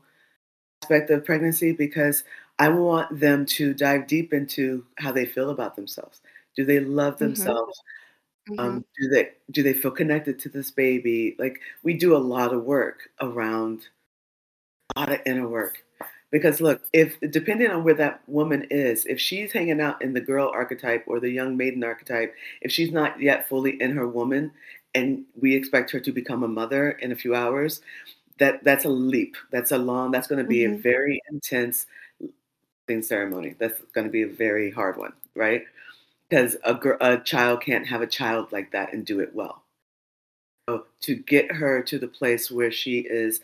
aspect 0.83 1.11
of 1.11 1.25
pregnancy 1.25 1.73
because 1.73 2.25
I 2.61 2.71
want 2.71 3.21
them 3.21 3.47
to 3.59 3.75
dive 3.75 4.07
deep 4.09 4.35
into 4.35 4.87
how 4.99 5.13
they 5.13 5.27
feel 5.27 5.51
about 5.51 5.77
themselves. 5.77 6.23
Do 6.57 6.65
they 6.67 6.81
love 6.81 7.19
Mhm. 7.21 7.21
themselves? 7.21 7.83
Mhm. 8.49 8.59
Um, 8.59 8.85
do 9.01 9.09
they 9.09 9.33
do 9.53 9.63
they 9.63 9.75
feel 9.75 9.93
connected 9.93 10.39
to 10.41 10.51
this 10.51 10.71
baby? 10.71 11.37
Like 11.39 11.61
we 11.85 11.95
do 11.95 12.17
a 12.17 12.19
lot 12.19 12.55
of 12.55 12.65
work 12.65 13.11
around 13.21 13.89
a 14.97 15.01
lot 15.01 15.13
of 15.13 15.21
inner 15.27 15.49
work. 15.49 15.85
Because 16.31 16.61
look, 16.61 16.83
if 16.93 17.19
depending 17.31 17.71
on 17.71 17.83
where 17.83 17.95
that 17.95 18.23
woman 18.29 18.67
is, 18.71 19.05
if 19.07 19.19
she's 19.21 19.53
hanging 19.53 19.81
out 19.81 20.01
in 20.01 20.13
the 20.13 20.21
girl 20.21 20.49
archetype 20.55 21.05
or 21.09 21.19
the 21.19 21.31
young 21.31 21.57
maiden 21.57 21.83
archetype, 21.83 22.35
if 22.61 22.71
she's 22.71 22.93
not 22.93 23.21
yet 23.21 23.49
fully 23.49 23.81
in 23.83 23.91
her 23.93 24.07
woman, 24.07 24.53
and 24.95 25.25
we 25.41 25.55
expect 25.55 25.91
her 25.91 26.01
to 26.01 26.13
become 26.13 26.43
a 26.45 26.49
mother 26.49 26.91
in 26.93 27.11
a 27.13 27.17
few 27.17 27.35
hours, 27.35 27.81
that 28.39 28.63
that's 28.65 28.85
a 28.85 28.89
leap. 28.91 29.37
That's 29.53 29.73
a 29.73 29.79
long. 29.79 30.11
That's 30.13 30.29
going 30.29 30.41
to 30.43 30.49
be 30.49 30.65
a 30.65 30.71
Mhm. 30.71 30.83
very 30.83 31.21
intense 31.31 31.87
ceremony. 33.03 33.55
That's 33.59 33.81
going 33.95 34.07
to 34.07 34.11
be 34.11 34.23
a 34.23 34.29
very 34.29 34.71
hard 34.71 34.97
one, 34.97 35.13
right? 35.35 35.65
Because 36.29 36.57
a 36.65 36.75
gir- 36.75 36.99
a 37.01 37.19
child 37.19 37.63
can't 37.63 37.87
have 37.89 38.03
a 38.03 38.07
child 38.07 38.53
like 38.53 38.73
that 38.73 38.93
and 38.93 39.05
do 39.05 39.21
it 39.21 39.35
well. 39.35 39.63
So 40.69 40.87
to 41.03 41.15
get 41.17 41.53
her 41.53 41.83
to 41.83 41.99
the 41.99 42.09
place 42.09 42.51
where 42.51 42.71
she 42.71 43.01
is 43.01 43.41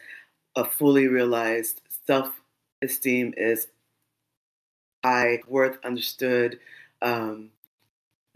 a 0.56 0.64
fully 0.64 1.06
realized 1.06 1.80
self 2.06 2.40
esteem 2.82 3.34
is 3.36 3.68
high, 5.04 5.42
worth 5.48 5.78
understood, 5.84 6.58
um, 7.02 7.50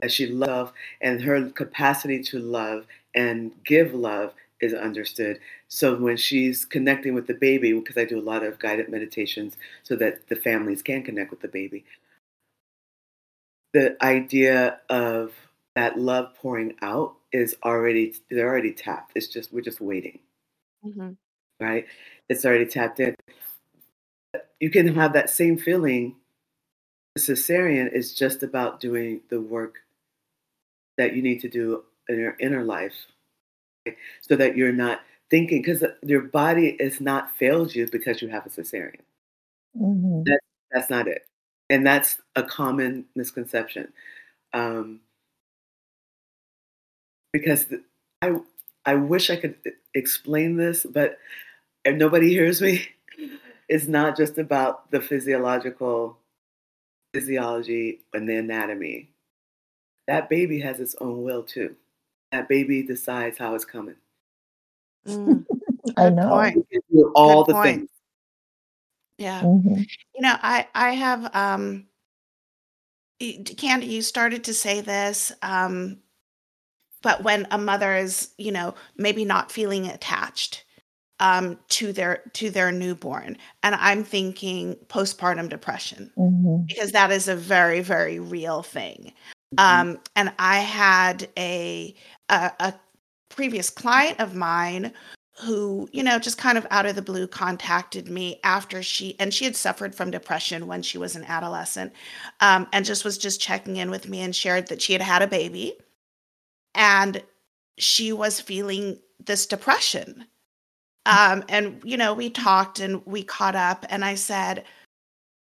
that 0.00 0.12
she 0.12 0.26
love, 0.26 0.72
and 1.00 1.22
her 1.22 1.50
capacity 1.50 2.22
to 2.24 2.38
love 2.38 2.86
and 3.14 3.52
give 3.64 3.92
love 3.94 4.34
is 4.60 4.74
understood. 4.74 5.40
So 5.68 5.96
when 5.96 6.16
she's 6.16 6.64
connecting 6.64 7.14
with 7.14 7.26
the 7.26 7.34
baby, 7.34 7.72
because 7.72 7.96
I 7.96 8.04
do 8.04 8.18
a 8.18 8.22
lot 8.22 8.42
of 8.42 8.58
guided 8.58 8.88
meditations 8.90 9.56
so 9.82 9.96
that 9.96 10.28
the 10.28 10.36
families 10.36 10.82
can 10.82 11.02
connect 11.02 11.30
with 11.30 11.40
the 11.40 11.48
baby, 11.48 11.84
the 13.72 13.96
idea 14.04 14.80
of 14.88 15.32
that 15.74 15.98
love 15.98 16.34
pouring 16.36 16.74
out 16.82 17.14
is 17.32 17.56
already 17.64 18.14
they're 18.30 18.48
already 18.48 18.72
tapped. 18.72 19.12
It's 19.14 19.28
just 19.28 19.52
we're 19.52 19.60
just 19.60 19.80
waiting 19.80 20.20
Mhm. 20.84 21.16
right? 21.60 21.86
It's 22.28 22.44
already 22.44 22.66
tapped 22.66 23.00
in. 23.00 23.14
You 24.60 24.70
can 24.70 24.94
have 24.94 25.12
that 25.14 25.30
same 25.30 25.56
feeling. 25.58 26.16
The 27.14 27.20
Cesarean 27.22 27.92
is 27.92 28.14
just 28.14 28.42
about 28.42 28.80
doing 28.80 29.22
the 29.28 29.40
work 29.40 29.84
that 30.96 31.14
you 31.16 31.22
need 31.22 31.40
to 31.40 31.48
do 31.48 31.84
in 32.08 32.18
your 32.18 32.36
inner 32.38 32.62
life? 32.62 33.06
So 34.20 34.36
that 34.36 34.56
you're 34.56 34.72
not 34.72 35.00
thinking 35.30 35.62
because 35.62 35.84
your 36.02 36.22
body 36.22 36.70
is 36.80 37.00
not 37.00 37.30
failed 37.36 37.74
you 37.74 37.86
because 37.90 38.22
you 38.22 38.28
have 38.28 38.46
a 38.46 38.50
cesarean. 38.50 39.00
Mhm. 39.76 40.24
That's 40.72 40.90
not 40.90 41.08
it, 41.08 41.26
and 41.68 41.86
that's 41.86 42.18
a 42.36 42.42
common 42.42 43.06
misconception. 43.16 43.92
Um, 44.52 45.00
because 47.32 47.66
th- 47.66 47.82
I 48.22 48.36
I 48.84 48.94
wish 48.94 49.30
I 49.30 49.36
could 49.36 49.56
e- 49.66 49.70
explain 49.94 50.56
this, 50.56 50.84
but 50.88 51.18
if 51.84 51.96
nobody 51.96 52.30
hears 52.30 52.62
me, 52.62 52.88
it's 53.68 53.88
not 53.88 54.16
just 54.16 54.38
about 54.38 54.90
the 54.90 55.00
physiological 55.00 56.18
physiology 57.14 58.00
and 58.14 58.28
the 58.28 58.36
anatomy. 58.36 59.10
That 60.08 60.28
baby 60.30 60.60
has 60.60 60.80
its 60.80 60.96
own 61.00 61.22
will 61.22 61.42
too. 61.44 61.76
That 62.32 62.48
baby 62.48 62.82
decides 62.82 63.38
how 63.38 63.54
it's 63.54 63.64
coming. 63.64 63.96
Mm. 65.06 65.44
I 65.96 66.10
know. 66.10 66.28
point. 66.28 66.56
You 66.56 66.66
can 66.70 66.80
do 66.92 67.12
all 67.14 67.44
Good 67.44 67.54
the 67.54 67.58
point. 67.58 67.76
things. 67.78 67.90
Yeah. 69.18 69.42
Mhm. 69.42 69.78
You 70.14 70.20
know, 70.20 70.36
I 70.40 70.66
I 70.74 70.92
have 70.92 71.34
um 71.34 71.86
Candy, 73.58 73.86
you 73.86 74.00
started 74.00 74.44
to 74.44 74.54
say 74.54 74.80
this, 74.80 75.30
um, 75.42 75.98
but 77.02 77.22
when 77.22 77.46
a 77.50 77.58
mother 77.58 77.94
is, 77.94 78.30
you 78.38 78.50
know, 78.50 78.74
maybe 78.96 79.24
not 79.26 79.52
feeling 79.52 79.86
attached 79.88 80.64
um 81.18 81.58
to 81.68 81.92
their 81.92 82.22
to 82.34 82.48
their 82.50 82.70
newborn, 82.72 83.36
and 83.64 83.74
I'm 83.74 84.04
thinking 84.04 84.76
postpartum 84.88 85.48
depression 85.50 86.12
Mhm. 86.16 86.66
because 86.68 86.92
that 86.92 87.10
is 87.10 87.26
a 87.28 87.34
very, 87.36 87.80
very 87.80 88.18
real 88.20 88.62
thing. 88.62 89.12
Mhm. 89.54 89.58
Um, 89.62 90.00
and 90.16 90.32
I 90.38 90.58
had 90.58 91.28
a, 91.36 91.94
a 92.28 92.52
a 92.60 92.74
previous 93.28 93.70
client 93.70 94.20
of 94.20 94.34
mine 94.34 94.92
who, 95.40 95.88
you 95.92 96.02
know, 96.02 96.18
just 96.18 96.36
kind 96.38 96.58
of 96.58 96.66
out 96.70 96.84
of 96.86 96.94
the 96.96 97.02
blue 97.02 97.26
contacted 97.26 98.08
me 98.08 98.40
after 98.44 98.82
she 98.82 99.16
and 99.18 99.32
she 99.32 99.44
had 99.44 99.56
suffered 99.56 99.94
from 99.94 100.10
depression 100.10 100.66
when 100.66 100.82
she 100.82 100.98
was 100.98 101.16
an 101.16 101.24
adolescent, 101.24 101.92
um, 102.40 102.68
and 102.72 102.84
just 102.84 103.04
was 103.04 103.18
just 103.18 103.40
checking 103.40 103.76
in 103.76 103.90
with 103.90 104.08
me 104.08 104.20
and 104.20 104.36
shared 104.36 104.68
that 104.68 104.82
she 104.82 104.92
had 104.92 105.02
had 105.02 105.22
a 105.22 105.26
baby, 105.26 105.78
and 106.74 107.22
she 107.78 108.12
was 108.12 108.40
feeling 108.40 108.98
this 109.24 109.46
depression. 109.46 110.26
Um, 111.06 111.44
and 111.48 111.82
you 111.84 111.96
know, 111.96 112.14
we 112.14 112.30
talked 112.30 112.80
and 112.80 113.04
we 113.06 113.22
caught 113.24 113.56
up, 113.56 113.86
and 113.90 114.04
I 114.04 114.14
said, 114.16 114.64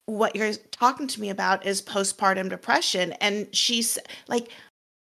what 0.06 0.36
you're 0.36 0.54
talking 0.70 1.06
to 1.08 1.20
me 1.20 1.30
about 1.30 1.66
is 1.66 1.82
postpartum 1.82 2.48
depression 2.48 3.12
and 3.20 3.54
she's 3.54 3.98
like 4.28 4.50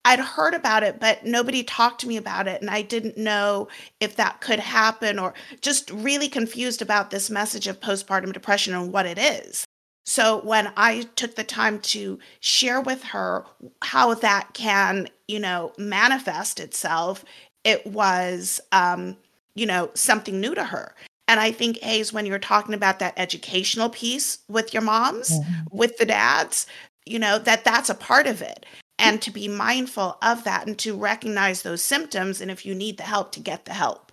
I'd 0.05 0.21
heard 0.21 0.55
about 0.55 0.83
it 0.83 0.99
but 0.99 1.25
nobody 1.25 1.63
talked 1.63 2.01
to 2.01 2.09
me 2.09 2.17
about 2.17 2.49
it 2.49 2.61
and 2.61 2.71
I 2.71 2.83
didn't 2.83 3.19
know 3.19 3.69
if 4.01 4.17
that 4.17 4.41
could 4.41 4.61
happen 4.61 5.19
or 5.19 5.35
just 5.61 5.91
really 5.91 6.29
confused 6.29 6.81
about 6.81 7.11
this 7.11 7.29
message 7.31 7.67
of 7.67 7.81
postpartum 7.81 8.33
depression 8.33 8.75
and 8.75 8.93
what 8.93 9.07
it 9.07 9.19
is. 9.19 9.65
So 10.07 10.41
when 10.41 10.73
I 10.75 11.03
took 11.17 11.35
the 11.35 11.45
time 11.45 11.81
to 11.81 12.19
share 12.41 12.81
with 12.81 13.05
her 13.05 13.45
how 13.83 14.15
that 14.15 14.55
can, 14.55 15.09
you 15.27 15.39
know, 15.39 15.75
manifest 15.77 16.61
itself, 16.61 17.27
it 17.63 17.87
was 17.87 18.59
um, 18.73 19.19
you 19.59 19.67
know, 19.67 19.91
something 19.95 20.41
new 20.41 20.55
to 20.55 20.65
her. 20.65 20.95
And 21.29 21.39
I 21.39 21.53
think, 21.53 21.79
Haize, 21.81 22.13
when 22.13 22.27
you're 22.27 22.39
talking 22.39 22.75
about 22.75 22.99
that 22.99 23.15
educational 23.17 23.91
piece 23.91 24.39
with 24.49 24.73
your 24.73 24.83
moms, 24.83 25.31
Mhm. 25.31 25.71
with 25.71 25.99
the 25.99 26.07
dads, 26.07 26.67
you 27.07 27.19
know, 27.19 27.39
that 27.39 27.65
that's 27.65 27.91
a 27.91 27.95
part 27.95 28.27
of 28.27 28.43
it. 28.43 28.67
and 29.01 29.23
to 29.23 29.31
be 29.31 29.47
mindful 29.47 30.19
of 30.23 30.43
that 30.43 30.67
and 30.67 30.77
to 30.77 30.97
recognize 30.97 31.63
those 31.63 31.81
symptoms 31.81 32.41
and 32.41 32.51
if 32.51 32.67
you 32.67 32.75
need 32.75 32.97
the 32.97 33.05
help 33.05 33.31
to 33.31 33.39
get 33.39 33.65
the 33.65 33.73
help 33.73 34.11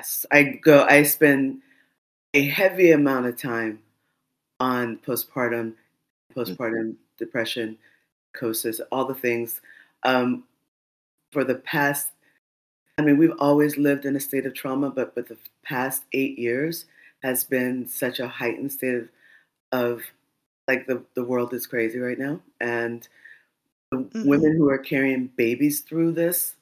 yes 0.00 0.26
i 0.32 0.42
go 0.42 0.82
i 0.90 1.04
spend 1.04 1.62
a 2.34 2.42
heavy 2.48 2.90
amount 2.90 3.26
of 3.26 3.36
time 3.40 3.78
on 4.58 4.96
postpartum 5.06 5.72
postpartum 6.34 6.96
depression 7.18 7.78
psychosis 8.34 8.80
all 8.90 9.04
the 9.04 9.14
things 9.14 9.60
um, 10.02 10.42
for 11.30 11.44
the 11.44 11.54
past 11.54 12.08
i 13.00 13.04
mean 13.04 13.18
we've 13.18 13.36
always 13.38 13.76
lived 13.76 14.04
in 14.04 14.16
a 14.16 14.20
state 14.20 14.46
of 14.46 14.54
trauma 14.54 14.90
but 14.90 15.14
but 15.14 15.28
the 15.28 15.36
past 15.62 16.04
eight 16.12 16.38
years 16.38 16.86
has 17.22 17.44
been 17.44 17.86
such 17.86 18.18
a 18.20 18.28
heightened 18.28 18.72
state 18.72 18.94
of, 18.94 19.08
of 19.72 20.02
like 20.68 20.86
the, 20.86 21.04
the 21.14 21.24
world 21.24 21.54
is 21.54 21.66
crazy 21.66 21.98
right 21.98 22.18
now 22.18 22.40
and 22.60 23.08
the 23.92 24.10
Mhm. 24.14 24.24
women 24.28 24.56
who 24.56 24.68
are 24.70 24.78
carrying 24.78 25.28
babies 25.28 25.80
through 25.82 26.12
this 26.12 26.56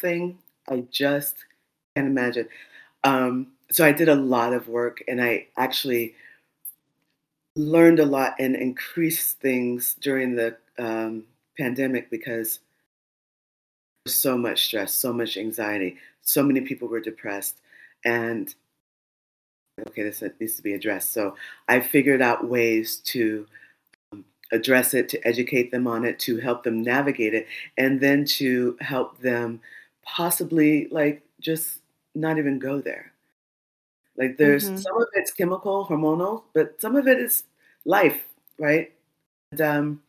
thing 0.00 0.38
i 0.68 0.80
just 0.90 1.36
can't 1.94 2.06
imagine 2.08 2.48
um, 3.04 3.52
so 3.70 3.84
i 3.84 3.92
did 3.92 4.08
a 4.08 4.14
lot 4.14 4.52
of 4.52 4.68
work 4.68 5.02
and 5.08 5.22
i 5.22 5.46
actually 5.56 6.14
learned 7.56 7.98
a 7.98 8.06
lot 8.06 8.34
and 8.38 8.56
increased 8.56 9.38
things 9.40 9.94
during 9.94 10.34
the 10.34 10.56
um, 10.78 11.24
pandemic 11.58 12.10
because 12.10 12.60
so 14.06 14.36
much 14.36 14.64
stress 14.66 14.92
so 14.94 15.12
much 15.12 15.36
anxiety 15.36 15.96
so 16.22 16.42
many 16.42 16.60
people 16.60 16.88
were 16.88 17.00
depressed 17.00 17.58
and 18.04 18.54
okay 19.88 20.02
this 20.02 20.22
needs 20.40 20.56
to 20.56 20.62
be 20.62 20.74
addressed. 20.74 21.12
So 21.12 21.36
i 21.68 21.80
figured 21.80 22.20
out 22.22 22.48
ways 22.48 22.96
to 23.12 23.46
um, 24.12 24.24
address 24.52 24.94
it 24.94 25.08
to 25.10 25.28
educate 25.28 25.70
them 25.72 25.86
on 25.88 26.04
it 26.04 26.18
to 26.20 26.38
help 26.38 26.64
them 26.64 26.82
navigate 26.82 27.34
it 27.34 27.46
and 27.78 28.00
then 28.00 28.24
to 28.26 28.76
help 28.80 29.18
them 29.20 29.60
possibly 30.04 30.88
like 30.90 31.22
just 31.40 31.80
not 32.14 32.38
even 32.38 32.58
go 32.60 32.80
there. 32.80 33.12
Like 34.16 34.36
there's 34.38 34.70
Mhm. 34.70 34.82
some 34.82 35.00
of 35.00 35.08
it's 35.14 35.32
chemical 35.32 35.86
hormonal 35.86 36.44
but 36.54 36.80
some 36.80 36.96
of 36.96 37.08
it 37.08 37.18
is 37.18 37.44
life 37.84 38.28
right? 38.58 38.92
And, 39.52 39.60
um, 39.62 40.02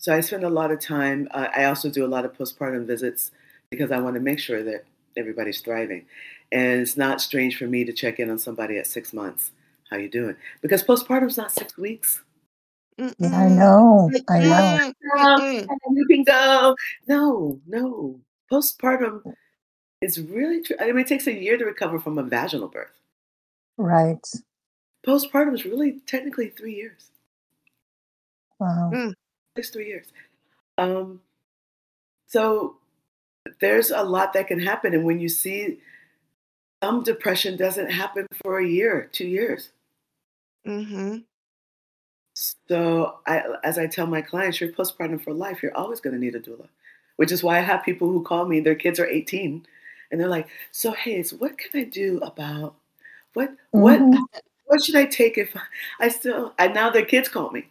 so 0.00 0.12
i 0.12 0.20
spend 0.20 0.42
a 0.42 0.50
lot 0.50 0.72
of 0.72 0.80
time 0.80 1.28
uh, 1.30 1.46
i 1.56 1.64
also 1.64 1.88
do 1.88 2.04
a 2.04 2.08
lot 2.08 2.24
of 2.24 2.36
postpartum 2.36 2.84
visits 2.86 3.30
because 3.70 3.92
i 3.92 3.98
want 3.98 4.14
to 4.14 4.20
make 4.20 4.40
sure 4.40 4.64
that 4.64 4.84
everybody's 5.16 5.60
thriving 5.60 6.04
and 6.50 6.80
it's 6.80 6.96
not 6.96 7.20
strange 7.20 7.56
for 7.56 7.68
me 7.68 7.84
to 7.84 7.92
check 7.92 8.18
in 8.18 8.28
on 8.28 8.38
somebody 8.38 8.76
at 8.76 8.86
six 8.86 9.12
months 9.12 9.52
how 9.90 9.96
you 9.96 10.08
doing 10.08 10.34
because 10.62 10.82
postpartum's 10.82 11.36
not 11.36 11.52
six 11.52 11.78
weeks 11.78 12.22
Yeah, 13.18 13.30
I 13.32 13.48
know. 13.48 14.10
I 14.28 14.40
know. 14.40 14.92
Mm-mm. 15.16 15.66
you 15.92 16.06
can 16.06 16.24
go. 16.24 16.76
No, 17.06 17.58
no. 17.66 18.20
Postpartum 18.52 19.22
is 20.02 20.20
really 20.20 20.62
true. 20.62 20.76
I 20.80 20.86
mean, 20.86 20.98
it 20.98 21.06
takes 21.06 21.26
a 21.26 21.32
year 21.32 21.56
to 21.56 21.64
recover 21.64 21.98
from 21.98 22.18
a 22.18 22.22
vaginal 22.22 22.68
birth. 22.68 22.98
Right. 23.78 24.26
Postpartum 25.06 25.54
is 25.54 25.64
really 25.64 26.00
technically 26.06 26.48
three 26.48 26.74
years. 26.74 27.10
Wow. 28.58 28.90
It's 29.56 29.70
three 29.70 29.88
years. 29.88 30.06
Um, 30.78 31.20
so 32.26 32.76
there's 33.60 33.90
a 33.90 34.02
lot 34.02 34.32
that 34.34 34.48
can 34.48 34.60
happen, 34.60 34.94
and 34.94 35.04
when 35.04 35.20
you 35.20 35.28
see 35.28 35.78
some 36.82 37.02
depression 37.02 37.56
doesn't 37.56 37.90
happen 37.90 38.26
for 38.42 38.58
a 38.58 38.66
year, 38.66 39.08
two 39.12 39.26
years. 39.26 39.70
Mm-hmm. 40.66 41.18
So, 42.34 43.18
I, 43.26 43.42
as 43.64 43.76
I 43.76 43.86
tell 43.86 44.06
my 44.06 44.22
clients, 44.22 44.60
you're 44.60 44.72
postpartum 44.72 45.22
for 45.22 45.34
life. 45.34 45.62
You're 45.62 45.76
always 45.76 46.00
going 46.00 46.14
to 46.14 46.20
need 46.20 46.34
a 46.34 46.40
doula, 46.40 46.68
which 47.16 47.32
is 47.32 47.42
why 47.42 47.58
I 47.58 47.62
have 47.62 47.82
people 47.82 48.08
who 48.08 48.22
call 48.22 48.46
me. 48.46 48.60
Their 48.60 48.74
kids 48.74 48.98
are 48.98 49.06
18, 49.06 49.66
and 50.10 50.20
they're 50.20 50.28
like, 50.28 50.48
"So, 50.70 50.92
Haize, 50.92 51.34
what 51.34 51.58
can 51.58 51.80
I 51.80 51.84
do 51.84 52.18
about 52.20 52.76
what 53.34 53.54
what 53.72 54.00
Mhm. 54.00 54.24
what 54.66 54.82
should 54.82 54.96
I 54.96 55.04
take 55.04 55.36
if 55.36 55.54
I 55.98 56.08
still?" 56.08 56.54
And 56.58 56.72
now 56.72 56.88
their 56.90 57.04
kids 57.04 57.28
call 57.28 57.50
me, 57.50 57.68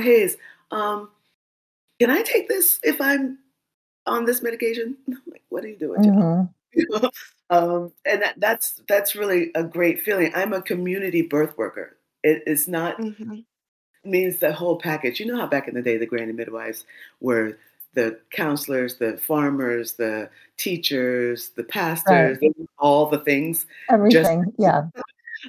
Haize, 0.00 0.36
um, 0.70 1.10
can 2.00 2.10
I 2.10 2.22
take 2.22 2.48
this 2.48 2.78
if 2.82 3.00
I'm 3.00 3.38
on 4.06 4.24
this 4.24 4.42
medication? 4.42 4.96
I'm 5.08 5.22
like, 5.30 5.42
what 5.48 5.64
are 5.64 5.68
you 5.68 5.76
doing, 5.76 6.02
John? 6.02 6.14
Mhm. 6.14 6.54
You 6.72 6.86
know? 6.90 7.10
um, 7.50 7.92
and 8.04 8.22
that, 8.22 8.34
that's 8.38 8.80
that's 8.88 9.14
really 9.16 9.50
a 9.54 9.64
great 9.64 10.02
feeling. 10.02 10.32
I'm 10.34 10.52
a 10.52 10.62
community 10.62 11.22
birth 11.22 11.56
worker. 11.56 11.96
It, 12.22 12.42
it's 12.46 12.68
not 12.68 12.98
Mhm. 12.98 13.44
means 14.04 14.38
the 14.38 14.52
whole 14.52 14.78
package. 14.78 15.20
You 15.20 15.26
know 15.26 15.36
how 15.36 15.46
back 15.46 15.68
in 15.68 15.74
the 15.74 15.82
day 15.82 15.96
the 15.96 16.06
granny 16.06 16.32
midwives 16.32 16.84
were 17.20 17.58
the 17.94 18.20
counselors, 18.30 18.96
the 18.96 19.16
farmers, 19.16 19.94
the 19.94 20.28
teachers, 20.58 21.48
the 21.56 21.64
pastors, 21.64 22.38
they 22.40 22.52
were 22.56 22.66
all 22.78 23.06
the 23.08 23.18
things. 23.20 23.66
Everything. 23.88 24.52
yeah. 24.58 24.88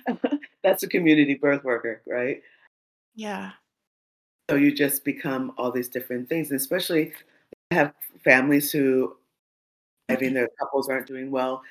That's 0.64 0.84
a 0.84 0.88
community 0.88 1.36
birth 1.36 1.64
worker, 1.64 2.02
right? 2.08 2.42
Yeah. 3.16 3.52
So 4.50 4.56
you 4.56 4.72
just 4.72 5.04
become 5.04 5.52
all 5.58 5.72
these 5.72 5.90
different 5.90 6.30
things, 6.30 6.52
and 6.52 6.60
especially 6.60 7.14
I 7.72 7.76
have 7.76 7.94
families 8.24 8.72
who, 8.72 9.18
I 10.10 10.18
mean, 10.18 10.34
their 10.34 10.50
couples 10.60 10.90
aren't 10.90 11.08
doing 11.08 11.32
well. 11.32 11.64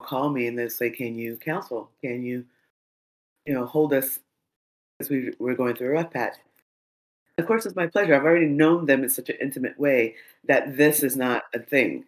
Call 0.00 0.30
me 0.30 0.46
and 0.48 0.58
they 0.58 0.68
say, 0.68 0.90
"Can 0.90 1.16
you 1.16 1.36
counsel? 1.38 1.90
Can 2.02 2.22
you, 2.24 2.46
you 3.46 3.54
know, 3.54 3.66
hold 3.66 3.92
us 3.92 4.20
as 5.00 5.10
we 5.10 5.32
we're 5.40 5.54
going 5.56 5.76
through 5.76 5.88
a 5.88 5.92
rough 5.92 6.12
patch?" 6.12 6.36
Of 7.38 7.46
course, 7.46 7.66
it's 7.66 7.76
my 7.76 7.86
pleasure. 7.86 8.14
I've 8.14 8.24
already 8.24 8.46
known 8.46 8.86
them 8.86 9.02
in 9.04 9.10
such 9.10 9.30
an 9.30 9.36
intimate 9.40 9.78
way 9.78 10.16
that 10.44 10.76
this 10.76 11.02
is 11.02 11.16
not 11.16 11.44
a 11.54 11.58
thing, 11.60 12.04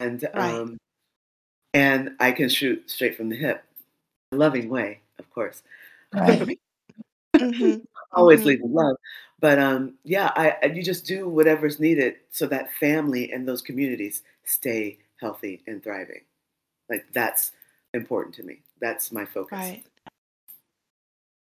and 0.00 0.28
Right. 0.34 0.62
um, 0.62 0.78
and 1.74 2.10
I 2.20 2.32
can 2.32 2.48
shoot 2.50 2.90
straight 2.90 3.16
from 3.16 3.30
the 3.30 3.36
hip, 3.36 3.64
loving 4.32 4.68
way, 4.70 5.00
of 5.18 5.30
course. 5.30 5.62
Right. 6.12 6.58
Mhm. 7.40 7.86
Always 8.12 8.40
Mhm. 8.40 8.46
lead 8.46 8.62
with 8.62 8.72
love. 8.72 8.96
But 9.40 9.58
um, 9.58 9.94
yeah, 10.04 10.32
I, 10.36 10.56
I 10.62 10.66
you 10.66 10.82
just 10.82 11.06
do 11.06 11.28
whatever's 11.28 11.80
needed 11.80 12.16
so 12.30 12.46
that 12.46 12.72
family 12.74 13.32
and 13.32 13.48
those 13.48 13.62
communities 13.62 14.22
stay 14.44 14.98
healthy 15.20 15.62
and 15.66 15.82
thriving. 15.82 16.22
Like 16.88 17.06
that's 17.12 17.52
important 17.94 18.34
to 18.36 18.42
me. 18.42 18.62
That's 18.80 19.12
my 19.12 19.24
focus. 19.24 19.58
Right. 19.58 19.84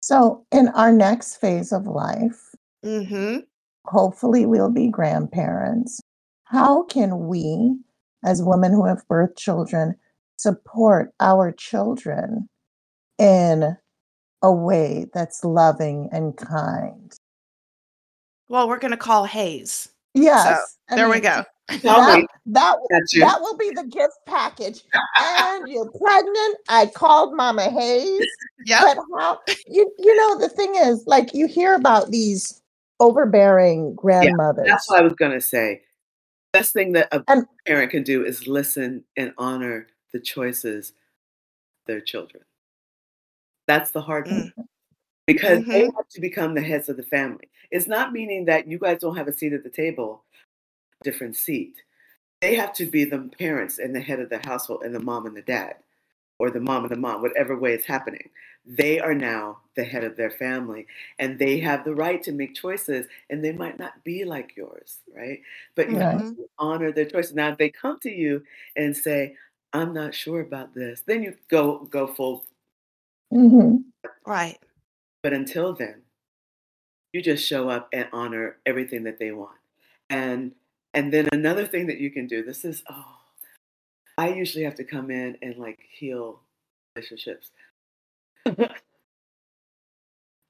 So, 0.01 0.45
in 0.53 0.69
our 0.69 0.93
next 0.93 1.37
phase 1.37 1.73
of 1.73 1.87
life, 1.87 2.55
mm-hmm. 2.85 3.39
hopefully 3.87 4.45
we'll 4.45 4.71
be 4.71 4.89
grandparents. 4.89 6.01
How 6.45 6.83
can 6.85 7.27
we, 7.27 7.75
as 8.23 8.43
women 8.43 8.73
who 8.73 8.85
have 8.85 9.03
birthed 9.09 9.39
children, 9.39 9.95
support 10.37 11.13
our 11.21 11.53
children 11.53 12.49
in 13.19 13.77
a 14.45 14.53
way 14.53 15.07
that's 15.15 15.43
loving 15.43 16.09
and 16.13 16.37
kind? 16.37 17.13
Well, 18.49 18.69
we're 18.69 18.79
gonna 18.79 18.97
call 18.99 19.25
Haize. 19.25 19.89
Yes. 20.13 20.77
I 20.91 20.97
There 20.97 21.09
we 21.09 21.19
go. 21.19 21.43
That, 21.69 21.81
that, 22.47 22.77
that 23.21 23.41
will 23.41 23.57
be 23.57 23.71
the 23.71 23.85
gift 23.85 24.19
package. 24.27 24.83
And 25.17 25.67
you're 25.67 25.91
pregnant. 25.91 26.59
I 26.69 26.91
called 26.95 27.35
Mama 27.35 27.71
Haize. 27.71 28.27
Yeah. 28.67 28.81
But 28.81 28.97
how 29.19 29.41
you 29.67 29.93
you 29.99 30.17
know 30.17 30.39
the 30.39 30.49
thing 30.49 30.75
is 30.77 31.07
like 31.07 31.35
you 31.35 31.47
hear 31.47 31.75
about 31.75 32.11
these 32.11 32.63
overbearing 32.99 33.95
grandmothers. 33.95 34.67
That's 34.67 34.89
what 34.89 35.01
I 35.01 35.03
was 35.03 35.13
gonna 35.13 35.43
say. 35.43 35.83
Best 36.55 36.73
thing 36.73 36.93
that 36.93 37.09
a 37.13 37.23
And- 37.29 37.47
parent 37.67 37.91
can 37.91 38.05
do 38.05 38.25
is 38.25 38.47
listen 38.47 39.05
and 39.19 39.35
honor 39.37 39.89
the 40.15 40.21
choices 40.21 40.91
of 40.91 41.87
their 41.89 42.01
children. 42.01 42.43
That's 43.67 43.91
the 43.91 44.01
hard 44.03 44.27
part. 44.27 44.35
Mm. 44.35 44.53
Because 45.27 45.65
they 45.73 45.81
Mhm. 45.81 45.95
have 45.97 46.09
to 46.11 46.21
become 46.21 46.55
the 46.55 46.63
heads 46.63 46.89
of 46.89 46.97
the 46.97 47.03
family. 47.05 47.51
It's 47.71 47.87
not 47.89 48.13
meaning 48.13 48.47
that 48.47 48.69
you 48.69 48.79
guys 48.79 49.01
don't 49.01 49.17
have 49.17 49.29
a 49.29 49.33
seat 49.33 49.53
at 49.55 49.65
the 49.65 49.71
table, 49.71 50.25
different 51.03 51.37
seat. 51.37 51.83
They 52.43 52.57
have 52.57 52.73
to 52.75 52.87
be 52.87 53.05
the 53.05 53.31
parents 53.39 53.79
and 53.79 53.95
the 53.95 54.01
head 54.01 54.21
of 54.21 54.31
the 54.31 54.41
household 54.45 54.83
and 54.85 54.95
the 54.95 55.01
mom 55.01 55.27
and 55.27 55.37
the 55.37 55.43
dad, 55.43 55.77
or 56.39 56.51
the 56.51 56.61
mom 56.61 56.85
and 56.85 56.93
the 56.93 56.97
mom, 56.99 57.23
whatever 57.23 57.57
way 57.59 57.73
it's 57.75 57.87
happening. 57.87 58.31
They 58.67 59.01
are 59.01 59.15
now 59.15 59.61
the 59.77 59.85
head 59.85 60.05
of 60.05 60.17
their 60.17 60.31
family 60.31 60.87
and 61.19 61.39
they 61.39 61.61
have 61.61 61.85
the 61.85 61.95
right 61.95 62.23
to 62.25 62.33
make 62.33 62.55
choices 62.55 63.07
and 63.31 63.45
they 63.45 63.53
might 63.53 63.79
not 63.79 64.05
be 64.05 64.25
like 64.25 64.57
yours, 64.57 65.01
right? 65.17 65.41
But 65.77 65.91
you 65.91 65.99
have 66.01 66.19
to 66.37 66.49
honor 66.59 66.93
their 66.93 67.07
choices. 67.07 67.35
Now, 67.35 67.51
if 67.51 67.59
they 67.59 67.71
come 67.71 67.99
to 68.01 68.11
you 68.11 68.45
and 68.77 68.97
say, 68.97 69.37
I'm 69.73 69.93
not 69.95 70.15
sure 70.15 70.41
about 70.41 70.75
this, 70.75 71.03
then 71.07 71.23
you 71.23 71.37
go 71.51 71.81
go 71.91 72.07
full 72.09 72.47
Mhm. 73.33 73.85
Right. 74.27 74.59
But 75.23 75.33
until 75.33 75.75
then, 75.75 76.03
you 77.13 77.23
just 77.23 77.47
show 77.47 77.69
up 77.69 77.89
and 77.93 78.09
honor 78.13 78.59
everything 78.67 79.05
that 79.05 79.19
they 79.19 79.33
want. 79.33 79.59
And 80.11 80.53
and 80.93 81.13
then 81.13 81.29
another 81.33 81.67
thing 81.67 81.87
that 81.87 81.99
you 81.99 82.11
can 82.11 82.27
do, 82.27 82.43
this 82.43 82.65
is 82.65 82.83
oh, 82.91 83.17
I 84.17 84.35
usually 84.35 84.65
have 84.65 84.77
to 84.77 84.85
come 84.85 85.11
in 85.11 85.39
and 85.43 85.57
like 85.57 85.81
heal 85.91 86.41
relationships. 86.95 87.51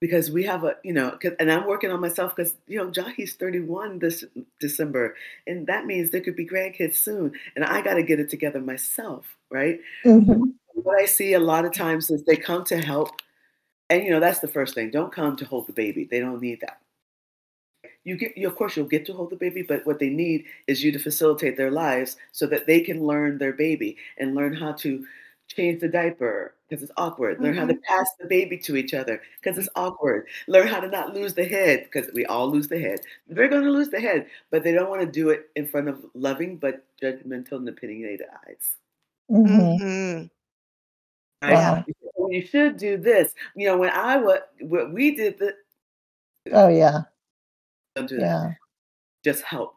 because 0.04 0.30
we 0.30 0.44
have 0.44 0.64
a 0.64 0.76
you 0.82 0.92
know 0.92 1.16
and 1.40 1.50
i'm 1.50 1.66
working 1.66 1.90
on 1.90 1.98
myself 1.98 2.36
because 2.36 2.54
you 2.66 2.76
know 2.76 2.90
jahi's 2.90 3.32
31 3.34 4.00
this 4.00 4.22
december 4.60 5.14
and 5.46 5.66
that 5.66 5.86
means 5.86 6.10
there 6.10 6.20
could 6.20 6.36
be 6.36 6.46
grandkids 6.46 6.96
soon 6.96 7.32
and 7.56 7.64
i 7.64 7.80
got 7.80 7.94
to 7.94 8.02
get 8.02 8.20
it 8.20 8.28
together 8.28 8.60
myself 8.60 9.24
right 9.50 9.80
mm-hmm. 10.04 10.50
What 10.74 11.00
i 11.00 11.04
see 11.04 11.32
a 11.34 11.40
lot 11.40 11.64
of 11.64 11.72
times 11.72 12.10
is 12.10 12.22
they 12.24 12.36
come 12.36 12.64
to 12.64 12.80
help 12.80 13.10
and 13.90 14.04
you 14.04 14.10
know 14.10 14.20
that's 14.20 14.40
the 14.40 14.48
first 14.48 14.74
thing 14.74 14.90
don't 14.90 15.12
come 15.12 15.36
to 15.36 15.44
hold 15.44 15.66
the 15.66 15.72
baby 15.72 16.06
they 16.10 16.20
don't 16.20 16.40
need 16.40 16.60
that 16.60 16.80
you 18.04 18.16
get 18.16 18.36
you, 18.36 18.46
of 18.46 18.54
course 18.54 18.76
you'll 18.76 18.86
get 18.86 19.06
to 19.06 19.12
hold 19.12 19.30
the 19.30 19.36
baby 19.36 19.62
but 19.62 19.86
what 19.86 19.98
they 19.98 20.10
need 20.10 20.44
is 20.66 20.82
you 20.82 20.92
to 20.92 20.98
facilitate 20.98 21.56
their 21.56 21.70
lives 21.70 22.16
so 22.32 22.46
that 22.46 22.66
they 22.66 22.80
can 22.80 23.06
learn 23.06 23.38
their 23.38 23.52
baby 23.52 23.96
and 24.18 24.34
learn 24.34 24.54
how 24.54 24.72
to 24.72 25.04
change 25.48 25.80
the 25.80 25.88
diaper 25.88 26.54
because 26.68 26.82
it's 26.82 26.92
awkward. 26.96 27.40
Learn 27.40 27.52
mm-hmm. 27.52 27.60
how 27.60 27.66
to 27.66 27.74
mm-hmm. 27.74 27.82
pass 27.82 28.10
the 28.18 28.26
baby 28.26 28.58
to 28.58 28.76
each 28.76 28.94
other 28.94 29.20
because 29.42 29.58
it's 29.58 29.68
awkward. 29.76 30.26
Learn 30.48 30.66
how 30.66 30.80
to 30.80 30.88
not 30.88 31.14
lose 31.14 31.34
the 31.34 31.44
head 31.44 31.84
because 31.84 32.10
we 32.14 32.24
all 32.26 32.50
lose 32.50 32.68
the 32.68 32.78
head. 32.78 33.00
They're 33.28 33.48
going 33.48 33.64
to 33.64 33.70
lose 33.70 33.90
the 33.90 34.00
head, 34.00 34.26
but 34.50 34.64
they 34.64 34.72
don't 34.72 34.90
want 34.90 35.02
to 35.02 35.06
do 35.06 35.30
it 35.30 35.50
in 35.56 35.66
front 35.66 35.88
of 35.88 36.04
loving 36.14 36.56
but 36.56 36.84
judgmental 37.02 37.52
and 37.52 37.68
opinionated 37.68 38.26
eyes. 38.46 38.76
Mm-hmm. 39.30 39.84
mm-hmm. 39.84 40.26
Wow. 41.52 41.84
Oh, 42.18 42.30
you 42.30 42.46
should 42.46 42.76
do 42.76 42.96
this. 42.96 43.34
You 43.54 43.68
know, 43.68 43.78
when 43.78 43.90
I 43.90 44.16
was, 44.16 44.40
what 44.60 44.92
we 44.92 45.14
did 45.14 45.38
the. 45.38 45.54
Oh 46.52 46.68
yeah. 46.68 47.02
Don't 47.96 48.08
do 48.08 48.18
that. 48.18 48.56
Just 49.24 49.42
help. 49.42 49.76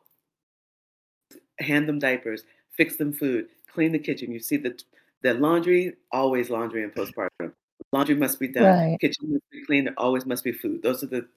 Hand 1.59 1.87
them 1.87 1.99
diapers. 1.99 2.43
Fix 2.75 2.97
them 2.97 3.13
food. 3.13 3.47
Clean 3.71 3.91
the 3.91 3.99
kitchen. 3.99 4.31
You 4.31 4.39
see 4.39 4.57
the 4.57 4.79
the 5.23 5.33
laundry, 5.33 5.95
always 6.11 6.49
laundry 6.49 6.83
in 6.83 6.91
postpartum. 6.91 7.53
Laundry 7.91 8.15
must 8.15 8.39
be 8.39 8.47
done. 8.47 8.65
Right. 8.65 8.97
Kitchen 8.99 9.33
must 9.33 9.49
be 9.51 9.65
clean. 9.65 9.85
There 9.85 9.93
always 9.97 10.25
must 10.25 10.43
be 10.43 10.51
food. 10.51 10.83
Those 10.83 11.03
are 11.03 11.07
the 11.07 11.27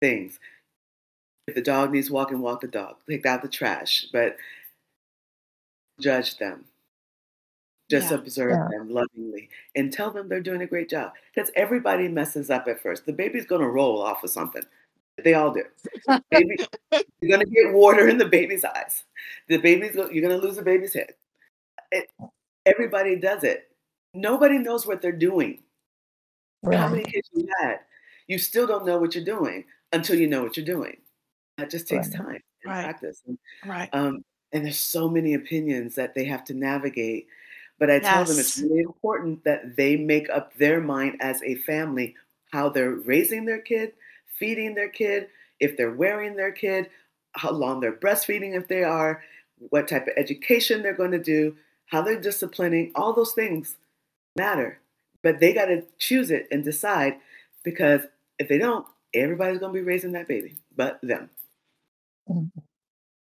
things. 0.00 0.38
If 1.46 1.54
the 1.54 1.62
dog 1.62 1.92
needs 1.92 2.10
walking, 2.10 2.40
walk 2.40 2.60
the 2.60 2.68
dog. 2.68 2.96
Take 3.08 3.26
out 3.26 3.42
the 3.42 3.48
trash, 3.48 4.06
but 4.12 4.36
judge 6.00 6.38
them. 6.38 6.66
Just 7.90 8.10
yeah. 8.10 8.18
observe 8.18 8.50
yeah. 8.50 8.78
them 8.78 8.90
lovingly 8.90 9.48
and 9.74 9.92
tell 9.92 10.10
them 10.10 10.28
they're 10.28 10.40
doing 10.40 10.62
a 10.62 10.66
great 10.66 10.90
job. 10.90 11.12
Because 11.34 11.50
everybody 11.56 12.08
messes 12.08 12.50
up 12.50 12.68
at 12.68 12.82
first. 12.82 13.06
The 13.06 13.12
baby's 13.12 13.46
going 13.46 13.62
to 13.62 13.68
roll 13.68 14.02
off 14.02 14.22
of 14.24 14.30
something. 14.30 14.62
They 15.24 15.34
all 15.34 15.52
do. 15.52 15.64
Baby, 16.30 16.56
you're 16.92 17.36
going 17.36 17.46
to 17.46 17.50
get 17.50 17.72
water 17.72 18.08
in 18.08 18.18
the 18.18 18.26
baby's 18.26 18.64
eyes. 18.64 19.04
The 19.48 19.56
baby's 19.56 19.94
you're 19.94 20.06
going 20.06 20.38
to 20.40 20.46
lose 20.46 20.56
the 20.56 20.62
baby's 20.62 20.94
head. 20.94 21.14
It, 21.90 22.08
Everybody 22.68 23.16
does 23.16 23.44
it. 23.44 23.70
Nobody 24.12 24.58
knows 24.58 24.86
what 24.86 25.00
they're 25.00 25.12
doing. 25.12 25.62
Right. 26.62 26.78
How 26.78 26.88
many 26.88 27.04
kids 27.04 27.30
you 27.32 27.48
had? 27.60 27.80
You 28.26 28.38
still 28.38 28.66
don't 28.66 28.84
know 28.84 28.98
what 28.98 29.14
you're 29.14 29.24
doing 29.24 29.64
until 29.92 30.16
you 30.16 30.26
know 30.26 30.42
what 30.42 30.56
you're 30.56 30.66
doing. 30.66 30.98
That 31.56 31.70
just 31.70 31.88
takes 31.88 32.08
right. 32.08 32.16
time 32.16 32.42
and 32.64 32.72
right. 32.72 32.84
practice. 32.84 33.22
And, 33.26 33.38
right. 33.64 33.88
Um, 33.92 34.24
and 34.52 34.64
there's 34.64 34.78
so 34.78 35.08
many 35.08 35.34
opinions 35.34 35.94
that 35.94 36.14
they 36.14 36.24
have 36.24 36.44
to 36.44 36.54
navigate. 36.54 37.26
But 37.78 37.90
I 37.90 37.96
yes. 37.96 38.04
tell 38.04 38.24
them 38.24 38.38
it's 38.38 38.58
really 38.58 38.80
important 38.80 39.44
that 39.44 39.76
they 39.76 39.96
make 39.96 40.28
up 40.30 40.56
their 40.56 40.80
mind 40.80 41.18
as 41.20 41.42
a 41.42 41.56
family 41.56 42.16
how 42.52 42.68
they're 42.68 42.92
raising 42.92 43.44
their 43.44 43.60
kid, 43.60 43.92
feeding 44.38 44.74
their 44.74 44.88
kid, 44.88 45.28
if 45.60 45.76
they're 45.76 45.92
wearing 45.94 46.34
their 46.34 46.52
kid, 46.52 46.88
how 47.32 47.50
long 47.50 47.80
they're 47.80 47.92
breastfeeding 47.92 48.56
if 48.56 48.68
they 48.68 48.82
are, 48.82 49.22
what 49.70 49.86
type 49.88 50.06
of 50.06 50.14
education 50.16 50.82
they're 50.82 50.94
going 50.94 51.10
to 51.10 51.22
do, 51.22 51.54
how 51.86 52.02
they're 52.02 52.20
disciplining, 52.20 52.90
all 52.94 53.12
those 53.12 53.32
things 53.32 53.76
matter. 54.36 54.80
But 55.22 55.40
they 55.40 55.52
got 55.52 55.66
to 55.66 55.84
choose 55.98 56.30
it 56.30 56.48
and 56.50 56.64
decide 56.64 57.16
because 57.64 58.02
if 58.38 58.48
they 58.48 58.58
don't, 58.58 58.86
everybody's 59.14 59.58
going 59.58 59.72
to 59.72 59.78
be 59.78 59.84
raising 59.84 60.12
that 60.12 60.28
baby 60.28 60.56
but 60.78 60.98
them. 61.02 61.28
Mm-hmm. 62.30 62.60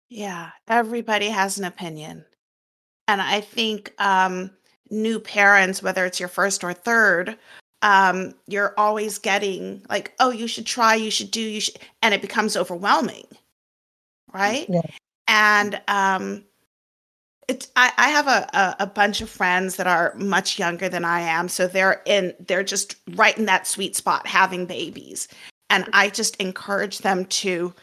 Yeah, 0.10 0.52
everybody 0.68 1.30
has 1.30 1.58
an 1.58 1.66
opinion. 1.66 2.26
And 3.08 3.22
I 3.22 3.42
think 3.42 3.94
um, 4.00 4.52
new 4.90 5.20
parents, 5.20 5.82
whether 5.82 6.06
it's 6.06 6.20
your 6.20 6.30
first 6.30 6.64
or 6.64 6.74
third, 6.74 7.38
um, 7.82 8.34
you're 8.48 8.74
always 8.78 9.20
getting 9.20 9.86
like, 9.90 10.14
oh, 10.20 10.32
you 10.32 10.48
should 10.48 10.66
try, 10.66 10.96
you 10.96 11.12
should 11.12 11.32
do, 11.32 11.42
you 11.42 11.62
should, 11.62 11.78
and 12.02 12.14
it 12.14 12.22
becomes 12.22 12.58
overwhelming, 12.58 13.26
right? 14.34 14.66
Yeah. 14.70 14.82
And 15.28 15.80
um, 15.88 16.44
it's 17.48 17.72
I, 17.76 17.92
I 17.98 18.10
have 18.10 18.28
a, 18.28 18.50
a, 18.54 18.76
a 18.84 18.88
bunch 18.88 19.22
of 19.22 19.30
friends 19.30 19.76
that 19.76 19.88
are 19.88 20.14
much 20.16 20.60
younger 20.60 20.90
than 20.90 21.06
I 21.06 21.22
am, 21.22 21.48
so 21.48 21.68
they're 21.68 22.02
in 22.06 22.34
they're 22.40 22.64
just 22.64 22.96
right 23.16 23.38
in 23.38 23.46
that 23.46 23.68
sweet 23.68 23.96
spot 23.96 24.28
having 24.28 24.66
babies, 24.66 25.28
and 25.70 25.88
I 25.94 26.10
just 26.10 26.36
encourage 26.38 27.00
them 27.00 27.26
to 27.26 27.74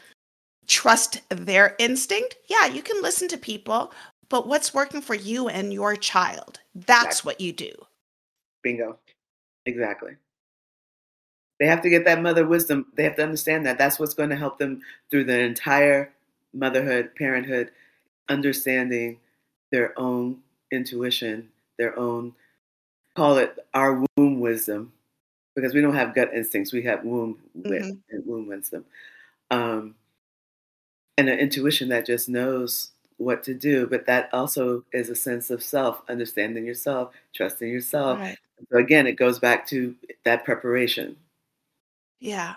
trust 0.66 1.20
their 1.31 1.77
instinct. 1.79 2.37
Yeah, 2.49 2.66
you 2.66 2.83
can 2.83 3.01
listen 3.03 3.29
to 3.29 3.39
people, 3.39 3.93
but 4.35 4.49
what's 4.49 4.74
working 4.74 5.01
for 5.01 5.14
you 5.14 5.47
and 5.47 5.72
your 5.72 5.95
child? 5.95 6.59
That's 6.74 7.20
exactly. 7.20 7.28
what 7.28 7.41
you 7.41 7.53
do. 7.53 7.70
Bingo, 8.64 8.99
exactly. 9.64 10.16
They 11.61 11.66
have 11.66 11.80
to 11.82 11.89
get 11.89 12.05
that 12.07 12.20
mother 12.20 12.45
wisdom. 12.45 12.87
They 12.97 13.05
have 13.05 13.14
to 13.14 13.22
understand 13.22 13.64
that 13.64 13.78
that's 13.78 14.01
what's 14.01 14.12
going 14.12 14.30
to 14.30 14.37
help 14.37 14.59
them 14.59 14.82
through 15.09 15.26
the 15.26 15.39
entire 15.39 16.12
motherhood, 16.53 17.14
parenthood, 17.14 17.70
understanding 18.28 19.18
their 19.70 19.97
own 19.97 20.39
intuition, 20.72 21.51
their 21.78 21.97
own, 21.97 22.32
call 23.14 23.39
it 23.39 23.57
our 23.72 24.05
womb 24.16 24.41
wisdom, 24.41 24.93
because 25.55 25.74
we 25.74 25.80
don't 25.80 25.95
have 25.95 26.12
gut 26.12 26.35
instincts, 26.35 26.72
we 26.72 26.82
have 26.82 27.05
womb 27.05 27.39
mm-hmm. 27.57 28.28
womb 28.28 28.49
wisdom, 28.49 28.85
um, 29.53 29.95
and 31.16 31.28
an 31.28 31.39
intuition 31.39 31.91
that 31.91 32.05
just 32.05 32.28
knows 32.28 32.91
what 33.19 33.45
to 33.45 33.55
do. 33.55 33.87
But 33.87 34.07
that 34.07 34.29
also 34.33 34.85
is 34.93 35.09
a 35.09 35.15
sense 35.15 35.51
of 35.51 35.62
self, 35.62 36.03
understanding 36.09 36.65
yourself, 36.65 37.12
trusting 37.35 37.69
yourself. 37.69 38.19
Right. 38.19 38.39
So 38.71 38.79
again, 38.79 39.07
it 39.07 39.12
goes 39.12 39.39
back 39.39 39.67
to 39.69 39.95
that 40.25 40.45
preparation. 40.45 41.17
Yeah, 42.21 42.55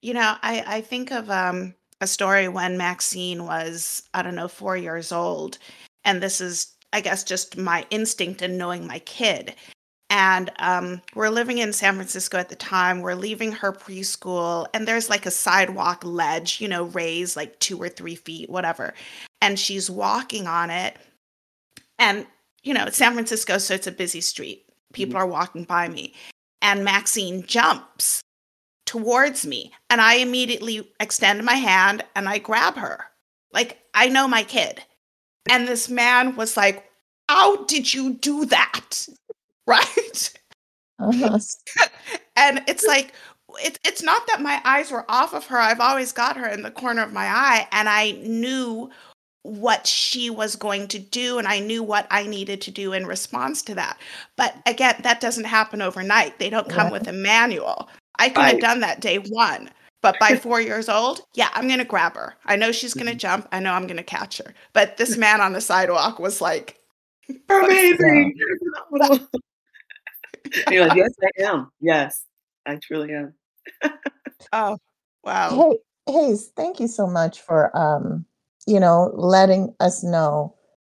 you 0.00 0.14
know, 0.14 0.36
I 0.42 0.64
I 0.66 0.80
think 0.80 1.10
of 1.10 1.30
um, 1.30 1.74
a 2.00 2.06
story 2.06 2.48
when 2.48 2.78
Maxine 2.78 3.44
was 3.44 4.02
I 4.14 4.22
don't 4.22 4.36
know 4.36 4.48
four 4.48 4.76
years 4.76 5.12
old, 5.12 5.58
and 6.04 6.22
this 6.22 6.40
is 6.40 6.74
i 6.92 7.00
guess 7.00 7.22
just 7.22 7.56
my 7.56 7.86
instinct 7.90 8.42
in 8.42 8.56
knowing 8.56 8.86
my 8.86 8.98
kid 9.00 9.54
and 10.10 10.50
um, 10.58 11.02
we're 11.14 11.28
living 11.28 11.58
in 11.58 11.72
san 11.72 11.94
francisco 11.94 12.38
at 12.38 12.48
the 12.48 12.56
time. 12.56 13.00
We're 13.00 13.14
leaving 13.14 13.52
her 13.52 13.72
preschool 13.72 14.66
and 14.72 14.88
there's 14.88 15.10
like 15.10 15.26
a 15.26 15.30
sidewalk 15.30 16.02
ledge 16.04 16.60
you 16.60 16.68
know 16.68 16.84
raised 16.84 17.36
like 17.36 17.58
two 17.58 17.80
or 17.80 17.88
three 17.88 18.14
feet 18.14 18.48
whatever. 18.48 18.94
And 19.40 19.58
she's 19.58 19.90
walking 19.90 20.46
on 20.46 20.70
it. 20.70 20.96
And 21.98 22.26
you 22.62 22.74
know 22.74 22.84
it's 22.84 22.96
san 22.96 23.12
francisco 23.12 23.58
so 23.58 23.74
it's 23.74 23.86
a 23.86 23.92
busy 23.92 24.20
street. 24.20 24.64
People 24.92 25.14
mm-hmm. 25.14 25.22
are 25.22 25.26
walking 25.26 25.64
by 25.64 25.88
me. 25.88 26.14
And 26.62 26.84
maxine 26.84 27.44
jumps 27.46 28.20
towards 28.86 29.46
me 29.46 29.70
and 29.90 30.00
i 30.00 30.14
immediately 30.14 30.90
extend 30.98 31.44
my 31.44 31.54
hand 31.54 32.04
and 32.16 32.28
i 32.28 32.38
grab 32.38 32.76
her. 32.76 33.04
Like 33.52 33.78
i 33.94 34.08
know 34.08 34.26
my 34.26 34.42
kid. 34.42 34.82
And 35.50 35.66
this 35.66 35.88
man 35.88 36.36
was 36.36 36.56
like, 36.56 36.84
How 37.28 37.64
did 37.64 37.92
you 37.92 38.14
do 38.14 38.44
that? 38.46 39.08
Right? 39.68 40.32
Uh-huh. 41.00 41.38
and 42.34 42.60
it's 42.66 42.84
like, 42.84 43.12
it, 43.60 43.78
it's 43.84 44.02
not 44.02 44.26
that 44.26 44.42
my 44.42 44.60
eyes 44.64 44.90
were 44.90 45.08
off 45.08 45.32
of 45.32 45.46
her. 45.46 45.56
I've 45.56 45.78
always 45.78 46.10
got 46.10 46.36
her 46.36 46.48
in 46.48 46.62
the 46.62 46.72
corner 46.72 47.04
of 47.04 47.12
my 47.12 47.26
eye, 47.26 47.68
and 47.70 47.88
I 47.88 48.18
knew 48.22 48.90
what 49.42 49.86
she 49.86 50.28
was 50.28 50.56
going 50.56 50.88
to 50.88 50.98
do, 50.98 51.38
and 51.38 51.46
I 51.46 51.60
knew 51.60 51.84
what 51.84 52.08
I 52.10 52.26
needed 52.26 52.60
to 52.62 52.72
do 52.72 52.92
in 52.94 53.06
response 53.06 53.62
to 53.62 53.76
that. 53.76 53.98
But 54.36 54.56
again, 54.66 54.96
that 55.04 55.20
doesn't 55.20 55.44
happen 55.44 55.80
overnight. 55.80 56.40
They 56.40 56.50
don't 56.50 56.68
come 56.68 56.86
right. 56.86 56.92
with 56.92 57.06
a 57.06 57.12
manual. 57.12 57.88
I 58.18 58.28
could 58.28 58.44
have 58.44 58.60
done 58.60 58.80
that 58.80 59.00
day 59.00 59.18
one. 59.18 59.70
But 60.00 60.18
by 60.20 60.36
four 60.42 60.60
years 60.60 60.88
old, 60.88 61.22
yeah, 61.34 61.48
I'm 61.54 61.66
going 61.66 61.78
to 61.78 61.84
grab 61.84 62.14
her. 62.14 62.34
I 62.44 62.56
know 62.56 62.72
she's 62.72 62.94
going 62.94 63.06
to 63.06 63.12
mm-hmm. 63.12 63.18
jump. 63.18 63.48
I 63.52 63.60
know 63.60 63.72
I'm 63.72 63.86
going 63.86 63.96
to 63.96 64.02
catch 64.02 64.38
her. 64.38 64.54
But 64.72 64.96
this 64.96 65.16
man 65.16 65.40
on 65.40 65.52
the 65.52 65.60
sidewalk 65.60 66.18
was 66.18 66.40
like, 66.40 66.80
amazing. 67.48 68.34
You're 70.70 70.86
like, 70.86 70.96
yes, 70.96 71.12
I 71.22 71.42
am. 71.44 71.70
Yes, 71.80 72.24
I 72.66 72.76
truly 72.76 73.14
am. 73.14 73.34
oh, 74.52 74.78
wow. 75.24 75.50
Hey, 76.06 76.12
Haize, 76.12 76.50
thank 76.56 76.80
you 76.80 76.88
so 76.88 77.06
much 77.06 77.40
for, 77.40 77.76
um, 77.76 78.24
you 78.66 78.80
know, 78.80 79.10
letting 79.14 79.74
us 79.80 80.02
know 80.02 80.54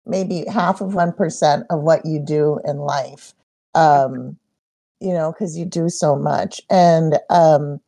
maybe 0.07 0.45
half 0.47 0.81
of 0.81 0.93
1% 0.93 1.65
of 1.71 1.81
what 1.81 2.05
you 2.05 2.19
do 2.19 2.59
in 2.65 2.79
life, 2.79 3.33
um, 3.75 4.37
you 5.01 5.13
know, 5.13 5.33
because 5.33 5.57
you 5.57 5.65
do 5.65 5.89
so 5.89 6.17
much. 6.17 6.61
And, 6.71 7.19
um, 7.31 7.81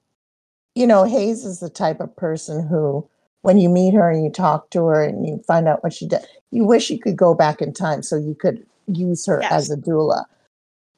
you 0.74 0.86
know, 0.86 1.04
Haize 1.04 1.44
is 1.44 1.60
the 1.60 1.70
type 1.70 2.00
of 2.00 2.14
person 2.16 2.66
who, 2.66 3.08
when 3.42 3.58
you 3.58 3.68
meet 3.68 3.94
her 3.94 4.10
and 4.10 4.24
you 4.24 4.30
talk 4.30 4.70
to 4.70 4.84
her 4.86 5.02
and 5.02 5.26
you 5.26 5.42
find 5.46 5.68
out 5.68 5.82
what 5.82 5.92
she 5.92 6.06
did, 6.06 6.20
you 6.50 6.64
wish 6.64 6.90
you 6.90 6.98
could 6.98 7.16
go 7.16 7.34
back 7.34 7.60
in 7.60 7.72
time 7.72 8.02
so 8.02 8.16
you 8.16 8.34
could 8.34 8.64
use 8.86 9.26
her 9.26 9.40
yes. 9.42 9.52
as 9.52 9.70
a 9.70 9.76
doula. 9.76 10.24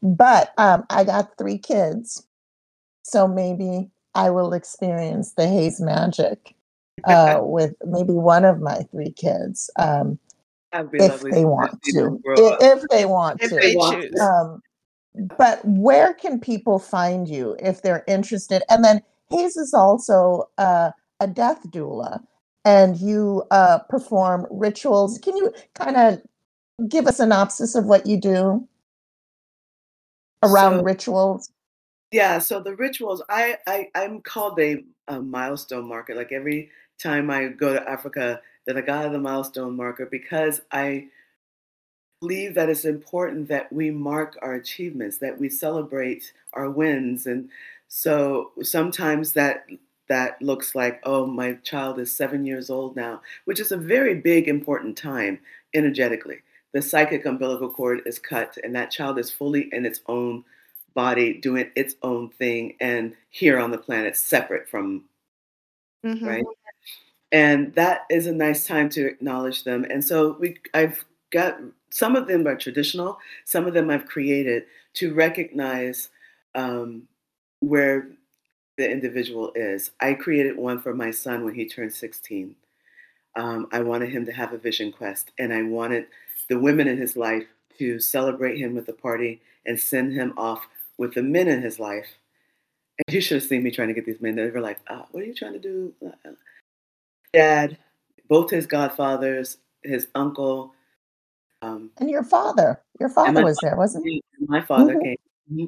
But 0.05 0.52
um, 0.59 0.84
I 0.90 1.02
got 1.02 1.36
three 1.38 1.57
kids. 1.57 2.26
So 3.02 3.26
maybe 3.26 3.90
I 4.14 4.30
will 4.30 4.52
experience 4.52 5.32
the 5.32 5.48
Haize 5.48 5.80
magic 5.80 6.55
uh, 7.05 7.38
with 7.42 7.74
maybe 7.86 8.12
one 8.12 8.44
of 8.44 8.61
my 8.61 8.82
three 8.92 9.11
kids 9.11 9.70
um, 9.78 10.18
if 10.72 11.22
they 11.22 11.46
want 11.46 11.82
to. 11.84 12.20
If, 12.24 12.82
if, 12.82 12.88
they 12.90 13.07
want 13.07 13.42
if 13.42 13.48
to. 13.50 13.57
They 13.57 13.74
choose. 13.74 14.20
Um, 14.20 14.62
but 15.38 15.64
where 15.64 16.12
can 16.12 16.38
people 16.38 16.78
find 16.78 17.26
you 17.26 17.57
if 17.61 17.80
they're 17.80 18.05
interested? 18.07 18.62
And 18.68 18.84
then 18.84 19.00
Haize 19.30 19.57
is 19.57 19.72
also 19.72 20.50
uh, 20.59 20.90
a 21.20 21.26
death 21.26 21.62
doula, 21.70 22.22
and 22.66 22.98
you 22.98 23.44
uh, 23.50 23.78
perform 23.88 24.46
rituals. 24.50 25.18
Can 25.18 25.36
you 25.36 25.50
kind 25.74 25.96
of 25.96 26.20
give 26.88 27.07
a 27.07 27.12
synopsis 27.12 27.74
of 27.74 27.86
what 27.86 28.07
you 28.07 28.18
do 28.18 28.68
around 30.45 30.78
so, 30.78 30.82
rituals? 30.82 31.51
Yeah, 32.12 32.38
so 32.38 32.61
the 32.61 32.76
rituals, 32.76 33.22
I, 33.28 33.57
I 33.66 33.88
I'm 33.95 34.20
called 34.20 34.59
a, 34.61 34.84
a 35.09 35.20
milestone 35.20 35.88
marker. 35.88 36.14
Like 36.14 36.32
every 36.32 36.70
time 36.99 37.30
I 37.30 37.49
go 37.49 37.72
to 37.72 37.88
Africa, 37.88 38.40
that 38.66 38.76
I 38.76 38.80
got 38.80 39.11
the 39.12 39.18
milestone 39.18 39.76
marker 39.76 40.07
because 40.07 40.62
I 40.70 41.09
believe 42.20 42.55
that 42.55 42.70
it's 42.70 42.84
important 42.84 43.49
that 43.49 43.70
we 43.72 43.90
mark 43.90 44.38
our 44.40 44.55
achievements, 44.55 45.18
that 45.18 45.38
we 45.38 45.49
celebrate 45.51 46.32
our 46.55 46.70
wins. 46.70 47.26
And 47.26 47.51
so 47.88 48.53
sometimes 48.62 49.34
that 49.34 49.66
that 50.09 50.40
looks 50.40 50.74
like, 50.74 51.01
oh, 51.05 51.26
my 51.26 51.55
child 51.64 51.99
is 51.99 52.14
seven 52.14 52.45
years 52.45 52.70
old 52.70 52.95
now, 52.95 53.22
which 53.45 53.61
is 53.61 53.72
a 53.72 53.76
very 53.76 54.14
big, 54.14 54.49
important 54.49 54.97
time 54.97 55.38
energetically. 55.74 56.38
The 56.74 56.82
psychic 56.82 57.24
umbilical 57.24 57.70
cord 57.70 58.02
is 58.04 58.18
cut, 58.18 58.58
and 58.62 58.74
that 58.74 58.90
child 58.90 59.18
is 59.18 59.30
fully 59.30 59.70
in 59.72 59.86
its 59.86 60.00
own 60.06 60.44
body, 60.92 61.34
doing 61.34 61.70
its 61.74 61.94
own 62.02 62.30
thing, 62.30 62.74
and 62.80 63.14
here 63.30 63.58
on 63.58 63.70
the 63.70 63.78
planet, 63.78 64.16
separate 64.16 64.68
from, 64.68 65.04
mm-hmm. 66.04 66.26
right? 66.26 66.44
And 67.32 67.74
that 67.74 68.02
is 68.10 68.26
a 68.26 68.32
nice 68.32 68.66
time 68.66 68.88
to 68.90 69.06
acknowledge 69.06 69.64
them. 69.64 69.84
And 69.88 70.04
so 70.04 70.36
we, 70.38 70.56
I've 70.74 71.04
got 71.30 71.58
some 71.90 72.16
of 72.16 72.26
them 72.26 72.46
are 72.46 72.56
traditional, 72.56 73.18
some 73.44 73.66
of 73.66 73.74
them 73.74 73.88
I've 73.88 74.06
created 74.06 74.64
to 74.94 75.14
recognize 75.14 76.10
um, 76.54 77.08
where 77.60 78.08
the 78.76 78.90
individual 78.90 79.52
is. 79.54 79.92
I 80.00 80.14
created 80.14 80.56
one 80.56 80.80
for 80.80 80.92
my 80.92 81.12
son 81.12 81.44
when 81.44 81.54
he 81.54 81.68
turned 81.68 81.92
16. 81.92 82.56
Um, 83.36 83.68
I 83.72 83.80
wanted 83.80 84.10
him 84.10 84.26
to 84.26 84.32
have 84.32 84.52
a 84.52 84.58
vision 84.58 84.92
quest, 84.92 85.30
and 85.38 85.52
I 85.52 85.62
wanted 85.62 86.06
the 86.49 86.59
women 86.59 86.88
in 86.88 86.99
his 86.99 87.16
life 87.16 87.45
to 87.78 87.99
celebrate 87.99 88.59
him 88.59 88.74
with 88.74 88.88
a 88.88 88.92
party 88.92 89.40
and 89.66 89.78
send 89.78 90.12
him 90.12 90.34
off 90.36 90.66
with 90.99 91.14
the 91.14 91.22
men 91.22 91.49
in 91.49 91.62
his 91.62 91.78
life. 91.78 92.07
And 92.99 93.14
you 93.14 93.20
should 93.20 93.40
have 93.40 93.49
seen 93.49 93.62
me 93.62 93.70
trying 93.70 93.88
to 93.88 93.95
get 93.95 94.07
these 94.07 94.20
men. 94.20 94.36
They 94.36 94.49
were 94.51 94.61
like, 94.61 94.78
oh, 94.88 95.07
"What 95.11 95.22
are 95.22 95.26
you 95.26 95.34
trying 95.34 95.55
to 95.55 95.59
do?" 95.59 95.92
Dad, 97.32 97.76
both 98.28 98.51
his 98.51 98.66
godfathers, 98.66 99.59
his 99.82 100.07
uncle, 100.14 100.72
um, 101.62 101.90
and 101.99 102.11
your 102.11 102.22
father. 102.22 102.80
Your 103.01 103.09
father 103.09 103.42
was 103.42 103.59
there, 103.62 103.76
wasn't 103.76 104.07
he? 104.07 104.22
My 104.47 104.61
father 104.61 104.95
mm-hmm. 104.95 105.03
came, 105.03 105.16
mm-hmm. 105.53 105.64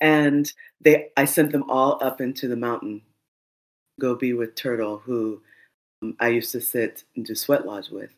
and 0.00 0.50
they. 0.80 1.08
I 1.16 1.26
sent 1.26 1.52
them 1.52 1.68
all 1.68 1.98
up 2.02 2.20
into 2.20 2.48
the 2.48 2.56
mountain, 2.56 3.02
go 4.00 4.14
be 4.14 4.32
with 4.32 4.54
Turtle, 4.54 4.98
who 4.98 5.42
um, 6.02 6.16
I 6.20 6.28
used 6.28 6.52
to 6.52 6.60
sit 6.60 7.04
and 7.16 7.26
do 7.26 7.34
sweat 7.34 7.66
lodge 7.66 7.90
with, 7.90 8.14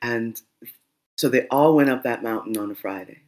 and 0.00 0.40
so 1.16 1.28
they 1.28 1.46
all 1.48 1.74
went 1.74 1.90
up 1.90 2.02
that 2.02 2.22
mountain 2.22 2.56
on 2.56 2.70
a 2.70 2.74
Friday. 2.74 3.20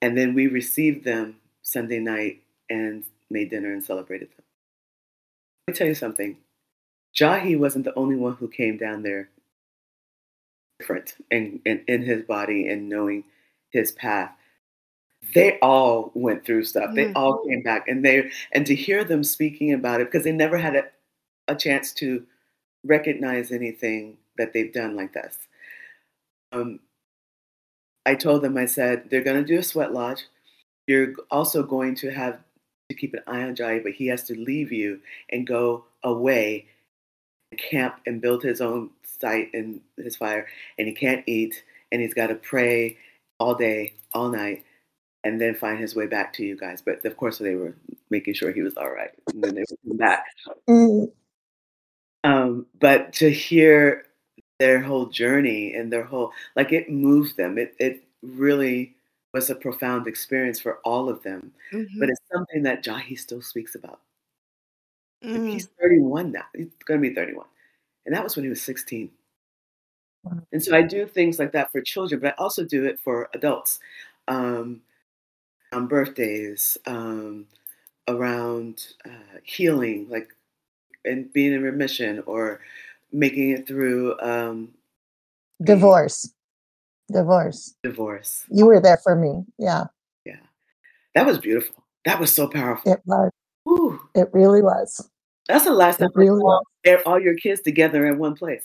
And 0.00 0.16
then 0.16 0.34
we 0.34 0.46
received 0.46 1.04
them 1.04 1.36
Sunday 1.62 1.98
night 1.98 2.42
and 2.70 3.04
made 3.30 3.50
dinner 3.50 3.72
and 3.72 3.82
celebrated 3.82 4.28
them. 4.28 4.44
Let 5.66 5.74
me 5.74 5.78
tell 5.78 5.86
you 5.88 5.94
something. 5.94 6.36
Jahi 7.16 7.58
wasn't 7.58 7.84
the 7.84 7.94
only 7.94 8.16
one 8.16 8.34
who 8.34 8.48
came 8.48 8.76
down 8.76 9.02
there 9.02 9.28
different 10.78 11.14
in, 11.30 11.60
in, 11.64 11.82
in 11.88 12.02
his 12.02 12.22
body 12.22 12.68
and 12.68 12.88
knowing 12.88 13.24
his 13.70 13.92
path. 13.92 14.30
They 15.34 15.58
all 15.60 16.12
went 16.14 16.44
through 16.44 16.64
stuff. 16.64 16.94
They 16.94 17.06
mm-hmm. 17.06 17.16
all 17.16 17.44
came 17.44 17.62
back 17.62 17.88
and 17.88 18.04
they 18.04 18.30
and 18.52 18.64
to 18.66 18.74
hear 18.74 19.02
them 19.02 19.24
speaking 19.24 19.72
about 19.72 20.00
it 20.00 20.06
because 20.06 20.24
they 20.24 20.32
never 20.32 20.56
had 20.56 20.76
a, 20.76 20.84
a 21.48 21.56
chance 21.56 21.92
to 21.94 22.24
recognize 22.84 23.50
anything 23.50 24.16
that 24.36 24.52
they've 24.52 24.72
done 24.72 24.94
like 24.94 25.12
this 25.12 25.36
um, 26.52 26.80
I 28.06 28.14
told 28.14 28.42
them, 28.42 28.56
I 28.56 28.66
said, 28.66 29.10
they're 29.10 29.22
going 29.22 29.42
to 29.42 29.46
do 29.46 29.58
a 29.58 29.62
sweat 29.62 29.92
lodge. 29.92 30.24
You're 30.86 31.14
also 31.30 31.62
going 31.62 31.94
to 31.96 32.10
have 32.10 32.38
to 32.88 32.96
keep 32.96 33.12
an 33.12 33.20
eye 33.26 33.42
on 33.42 33.54
Jahi, 33.54 33.82
but 33.82 33.92
he 33.92 34.06
has 34.06 34.22
to 34.24 34.38
leave 34.38 34.72
you 34.72 35.00
and 35.30 35.46
go 35.46 35.84
away, 36.02 36.66
camp 37.58 38.00
and 38.06 38.20
build 38.22 38.42
his 38.42 38.60
own 38.60 38.90
site 39.02 39.50
and 39.52 39.80
his 39.98 40.16
fire. 40.16 40.46
And 40.78 40.88
he 40.88 40.94
can't 40.94 41.22
eat, 41.26 41.62
and 41.92 42.00
he's 42.00 42.14
got 42.14 42.28
to 42.28 42.34
pray 42.34 42.96
all 43.38 43.54
day, 43.54 43.92
all 44.14 44.30
night, 44.30 44.64
and 45.24 45.38
then 45.38 45.54
find 45.54 45.78
his 45.78 45.94
way 45.94 46.06
back 46.06 46.32
to 46.34 46.44
you 46.44 46.56
guys. 46.56 46.80
But 46.80 47.04
of 47.04 47.16
course, 47.18 47.38
they 47.38 47.56
were 47.56 47.74
making 48.08 48.34
sure 48.34 48.52
he 48.52 48.62
was 48.62 48.76
all 48.78 48.90
right, 48.90 49.10
and 49.32 49.44
then 49.44 49.54
they 49.54 49.64
would 49.68 49.78
come 49.86 49.96
back. 49.98 50.24
Mm. 50.68 51.12
Um, 52.24 52.66
but 52.80 53.12
to 53.14 53.30
hear 53.30 54.04
their 54.58 54.80
whole 54.80 55.06
journey 55.06 55.74
and 55.74 55.92
their 55.92 56.04
whole 56.04 56.32
like 56.56 56.72
it 56.72 56.90
moved 56.90 57.36
them. 57.36 57.58
It 57.58 57.74
it 57.78 58.04
really 58.22 58.94
was 59.34 59.50
a 59.50 59.54
profound 59.54 60.06
experience 60.06 60.60
for 60.60 60.78
all 60.84 61.08
of 61.08 61.22
them. 61.22 61.52
Mm-hmm. 61.72 62.00
But 62.00 62.08
it's 62.08 62.20
something 62.32 62.62
that 62.62 62.84
Jahi 62.84 63.18
still 63.18 63.42
speaks 63.42 63.74
about. 63.74 64.00
Mm. 65.24 65.50
He's 65.50 65.68
31 65.80 66.32
now. 66.32 66.44
He's 66.56 66.68
going 66.84 67.02
to 67.02 67.08
be 67.08 67.14
31. 67.14 67.46
And 68.06 68.14
that 68.14 68.24
was 68.24 68.36
when 68.36 68.44
he 68.44 68.48
was 68.48 68.62
16. 68.62 69.10
And 70.52 70.62
so 70.62 70.74
I 70.74 70.82
do 70.82 71.06
things 71.06 71.38
like 71.38 71.52
that 71.52 71.70
for 71.72 71.80
children, 71.80 72.20
but 72.20 72.34
I 72.38 72.42
also 72.42 72.64
do 72.64 72.84
it 72.84 72.98
for 73.00 73.28
adults. 73.34 73.80
Um, 74.26 74.82
on 75.72 75.86
birthdays, 75.86 76.78
um, 76.86 77.46
around 78.08 78.94
uh, 79.04 79.38
healing, 79.42 80.06
like 80.08 80.30
and 81.04 81.32
being 81.32 81.52
in 81.52 81.62
remission, 81.62 82.22
or 82.26 82.60
making 83.12 83.50
it 83.50 83.66
through 83.66 84.18
um, 84.20 84.70
divorce. 85.62 86.32
Divorce. 87.10 87.74
Divorce. 87.82 88.44
You 88.50 88.66
were 88.66 88.80
there 88.80 88.98
for 88.98 89.16
me. 89.16 89.44
Yeah. 89.58 89.84
Yeah. 90.24 90.36
That 91.14 91.26
was 91.26 91.38
beautiful. 91.38 91.84
That 92.04 92.20
was 92.20 92.32
so 92.32 92.48
powerful. 92.48 92.92
It 92.92 93.00
was. 93.06 93.30
Ooh. 93.68 94.00
It 94.14 94.28
really 94.32 94.62
was. 94.62 95.08
That's 95.48 95.64
the 95.64 95.72
last 95.72 95.98
time 95.98 96.10
really 96.14 96.42
all, 96.42 96.62
all 97.06 97.20
your 97.20 97.34
kids 97.34 97.62
together 97.62 98.06
in 98.06 98.18
one 98.18 98.34
place. 98.34 98.64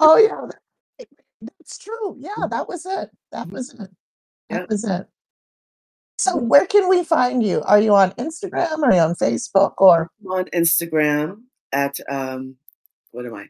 oh 0.00 0.16
yeah. 0.16 1.04
That's 1.42 1.78
true. 1.78 2.16
Yeah, 2.18 2.46
that 2.50 2.66
was 2.66 2.86
it. 2.86 3.10
That 3.32 3.48
was 3.48 3.74
it. 3.74 3.90
That 4.48 4.60
yeah. 4.60 4.66
was 4.70 4.84
it. 4.84 5.06
So 6.18 6.36
where 6.36 6.66
can 6.66 6.88
we 6.88 7.04
find 7.04 7.42
you? 7.42 7.62
Are 7.62 7.78
you 7.78 7.94
on 7.94 8.12
Instagram? 8.12 8.82
Are 8.82 8.92
you 8.92 9.00
on 9.00 9.14
Facebook 9.16 9.74
or 9.76 10.10
I'm 10.24 10.32
on 10.32 10.44
Instagram 10.46 11.42
at 11.72 11.96
um 12.08 12.56
what 13.16 13.24
am 13.24 13.34
I? 13.34 13.48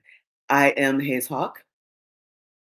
I 0.48 0.68
am 0.70 1.00
Haize 1.00 1.26
Hawke. 1.26 1.64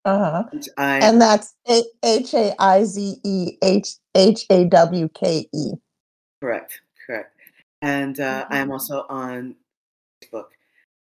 Uh-huh. 0.04 0.44
I, 0.78 0.98
and 0.98 1.20
that's 1.20 1.54
H 1.68 2.32
A 2.32 2.54
I 2.60 2.84
Z 2.84 3.16
E 3.24 3.58
H 3.62 3.96
H 4.14 4.46
A 4.50 4.64
W 4.66 5.08
K 5.08 5.48
E. 5.52 5.72
Correct, 6.40 6.80
correct. 7.04 7.36
And 7.82 8.18
uh, 8.20 8.44
mm-hmm. 8.44 8.52
I 8.52 8.58
am 8.58 8.66
mm-hmm. 8.66 8.72
also 8.72 9.04
on 9.08 9.56
Facebook. 10.22 10.46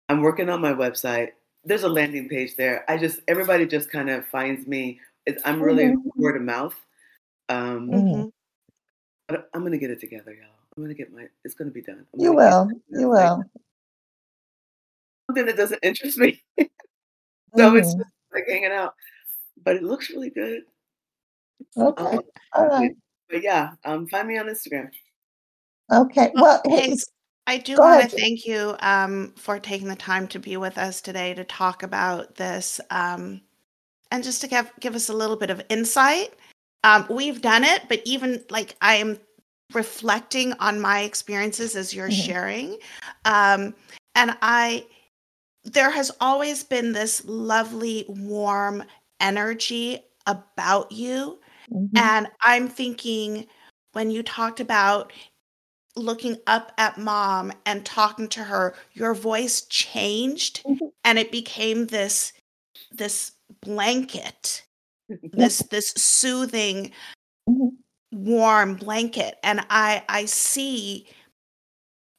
I'm 0.07 0.21
working 0.21 0.49
on 0.49 0.61
my 0.61 0.71
website. 0.71 1.29
There's 1.65 1.83
a 1.83 1.89
landing 1.89 2.29
page 2.29 2.55
there. 2.55 2.85
I 2.87 2.97
just 2.97 3.19
everybody 3.27 3.65
just 3.65 3.91
kind 3.91 4.09
of 4.11 4.25
finds 4.27 4.67
me. 4.67 4.99
It's, 5.25 5.41
I'm 5.45 5.61
really 5.61 5.85
mm-hmm. 5.85 6.09
word 6.15 6.37
of 6.37 6.43
mouth. 6.43 6.75
Um, 7.49 7.89
mm-hmm. 7.89 9.35
I'm 9.53 9.63
gonna 9.63 9.79
get 9.79 9.89
it 9.89 9.99
together, 9.99 10.31
y'all. 10.31 10.53
I'm 10.75 10.83
gonna 10.83 10.93
get 10.93 11.11
my. 11.11 11.27
It's 11.43 11.55
gonna 11.55 11.71
be 11.71 11.81
done. 11.81 12.05
You 12.17 12.33
will. 12.33 12.69
You 12.89 13.09
will 13.09 13.43
something 15.27 15.45
that 15.45 15.57
doesn't 15.57 15.83
interest 15.83 16.17
me. 16.17 16.41
so 16.59 16.65
mm-hmm. 17.55 17.77
it's 17.77 17.93
just 17.93 18.05
like 18.33 18.45
hanging 18.47 18.71
out. 18.71 18.93
But 19.63 19.75
it 19.75 19.83
looks 19.83 20.09
really 20.09 20.29
good. 20.29 20.61
Okay. 21.75 22.03
Um, 22.03 22.21
All 22.53 22.67
right. 22.67 22.95
But 23.29 23.43
yeah, 23.43 23.71
um, 23.83 24.07
find 24.07 24.27
me 24.27 24.37
on 24.37 24.47
Instagram. 24.47 24.89
Okay. 25.91 26.31
Well, 26.35 26.61
hey, 26.65 26.95
I 27.45 27.57
do 27.57 27.77
want 27.77 28.09
to 28.09 28.15
thank 28.15 28.45
you 28.45 28.75
um, 28.79 29.33
for 29.37 29.59
taking 29.59 29.87
the 29.87 29.95
time 29.95 30.27
to 30.29 30.39
be 30.39 30.57
with 30.57 30.77
us 30.77 31.01
today 31.01 31.33
to 31.33 31.43
talk 31.43 31.83
about 31.83 32.35
this 32.35 32.79
um, 32.89 33.41
and 34.11 34.23
just 34.23 34.41
to 34.41 34.47
give, 34.47 34.71
give 34.79 34.95
us 34.95 35.09
a 35.09 35.13
little 35.13 35.35
bit 35.35 35.49
of 35.49 35.61
insight. 35.69 36.33
Um, 36.83 37.05
we've 37.09 37.41
done 37.41 37.63
it, 37.63 37.83
but 37.89 38.01
even 38.05 38.43
like 38.49 38.75
I 38.81 38.95
am 38.95 39.17
reflecting 39.73 40.53
on 40.53 40.79
my 40.79 41.01
experiences 41.01 41.75
as 41.75 41.93
you're 41.93 42.09
mm-hmm. 42.09 42.21
sharing. 42.21 42.77
Um, 43.25 43.73
and 44.15 44.37
I, 44.41 44.85
there 45.73 45.91
has 45.91 46.11
always 46.21 46.63
been 46.63 46.93
this 46.93 47.23
lovely, 47.25 48.05
warm 48.07 48.83
energy 49.19 49.99
about 50.25 50.91
you. 50.91 51.39
Mm-hmm. 51.71 51.97
And 51.97 52.27
I'm 52.41 52.67
thinking 52.67 53.47
when 53.93 54.09
you 54.09 54.23
talked 54.23 54.59
about 54.59 55.11
looking 55.95 56.37
up 56.47 56.71
at 56.77 56.97
mom 56.97 57.51
and 57.65 57.85
talking 57.85 58.29
to 58.29 58.43
her, 58.43 58.75
your 58.93 59.13
voice 59.13 59.61
changed 59.63 60.63
mm-hmm. 60.63 60.85
and 61.03 61.19
it 61.19 61.31
became 61.31 61.87
this 61.87 62.33
this 62.91 63.33
blanket, 63.61 64.63
this 65.33 65.59
this 65.59 65.91
soothing, 65.97 66.91
mm-hmm. 67.49 67.67
warm 68.11 68.75
blanket. 68.75 69.37
And 69.43 69.65
I 69.69 70.03
I 70.07 70.25
see 70.25 71.07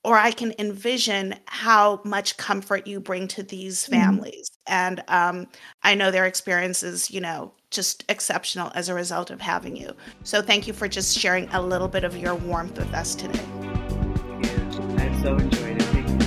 or 0.04 0.16
I 0.16 0.30
can 0.30 0.54
envision 0.58 1.34
how 1.46 2.00
much 2.04 2.36
comfort 2.36 2.86
you 2.86 3.00
bring 3.00 3.28
to 3.28 3.42
these 3.42 3.82
mm-hmm. 3.82 3.94
families. 3.94 4.50
Mm-hmm. 4.50 4.72
And 4.72 5.04
um, 5.08 5.46
I 5.82 5.94
know 5.94 6.10
their 6.10 6.26
experiences, 6.26 7.10
you 7.10 7.20
know, 7.20 7.52
just 7.70 8.04
exceptional 8.08 8.72
as 8.74 8.88
a 8.88 8.94
result 8.94 9.30
of 9.30 9.40
having 9.40 9.76
you. 9.76 9.94
So 10.24 10.40
thank 10.40 10.66
you 10.66 10.72
for 10.72 10.88
just 10.88 11.18
sharing 11.18 11.48
a 11.50 11.60
little 11.60 11.88
bit 11.88 12.04
of 12.04 12.16
your 12.16 12.34
warmth 12.34 12.78
with 12.78 12.92
us 12.94 13.14
today. 13.14 13.44
Yeah, 13.62 14.96
I've 14.98 15.22
so 15.22 15.36
enjoyed 15.36 15.76
it. 15.76 15.82
Thank 15.82 16.08
you. 16.08 16.18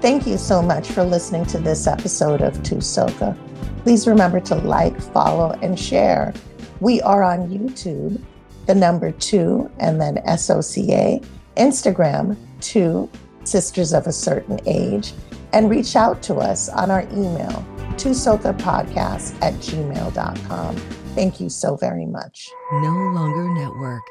Thank 0.00 0.26
you 0.26 0.38
so 0.38 0.62
much 0.62 0.88
for 0.88 1.04
listening 1.04 1.46
to 1.46 1.58
this 1.58 1.86
episode 1.86 2.40
of 2.40 2.60
2 2.62 2.80
SOCA. 2.80 3.36
Please 3.82 4.06
remember 4.06 4.40
to 4.40 4.54
like, 4.56 5.00
follow, 5.00 5.58
and 5.62 5.78
share. 5.78 6.34
We 6.80 7.00
are 7.02 7.22
on 7.22 7.48
YouTube, 7.48 8.22
the 8.66 8.74
number 8.74 9.12
two, 9.12 9.70
and 9.78 10.00
then 10.00 10.18
SOCA, 10.26 11.24
Instagram, 11.58 12.36
to 12.60 13.08
sisters 13.44 13.92
of 13.92 14.06
a 14.06 14.12
certain 14.12 14.58
age, 14.66 15.12
and 15.52 15.70
reach 15.70 15.96
out 15.96 16.22
to 16.22 16.36
us 16.36 16.68
on 16.68 16.90
our 16.90 17.02
email, 17.12 17.64
tusokapodcast 17.96 19.40
at 19.42 19.54
gmail.com. 19.54 20.76
Thank 21.14 21.40
you 21.40 21.48
so 21.48 21.76
very 21.76 22.06
much. 22.06 22.50
No 22.72 22.90
longer 23.14 23.48
network. 23.54 24.02